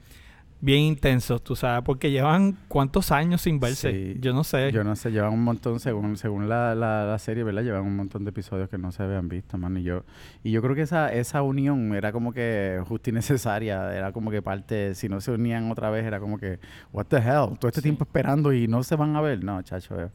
bien 0.60 0.80
intensos, 0.80 1.42
tú 1.42 1.56
sabes, 1.56 1.82
porque 1.84 2.10
llevan 2.10 2.56
cuántos 2.68 3.12
años 3.12 3.40
sin 3.42 3.58
verse. 3.60 3.90
Sí. 4.14 4.18
Yo 4.20 4.32
no 4.34 4.44
sé. 4.44 4.70
Yo 4.72 4.84
no 4.84 4.94
sé, 4.96 5.10
llevan 5.10 5.32
un 5.32 5.42
montón, 5.42 5.80
según 5.80 6.16
según 6.16 6.48
la, 6.48 6.74
la, 6.74 7.04
la 7.06 7.18
serie, 7.18 7.44
¿verdad? 7.44 7.62
Llevan 7.62 7.82
un 7.82 7.96
montón 7.96 8.24
de 8.24 8.30
episodios 8.30 8.68
que 8.68 8.76
no 8.76 8.92
se 8.92 9.02
habían 9.02 9.28
visto, 9.28 9.56
man. 9.56 9.76
Y 9.76 9.82
yo, 9.82 10.04
y 10.44 10.50
yo 10.50 10.60
creo 10.62 10.74
que 10.74 10.82
esa, 10.82 11.12
esa 11.12 11.42
unión 11.42 11.94
era 11.94 12.12
como 12.12 12.32
que 12.32 12.82
justa 12.86 13.10
y 13.10 13.12
necesaria. 13.14 13.94
Era 13.96 14.12
como 14.12 14.30
que 14.30 14.42
parte, 14.42 14.94
si 14.94 15.08
no 15.08 15.20
se 15.20 15.30
unían 15.32 15.70
otra 15.70 15.90
vez, 15.90 16.04
era 16.04 16.20
como 16.20 16.38
que, 16.38 16.58
what 16.92 17.06
the 17.06 17.16
hell, 17.18 17.56
todo 17.58 17.68
este 17.68 17.80
Sí. 17.80 17.84
tiempo 17.84 18.04
esperando 18.04 18.52
y 18.52 18.68
no 18.68 18.82
se 18.82 18.96
van 18.96 19.16
a 19.16 19.20
ver. 19.20 19.42
No, 19.42 19.62
chacho, 19.62 20.00
eh, 20.00 20.08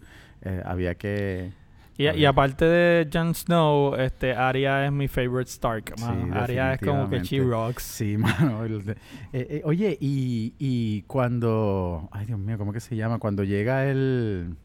eh, 0.44 0.62
había 0.66 0.96
que... 0.96 1.52
Y, 1.98 2.10
y 2.10 2.26
aparte 2.26 2.66
de 2.66 3.10
Jon 3.12 3.34
Snow, 3.34 3.96
este, 3.96 4.34
Arya 4.34 4.86
es 4.86 4.92
mi 4.92 5.08
favorite 5.08 5.50
Stark, 5.50 5.94
Sí, 5.96 6.04
mano. 6.04 6.36
Arya 6.36 6.74
es 6.74 6.80
como 6.82 7.10
que 7.10 7.22
she 7.22 7.40
rocks. 7.40 7.84
Sí, 7.84 8.18
mano. 8.20 8.66
el 8.66 8.82
eh, 8.90 8.96
eh, 9.34 9.62
oye, 9.64 9.98
y, 10.02 10.54
y 10.60 11.04
cuando... 11.04 12.10
Ay, 12.12 12.26
Dios 12.26 12.38
mío, 12.40 12.58
¿cómo 12.58 12.74
que 12.74 12.82
se 12.82 12.96
llama? 12.98 13.18
Cuando 13.20 13.44
llega 13.44 13.86
el... 13.90 14.56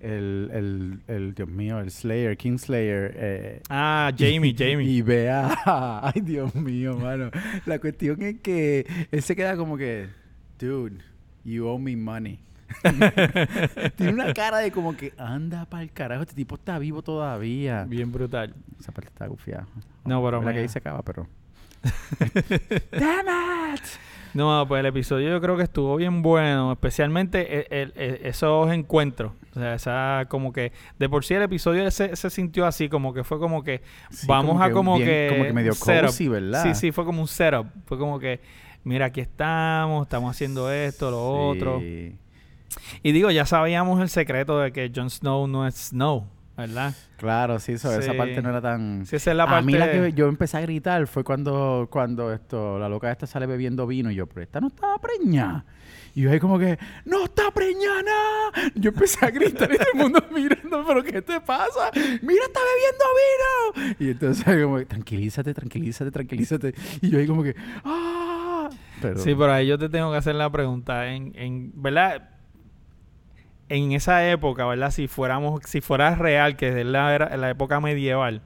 El, 0.00 0.50
el, 0.52 1.00
el, 1.06 1.34
Dios 1.34 1.48
mío, 1.48 1.80
el 1.80 1.90
Slayer, 1.90 2.36
Kingslayer. 2.36 3.14
Eh, 3.16 3.62
Ah, 3.70 4.12
Jamie, 4.16 4.54
Jamie. 4.56 4.84
Y 4.86 5.02
vea, 5.02 5.56
ay 6.02 6.20
Dios 6.20 6.54
mío, 6.54 6.96
mano. 6.98 7.30
La 7.64 7.78
cuestión 7.78 8.20
es 8.22 8.40
que 8.40 8.84
él 9.10 9.22
se 9.22 9.34
queda 9.34 9.56
como 9.56 9.76
que, 9.78 10.08
dude, 10.58 10.98
you 11.44 11.66
owe 11.66 11.78
me 11.80 11.96
money. 11.96 12.40
Tiene 13.96 14.12
una 14.12 14.32
cara 14.34 14.58
de 14.58 14.70
como 14.72 14.96
que 14.96 15.12
anda 15.18 15.64
para 15.66 15.82
el 15.82 15.92
carajo, 15.92 16.22
este 16.22 16.34
tipo 16.34 16.56
está 16.56 16.78
vivo 16.78 17.02
todavía. 17.02 17.84
Bien 17.84 18.10
brutal. 18.12 18.54
Esa 18.80 18.92
parte 18.92 19.08
está 19.08 19.26
gufiada. 19.26 19.66
No, 20.04 20.22
pero 20.24 20.42
la 20.42 20.52
que 20.52 20.60
ahí 20.60 20.68
se 20.68 20.78
acaba, 20.78 21.02
pero. 21.02 21.26
Damn 22.92 23.74
it. 23.74 23.82
No, 24.34 24.66
pues 24.68 24.80
el 24.80 24.86
episodio 24.86 25.30
yo 25.30 25.40
creo 25.40 25.56
que 25.56 25.62
estuvo 25.62 25.96
bien 25.96 26.20
bueno, 26.20 26.72
especialmente 26.72 27.60
el- 27.60 27.66
el- 27.70 27.92
el- 27.96 28.26
esos 28.26 28.70
encuentros. 28.70 29.32
O 29.54 29.58
sea, 29.60 29.74
esa 29.74 30.26
como 30.28 30.52
que 30.52 30.72
de 30.98 31.08
por 31.08 31.24
sí 31.24 31.32
el 31.34 31.42
episodio 31.42 31.90
se, 31.90 32.14
se 32.16 32.28
sintió 32.28 32.66
así, 32.66 32.90
como 32.90 33.14
que 33.14 33.24
fue 33.24 33.38
como 33.38 33.62
que 33.64 33.80
Sí, 34.10 34.26
vamos 34.26 34.60
a 34.60 34.70
como 34.70 34.96
bien- 34.96 35.08
que 35.08 35.28
como 35.30 35.44
que 35.44 35.52
medio 35.54 35.72
cozy, 35.74 36.28
¿verdad? 36.28 36.62
Sí, 36.64 36.74
sí, 36.74 36.92
fue 36.92 37.04
como 37.06 37.22
un 37.22 37.28
setup. 37.28 37.66
Fue 37.86 37.96
como 37.98 38.18
que, 38.18 38.40
mira, 38.84 39.06
aquí 39.06 39.22
estamos, 39.22 40.02
estamos 40.06 40.30
haciendo 40.32 40.70
esto, 40.70 41.10
lo 41.10 41.48
otro. 41.48 41.80
Y 43.02 43.12
digo, 43.12 43.30
ya 43.30 43.46
sabíamos 43.46 44.00
el 44.00 44.08
secreto 44.08 44.58
de 44.58 44.72
que 44.72 44.92
Jon 44.94 45.10
Snow 45.10 45.46
no 45.46 45.66
es 45.66 45.74
Snow, 45.88 46.26
¿verdad? 46.56 46.94
Claro, 47.16 47.58
sí, 47.58 47.72
eso, 47.72 47.98
esa 47.98 48.14
parte 48.14 48.42
no 48.42 48.50
era 48.50 48.60
tan. 48.60 49.06
Sí, 49.06 49.16
esa 49.16 49.30
es 49.30 49.36
la 49.36 49.44
a 49.44 49.46
parte... 49.46 49.66
mí 49.66 49.72
la 49.72 49.90
que 49.90 50.12
yo 50.12 50.28
empecé 50.28 50.58
a 50.58 50.60
gritar 50.60 51.06
fue 51.06 51.24
cuando, 51.24 51.88
cuando 51.90 52.32
esto, 52.32 52.78
la 52.78 52.88
loca 52.88 53.10
esta 53.10 53.26
sale 53.26 53.46
bebiendo 53.46 53.86
vino 53.86 54.10
y 54.10 54.14
yo, 54.16 54.26
pero 54.26 54.42
esta 54.42 54.60
no 54.60 54.68
estaba 54.68 54.98
preñada. 54.98 55.64
Y 56.14 56.22
yo 56.22 56.30
ahí 56.30 56.40
como 56.40 56.58
que, 56.58 56.78
¡no 57.04 57.24
está 57.24 57.50
preñada! 57.50 58.50
Yo 58.74 58.88
empecé 58.88 59.26
a 59.26 59.30
gritar 59.30 59.70
y 59.70 59.76
todo 59.76 59.88
el 59.92 59.98
mundo 59.98 60.24
mirando, 60.34 60.82
¿pero 60.86 61.04
qué 61.04 61.20
te 61.20 61.40
pasa? 61.42 61.90
¡Mira, 61.94 62.44
está 62.46 62.60
bebiendo 62.72 63.84
vino! 63.84 63.96
Y 63.98 64.10
entonces 64.12 64.62
como, 64.62 64.82
tranquilízate, 64.86 65.52
tranquilízate, 65.52 66.10
tranquilízate. 66.10 66.74
Y 67.02 67.10
yo 67.10 67.18
ahí 67.18 67.26
como 67.26 67.42
que, 67.42 67.54
¡ah! 67.84 68.70
Pero, 69.02 69.18
Sí, 69.18 69.34
pero 69.34 69.52
ahí 69.52 69.66
yo 69.66 69.76
te 69.78 69.90
tengo 69.90 70.10
que 70.10 70.16
hacer 70.16 70.34
la 70.36 70.50
pregunta. 70.50 71.06
En, 71.12 71.32
en 71.36 71.72
¿verdad? 71.82 72.30
En 73.68 73.92
esa 73.92 74.28
época, 74.30 74.64
¿verdad? 74.66 74.90
Si 74.90 75.08
fuéramos, 75.08 75.60
si 75.64 75.80
fuera 75.80 76.14
real, 76.14 76.56
que 76.56 76.68
es 76.80 76.86
la, 76.86 77.14
era- 77.14 77.36
la 77.36 77.50
época 77.50 77.80
medieval, 77.80 78.42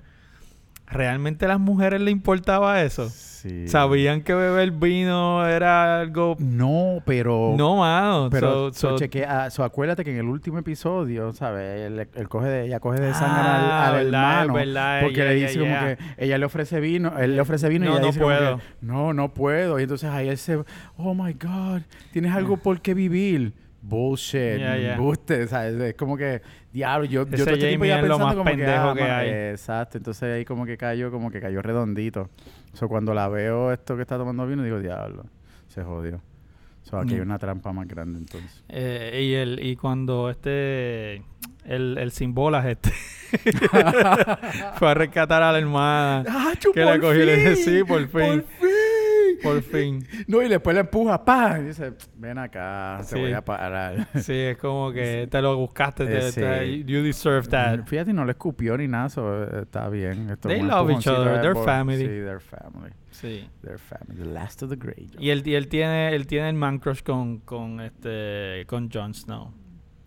¿realmente 0.87 1.44
a 1.44 1.48
las 1.48 1.61
mujeres 1.61 2.00
le 2.00 2.11
importaba 2.11 2.83
eso? 2.83 3.09
sí. 3.11 3.68
¿Sabían 3.68 4.20
que 4.22 4.35
beber 4.35 4.70
vino 4.72 5.46
era 5.46 6.00
algo... 6.00 6.37
No, 6.38 7.02
pero... 7.06 7.54
No, 7.56 7.76
mano. 7.76 8.28
Pero 8.30 8.70
So- 8.72 8.90
so- 8.90 8.96
chequea- 8.98 9.48
so, 9.50 9.64
acuérdate 9.64 10.04
que 10.04 10.11
en 10.11 10.18
el 10.18 10.26
último 10.26 10.59
episodio, 10.59 11.33
¿sabes? 11.33 11.80
Él 12.14 12.28
coge 12.28 12.48
de, 12.48 12.66
ella 12.66 12.80
coge 12.80 13.00
de 13.00 13.14
sangre 13.14 13.40
Ah, 13.42 13.88
al, 13.88 13.94
al 13.96 14.04
verdad, 14.04 14.33
hermano. 14.42 14.52
verdad, 14.54 15.00
porque 15.02 15.24
le 15.24 15.35
dice 15.37 15.59
como 15.59 15.74
que 15.78 15.98
ella 16.18 16.37
le 16.37 16.44
ofrece 16.44 16.80
vino, 16.80 17.18
él 17.18 17.35
le 17.37 17.40
ofrece 17.40 17.68
vino 17.70 17.87
No, 17.87 17.90
y 17.92 17.94
ella 17.94 18.00
no 18.02 18.06
dice 18.09 18.20
como 18.20 18.30
que, 18.33 18.38
puedo. 18.38 18.61
no, 18.83 19.12
no 19.14 19.33
puedo. 19.33 19.80
Y 19.80 19.85
entonces 19.85 20.11
ahí 20.11 20.28
él 20.28 20.37
se, 20.37 20.56
oh 20.98 21.14
my 21.14 21.33
God, 21.33 21.80
tienes 22.12 22.35
algo 22.35 22.56
por 22.59 22.83
qué 22.83 22.92
vivir. 22.92 23.54
Bullshit, 23.82 24.58
Yeah, 24.58 24.76
yeah. 24.76 24.94
embuste, 24.94 25.46
¿sabes? 25.48 25.80
Es 25.80 25.94
como 25.94 26.16
que, 26.16 26.42
diablo, 26.72 27.06
yo, 27.06 27.24
yo 27.26 27.44
todo 27.44 27.54
este 27.54 27.56
tiempo 27.68 27.84
ya 27.86 28.00
pensando 28.00 28.28
como 28.28 28.44
pendejo 28.44 28.94
que, 28.94 29.02
ah, 29.02 29.06
que 29.06 29.10
hay. 29.12 29.28
Exacto, 29.52 29.96
entonces 29.98 30.22
ahí 30.34 30.44
como 30.44 30.66
que 30.66 30.76
cayó, 30.76 31.10
como 31.10 31.30
que 31.30 31.40
cayó 31.40 31.62
redondito. 31.62 32.28
So, 32.74 32.88
cuando 32.88 33.14
la 33.14 33.28
veo 33.28 33.72
esto 33.72 33.96
que 33.96 34.02
está 34.02 34.16
tomando 34.18 34.46
vino, 34.46 34.62
digo, 34.62 34.78
diablo, 34.80 35.24
se 35.68 35.82
jodió. 35.82 36.20
So, 36.82 36.98
aquí 36.98 37.14
hay 37.14 37.20
Mm. 37.20 37.24
una 37.24 37.38
trampa 37.38 37.72
más 37.72 37.86
grande 37.88 38.18
entonces. 38.18 38.62
eh, 38.68 39.20
y, 39.22 39.34
el, 39.34 39.64
y 39.64 39.76
cuando 39.76 40.28
este... 40.30 41.22
El, 41.66 41.98
el 41.98 42.10
sin 42.10 42.34
bolas 42.34 42.64
este... 42.66 42.90
fue 44.76 44.90
a 44.90 44.94
rescatar 44.94 45.42
a 45.42 45.52
la 45.52 45.58
hermana. 45.58 46.24
¡Ah, 46.28 46.52
Que 46.74 46.80
la 46.84 46.98
cogió 46.98 47.22
y 47.22 47.26
le 47.26 47.36
dije, 47.36 47.56
sí, 47.56 47.84
por 47.84 48.00
fin. 48.00 48.10
¡Por 48.10 48.44
fin! 48.44 48.69
Por 49.42 49.62
fin. 49.62 50.07
No, 50.26 50.42
y 50.42 50.48
después 50.48 50.74
le 50.74 50.81
empuja, 50.81 51.24
¡pam! 51.24 51.62
Y 51.62 51.68
dice, 51.68 51.92
ven 52.16 52.38
acá, 52.38 52.98
te 53.00 53.05
Sí. 53.16 53.20
voy 53.20 53.33
a 53.33 53.44
parar. 53.44 54.09
Sí, 54.20 54.33
es 54.35 54.57
como 54.59 54.92
que 54.92 55.26
te 55.31 55.40
lo 55.42 55.57
buscaste. 55.57 56.07
te- 56.07 56.18
Eh, 56.29 56.33
te- 56.33 56.66
sí. 56.66 56.85
you 56.85 57.03
deserve 57.03 57.48
that. 57.48 57.85
Fíjate, 57.87 58.12
no 58.12 58.24
le 58.24 58.33
escupió 58.33 58.76
ni 58.76 58.88
nada, 58.88 59.09
so, 59.09 59.44
eh, 59.44 59.62
está 59.62 59.88
bien. 59.88 60.31
Esto 60.31 60.48
They 60.48 60.62
love 60.62 60.90
each 60.90 61.07
other, 61.07 61.40
they're 61.40 61.55
por- 61.55 61.64
family. 61.64 61.98
Sí, 61.98 62.07
they're 62.07 62.40
family. 62.40 62.90
Sí. 63.11 63.48
They're 63.62 63.79
family. 63.79 64.16
The 64.22 64.24
last 64.31 64.62
of 64.62 64.70
the 64.70 64.76
great. 64.76 65.11
Y 65.18 65.31
él, 65.31 65.42
y 65.46 65.55
él 65.55 65.68
tiene 65.68 66.14
él 66.14 66.26
tiene 66.26 66.48
el 66.48 66.55
man 66.55 66.79
crush 66.79 67.03
con, 67.03 67.38
con 67.40 67.81
este 67.81 68.64
con 68.66 68.88
Jon 68.90 69.12
Snow. 69.14 69.53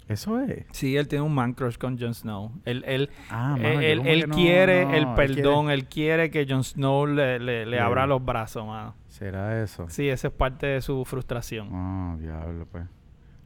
Eso 0.08 0.40
es. 0.42 0.66
Sí, 0.72 0.98
él 0.98 1.08
tiene 1.08 1.24
un 1.24 1.34
man 1.34 1.54
crush 1.54 1.78
con 1.78 1.98
Jon 1.98 2.14
Snow. 2.14 2.52
Él, 2.66 2.84
él, 2.86 3.10
Ah, 3.30 3.56
mano, 3.58 3.64
yo 3.76 3.80
él- 3.82 4.02
él 4.06 4.26
no- 4.28 4.36
quiere 4.36 4.84
no, 4.86 4.92
el 4.94 5.04
quiere- 5.06 5.16
perdón, 5.16 5.72
él 5.72 5.86
quiere 5.86 6.30
que 6.30 6.46
Jon 6.48 6.64
Snow 6.64 7.06
le, 7.08 7.40
le, 7.40 7.66
le 7.66 7.72
Le- 7.72 7.80
abra 7.80 8.06
los 8.06 8.24
brazos, 8.24 8.66
mano. 8.68 8.96
¿Será 9.08 9.62
eso? 9.64 9.88
Sí, 9.90 10.10
esa 10.10 10.28
es 10.28 10.34
parte 10.34 10.68
de 10.68 10.82
su 10.82 11.06
frustración. 11.06 11.70
Ah, 11.72 12.16
diablo, 12.20 12.68
pues. 12.70 12.86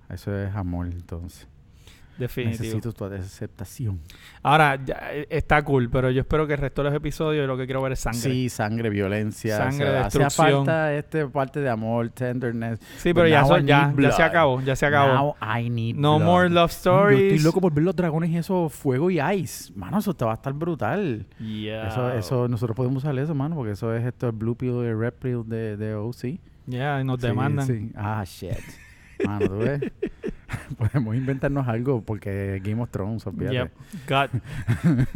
Eso 0.09 0.35
es 0.35 0.55
amor, 0.55 0.87
entonces. 0.87 1.47
Definitivo. 2.17 2.63
Necesito 2.63 2.93
tu 2.93 3.05
aceptación. 3.05 3.99
Ahora, 4.41 4.79
ya, 4.83 5.09
eh, 5.11 5.27
está 5.29 5.61
cool, 5.63 5.89
pero 5.89 6.09
yo 6.09 6.21
espero 6.21 6.47
que 6.47 6.53
el 6.53 6.59
resto 6.59 6.81
de 6.83 6.89
los 6.89 6.97
episodios 6.97 7.45
lo 7.47 7.55
que 7.57 7.65
quiero 7.65 7.81
ver 7.81 7.91
es 7.91 7.99
sangre. 7.99 8.19
Sí, 8.19 8.49
sangre, 8.49 8.89
violencia. 8.89 9.57
Sangre, 9.57 9.87
o 9.87 9.91
sea, 9.91 10.03
destrucción. 10.03 10.65
falta 10.65 10.93
este 10.95 11.27
parte 11.27 11.59
de 11.59 11.69
amor, 11.69 12.09
tenderness. 12.09 12.79
Sí, 12.97 13.13
pero 13.13 13.27
ya, 13.27 13.41
Now 13.41 13.55
eso- 13.55 13.59
I 13.59 13.65
ya, 13.67 13.93
ya 13.99 14.11
se 14.11 14.23
acabó, 14.23 14.61
ya 14.61 14.75
se 14.75 14.85
acabó. 14.85 15.13
Now 15.13 15.35
I 15.59 15.69
need 15.69 15.95
No 15.95 16.17
blood. 16.17 16.25
more 16.25 16.49
love 16.49 16.71
Yo 16.71 16.75
stories. 16.77 17.21
estoy 17.33 17.39
loco 17.45 17.61
por 17.61 17.73
ver 17.73 17.83
los 17.83 17.95
dragones 17.95 18.29
y 18.31 18.37
eso, 18.37 18.69
fuego 18.69 19.11
y 19.11 19.19
ice. 19.21 19.71
Mano, 19.75 19.99
eso 19.99 20.13
te 20.15 20.25
va 20.25 20.31
a 20.31 20.35
estar 20.35 20.53
brutal. 20.53 21.25
Yeah. 21.39 21.87
Eso, 21.89 22.11
eso, 22.13 22.47
nosotros 22.47 22.75
podemos 22.75 23.03
usar 23.03 23.17
eso, 23.19 23.35
mano, 23.35 23.55
porque 23.55 23.73
eso 23.73 23.93
es 23.95 24.03
esto, 24.05 24.25
el 24.27 24.33
Blue 24.33 24.55
Pill 24.55 24.71
y 24.83 24.85
el 24.87 24.99
Red 24.99 25.13
Pill 25.21 25.43
de, 25.45 25.77
de 25.77 25.93
OC. 25.95 26.39
Ya, 26.65 26.99
y 26.99 27.03
nos 27.03 27.21
Sí, 27.21 27.27
demandan. 27.27 27.65
sí. 27.67 27.91
Ah, 27.95 28.23
shit. 28.25 28.51
Mano, 29.25 29.47
¿tú 29.47 29.57
ves? 29.57 29.81
podemos 30.77 31.15
inventarnos 31.15 31.67
algo 31.67 32.01
porque 32.01 32.61
Game 32.63 32.81
of 32.81 32.89
Thrones. 32.89 33.25
Yep. 33.25 33.71
God, 34.07 34.29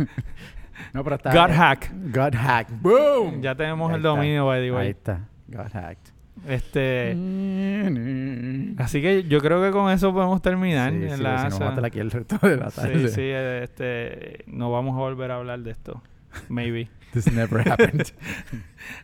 No, 0.93 1.03
pero 1.03 1.15
está... 1.15 1.31
God 1.31 1.53
hack. 1.55 1.91
God 2.11 2.33
hack. 2.35 2.67
Boom. 2.81 3.41
Ya 3.41 3.53
tenemos 3.55 3.89
Ahí 3.91 3.97
el 3.97 4.01
dominio, 4.01 4.45
by 4.47 4.59
the 4.59 4.63
Ahí 4.65 4.71
way. 4.71 4.89
está. 4.89 5.27
God 5.47 5.71
hacked. 5.73 6.11
Este, 6.47 7.13
Sí, 7.13 8.75
así 8.79 9.01
que 9.01 9.23
yo 9.23 9.41
creo 9.41 9.61
que 9.61 9.69
con 9.71 9.91
eso 9.91 10.11
podemos 10.13 10.41
terminar. 10.41 10.91
sí, 10.91 11.03
en 11.03 11.21
la- 11.21 11.37
si 11.37 11.49
no, 11.49 11.59
vamos 11.59 11.61
a 11.61 11.69
estar 11.69 11.85
aquí 11.85 11.99
el 11.99 12.09
resto 12.09 12.37
de 12.41 12.57
la 12.57 12.71
tarde. 12.71 13.07
sí, 13.09 13.15
sí, 13.15 13.21
este, 13.29 14.43
no 14.47 14.71
vamos 14.71 14.95
a 14.95 14.99
volver 14.99 15.29
a 15.31 15.35
hablar 15.35 15.59
de 15.59 15.71
esto. 15.71 16.01
Maybe. 16.49 16.89
This 17.13 17.31
never 17.31 17.67
happened. 17.69 18.05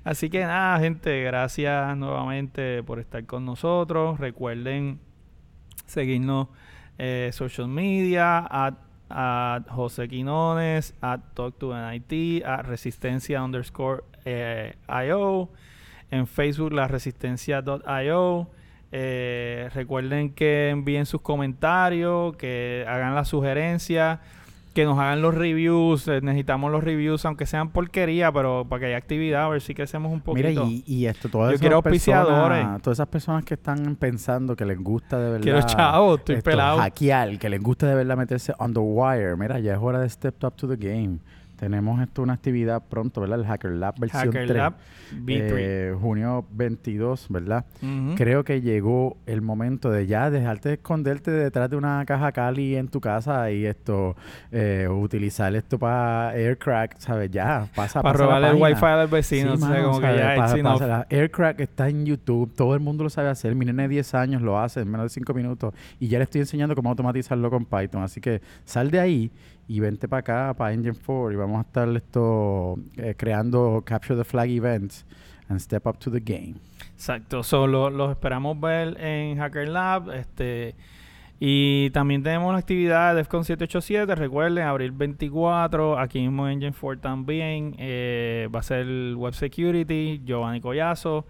Así 0.04 0.30
que 0.30 0.40
nada, 0.42 0.80
gente, 0.80 1.22
gracias 1.24 1.96
nuevamente 1.98 2.82
por 2.84 3.00
estar 3.00 3.24
con 3.26 3.46
nosotros. 3.46 4.20
Recuerden 4.20 5.00
seguirnos 5.88 6.48
eh, 6.98 7.32
social 7.34 7.68
media, 7.68 8.46
at, 8.50 8.76
at 9.10 9.68
José 9.70 10.08
Quinones, 10.08 10.94
Talk 11.34 11.58
to 11.60 11.74
NIT, 11.74 12.44
at 12.46 12.66
Resistencia 12.66 13.44
underscore 13.44 14.04
eh, 14.26 14.76
IO, 15.06 15.50
en 16.12 16.28
Facebook 16.28 16.74
la 16.74 16.88
resistencia.io. 16.88 18.50
Eh, 18.92 19.70
recuerden 19.74 20.34
que 20.34 20.70
envíen 20.70 21.06
sus 21.06 21.22
comentarios, 21.22 22.36
que 22.38 22.86
hagan 22.88 23.16
las 23.16 23.28
sugerencias, 23.28 24.20
que 24.78 24.86
nos 24.86 25.00
hagan 25.00 25.24
los 25.24 25.34
reviews. 25.34 26.08
eh, 26.08 26.22
necesitamos 26.22 26.72
los 26.72 26.84
reviews, 26.84 27.26
aunque 27.26 27.48
sean 27.48 27.70
porquería, 27.70 28.32
pero 28.32 28.66
para 28.70 28.80
que 28.82 28.86
haya 28.86 28.98
actividad, 28.98 29.46
a 29.46 29.50
ver 29.50 29.62
si 29.62 29.74
crecemos 29.74 30.12
un 30.14 30.22
Mira, 30.36 30.50
poquito. 30.50 30.68
y, 30.68 30.84
y 30.86 31.06
esto, 31.08 31.30
todas 31.30 31.48
Yo 31.50 31.56
esas 31.56 31.62
quiero 31.62 31.82
personas, 31.82 32.20
auspiciadores. 32.22 32.82
todas 32.84 32.98
esas 32.98 33.08
personas 33.08 33.44
que 33.44 33.56
están 33.56 33.96
pensando 33.96 34.56
que 34.56 34.66
les 34.66 34.78
gusta 34.78 35.18
de 35.20 35.30
verdad. 35.32 35.42
Quiero 35.44 35.62
chavos, 35.64 36.20
estoy 36.20 36.36
esto, 36.36 36.50
pelado. 36.52 36.78
Hackear, 36.78 37.40
que 37.40 37.50
les 37.50 37.60
gusta 37.60 37.88
de 37.88 37.96
verdad 37.96 38.16
meterse 38.18 38.54
on 38.60 38.72
the 38.72 38.80
wire. 38.80 39.36
Mira, 39.36 39.58
ya 39.60 39.74
es 39.74 39.80
hora 39.82 40.00
de 40.00 40.10
step 40.10 40.44
up 40.44 40.56
to 40.56 40.68
the 40.68 40.78
game. 40.78 41.18
Tenemos 41.58 42.00
esto 42.02 42.22
una 42.22 42.34
actividad 42.34 42.84
pronto, 42.88 43.22
¿verdad? 43.22 43.40
El 43.40 43.46
Hacker 43.48 43.72
Lab 43.72 44.00
versión 44.00 44.24
Hacker 44.28 44.46
3. 44.48 44.58
Lab 44.58 44.74
V3. 45.26 45.54
eh, 45.58 45.96
junio 46.00 46.46
22, 46.52 47.28
¿verdad? 47.30 47.66
Creo 48.16 48.44
que 48.44 48.62
llegó 48.62 49.18
el 49.26 49.42
momento 49.42 49.90
de 49.90 50.06
ya 50.08 50.30
dejarte 50.30 50.70
de 50.70 50.76
esconderte 50.76 51.32
detrás 51.32 51.70
de 51.70 51.76
una 51.76 52.04
caja 52.06 52.32
Cali 52.32 52.76
en 52.76 52.88
tu 52.90 53.02
casa 53.02 53.50
y 53.52 53.66
esto, 53.66 54.16
eh, 54.52 54.88
utilizar 54.90 55.56
esto 55.56 55.80
para 55.80 56.30
Aircrack, 56.32 57.00
¿sabes? 57.00 57.32
Ya, 57.32 57.68
pasa 57.76 58.02
para 58.02 58.14
pasa 58.14 58.24
robarle 58.26 58.50
el 58.50 58.56
wifi 58.62 58.86
al 58.86 59.08
vecino, 59.08 59.58
Sí, 59.58 59.64
o 59.64 59.68
sea, 59.68 59.84
como 59.84 60.00
que 60.00 60.06
ya 60.16 60.36
Pa- 60.36 60.44
it's 60.44 60.54
pa- 60.54 60.60
enough. 60.60 60.82
la 60.82 61.08
Aircrack 61.10 61.60
está 61.62 61.90
en 61.90 62.06
YouTube, 62.06 62.54
todo 62.56 62.74
el 62.76 62.80
mundo 62.82 63.04
lo 63.04 63.10
sabe 63.10 63.30
hacer. 63.30 63.56
Mi 63.56 63.66
nene 63.66 63.84
de 63.84 63.90
10 63.90 64.14
años 64.14 64.42
lo 64.42 64.60
hace 64.60 64.82
en 64.82 64.92
menos 64.92 65.06
de 65.06 65.10
5 65.10 65.34
minutos 65.34 65.74
y 66.00 66.08
ya 66.08 66.20
le 66.20 66.26
estoy 66.26 66.42
enseñando 66.42 66.76
cómo 66.76 66.90
automatizarlo 66.90 67.50
con 67.50 67.66
Python. 67.66 68.04
Así 68.04 68.22
que 68.22 68.42
sal 68.66 68.92
de 68.92 69.00
ahí 69.00 69.32
y 69.68 69.80
vente 69.80 70.08
para 70.08 70.20
acá, 70.20 70.54
para 70.58 70.74
Engine 70.74 70.96
4 70.96 71.32
y 71.32 71.36
vamos 71.36 71.58
a 71.58 71.62
estar 71.62 71.90
esto 71.96 72.78
eh, 72.96 73.16
creando 73.18 73.84
Capture 73.86 74.18
the 74.18 74.24
Flag 74.24 74.50
events 74.50 75.06
and 75.50 75.60
step 75.60 75.86
up 75.86 75.98
to 76.00 76.10
the 76.12 76.20
game. 76.20 76.56
Exacto, 76.94 77.44
solo 77.44 77.90
los 77.90 78.12
esperamos 78.12 78.60
ver 78.60 79.00
en 79.00 79.38
Hacker 79.38 79.68
Lab. 79.68 80.12
Este, 80.12 80.76
y 81.40 81.90
también 81.92 82.24
tenemos 82.24 82.52
la 82.52 82.60
actividad 82.60 83.12
de 83.12 83.18
DEFCON 83.18 83.44
787. 83.44 84.16
Recuerden, 84.16 84.64
abril 84.64 84.92
24, 84.92 86.00
aquí 86.00 86.20
mismo 86.22 86.48
en 86.48 86.54
Engine 86.54 86.74
4 86.80 87.00
también. 87.02 87.76
eh, 87.78 88.50
va 88.54 88.62
a 88.62 88.64
ser 88.64 88.88
Web 89.16 89.34
Security, 89.34 90.22
Giovanni 90.26 90.60
Collazo. 90.62 91.26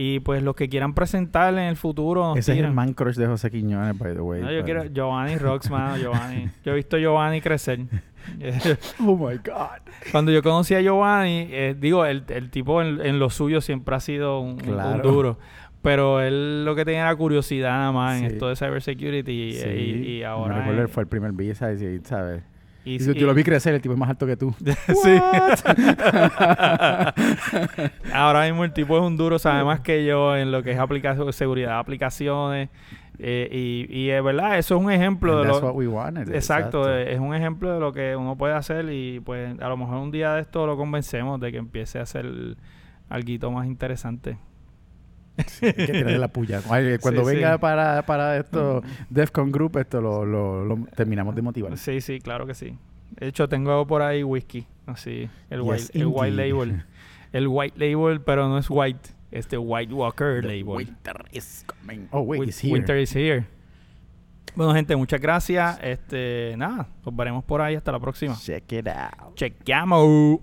Y 0.00 0.20
pues 0.20 0.44
los 0.44 0.54
que 0.54 0.68
quieran 0.68 0.94
presentar 0.94 1.52
en 1.54 1.58
el 1.58 1.74
futuro. 1.74 2.36
Ese 2.36 2.52
es 2.52 2.58
el 2.60 2.72
man 2.72 2.94
crush 2.94 3.16
de 3.16 3.26
José 3.26 3.50
Quiñones, 3.50 3.98
by 3.98 4.14
the 4.14 4.20
way. 4.20 4.40
No, 4.40 4.52
yo 4.52 4.62
quiero 4.62 4.84
Giovanni 4.84 5.36
Rocks, 5.36 5.68
mano, 5.70 5.96
Giovanni. 5.96 6.48
Yo 6.64 6.70
he 6.70 6.76
visto 6.76 6.96
a 6.96 7.00
Giovanni 7.00 7.40
crecer. 7.40 7.80
Oh 9.00 9.16
my 9.16 9.38
God. 9.38 9.80
Cuando 10.12 10.30
yo 10.30 10.42
conocí 10.42 10.74
a 10.74 10.82
Giovanni, 10.82 11.48
eh, 11.50 11.74
digo, 11.76 12.04
el, 12.04 12.24
el 12.28 12.50
tipo 12.50 12.80
en, 12.82 13.00
en 13.00 13.18
lo 13.18 13.30
suyo 13.30 13.60
siempre 13.60 13.96
ha 13.96 14.00
sido 14.00 14.40
un, 14.40 14.58
duro. 15.02 15.38
Pero 15.82 16.20
él 16.20 16.64
lo 16.64 16.76
que 16.76 16.84
tenía 16.84 17.00
era 17.00 17.16
curiosidad 17.16 17.70
nada 17.70 17.92
más 17.92 18.20
en 18.20 18.28
Sí. 18.28 18.34
esto 18.34 18.48
de 18.48 18.56
cybersecurity 18.56 19.32
y, 19.32 19.52
Sí, 19.54 19.68
y, 19.68 20.10
y 20.18 20.22
ahora... 20.22 20.56
Me 20.56 20.60
recuerdo, 20.60 20.84
eh, 20.84 20.88
fue 20.88 21.02
el 21.04 21.08
primer 21.08 21.32
B, 21.32 21.54
¿sabes? 21.54 21.80
Y, 22.88 22.98
yo, 22.98 23.12
y- 23.12 23.14
yo 23.16 23.26
lo 23.26 23.34
vi 23.34 23.42
crecer, 23.44 23.74
el 23.74 23.80
tipo 23.80 23.94
es 23.94 23.98
más 23.98 24.10
alto 24.10 24.26
que 24.26 24.36
tú. 24.36 24.54
sí. 25.02 25.10
ahora 28.12 28.44
mismo 28.46 28.64
el 28.64 28.72
tipo 28.72 28.96
es 28.96 29.02
un 29.04 29.16
duro, 29.16 29.38
sabe 29.38 29.64
más 29.64 29.80
que 29.80 30.04
yo 30.04 30.36
en 30.36 30.50
lo 30.52 30.62
que 30.62 30.72
es 30.72 30.78
aplicación, 30.78 31.32
seguridad 31.32 31.68
de 31.70 31.74
aplicaciones. 31.74 32.68
eh, 33.18 33.48
y, 33.50 33.86
y 33.94 34.10
es 34.10 34.22
verdad, 34.22 34.58
eso 34.58 34.76
es 34.76 34.82
un 34.82 34.90
ejemplo 34.90 35.32
And 35.38 35.42
de 35.42 35.48
that's 35.48 35.60
lo... 35.62 35.68
what 35.68 35.76
we 35.76 35.88
wanted. 35.88 36.34
Exacto, 36.34 36.90
eh, 36.92 37.12
es 37.12 37.20
un 37.20 37.34
ejemplo 37.34 37.72
de 37.74 37.80
lo 37.80 37.92
que 37.92 38.16
uno 38.16 38.36
puede 38.36 38.54
hacer 38.54 38.90
y 38.92 39.20
pues 39.20 39.58
a 39.60 39.68
lo 39.68 39.76
mejor 39.76 39.96
un 39.96 40.10
día 40.10 40.34
de 40.34 40.42
esto 40.42 40.66
lo 40.66 40.76
convencemos 40.76 41.40
de 41.40 41.52
que 41.52 41.58
empiece 41.58 41.98
a 41.98 42.02
hacer 42.02 42.26
algo 43.08 43.50
más 43.50 43.66
interesante. 43.66 44.36
Hay 45.62 45.72
que 45.72 45.86
tirarle 45.86 46.18
la 46.18 46.28
puya. 46.28 46.60
Cuando 47.00 47.24
Sí, 47.24 47.34
venga 47.34 47.52
sí. 47.54 47.58
para, 47.60 48.04
para 48.04 48.36
esto, 48.38 48.82
Defcon 49.10 49.50
Group, 49.52 49.78
esto 49.78 50.00
lo, 50.00 50.24
lo, 50.24 50.64
lo 50.64 50.86
terminamos 50.96 51.34
de 51.34 51.42
motivar. 51.42 51.76
Sí, 51.78 52.00
sí, 52.00 52.20
claro 52.20 52.46
que 52.46 52.54
sí. 52.54 52.76
De 53.18 53.28
hecho, 53.28 53.48
tengo 53.48 53.86
por 53.86 54.02
ahí 54.02 54.22
whisky, 54.22 54.66
así, 54.86 55.28
el, 55.50 55.62
Yes, 55.62 55.90
white, 55.92 55.98
el 55.98 56.06
white 56.06 56.36
label. 56.36 56.84
El 57.32 57.48
white 57.48 57.78
label, 57.78 58.20
pero 58.20 58.48
no 58.48 58.58
es 58.58 58.66
white, 58.68 59.10
este 59.30 59.56
White 59.58 59.92
Walker 59.92 60.44
label. 60.44 60.64
Winter 60.76 61.24
is 61.32 61.64
coming. 61.66 62.06
Oh, 62.10 62.20
wait, 62.22 62.50
here. 62.62 62.72
Winter 62.72 62.96
is 62.98 63.14
here. 63.14 63.46
Bueno, 64.54 64.74
gente, 64.74 64.96
muchas 64.96 65.20
gracias. 65.20 65.78
Este, 65.82 66.54
nada, 66.56 66.88
nos 67.04 67.14
veremos 67.14 67.44
por 67.44 67.60
ahí 67.60 67.76
hasta 67.76 67.92
la 67.92 68.00
próxima. 68.00 68.34
Check 68.36 68.72
it 68.72 68.88
out. 68.88 69.34
Chequeamos. 69.34 70.40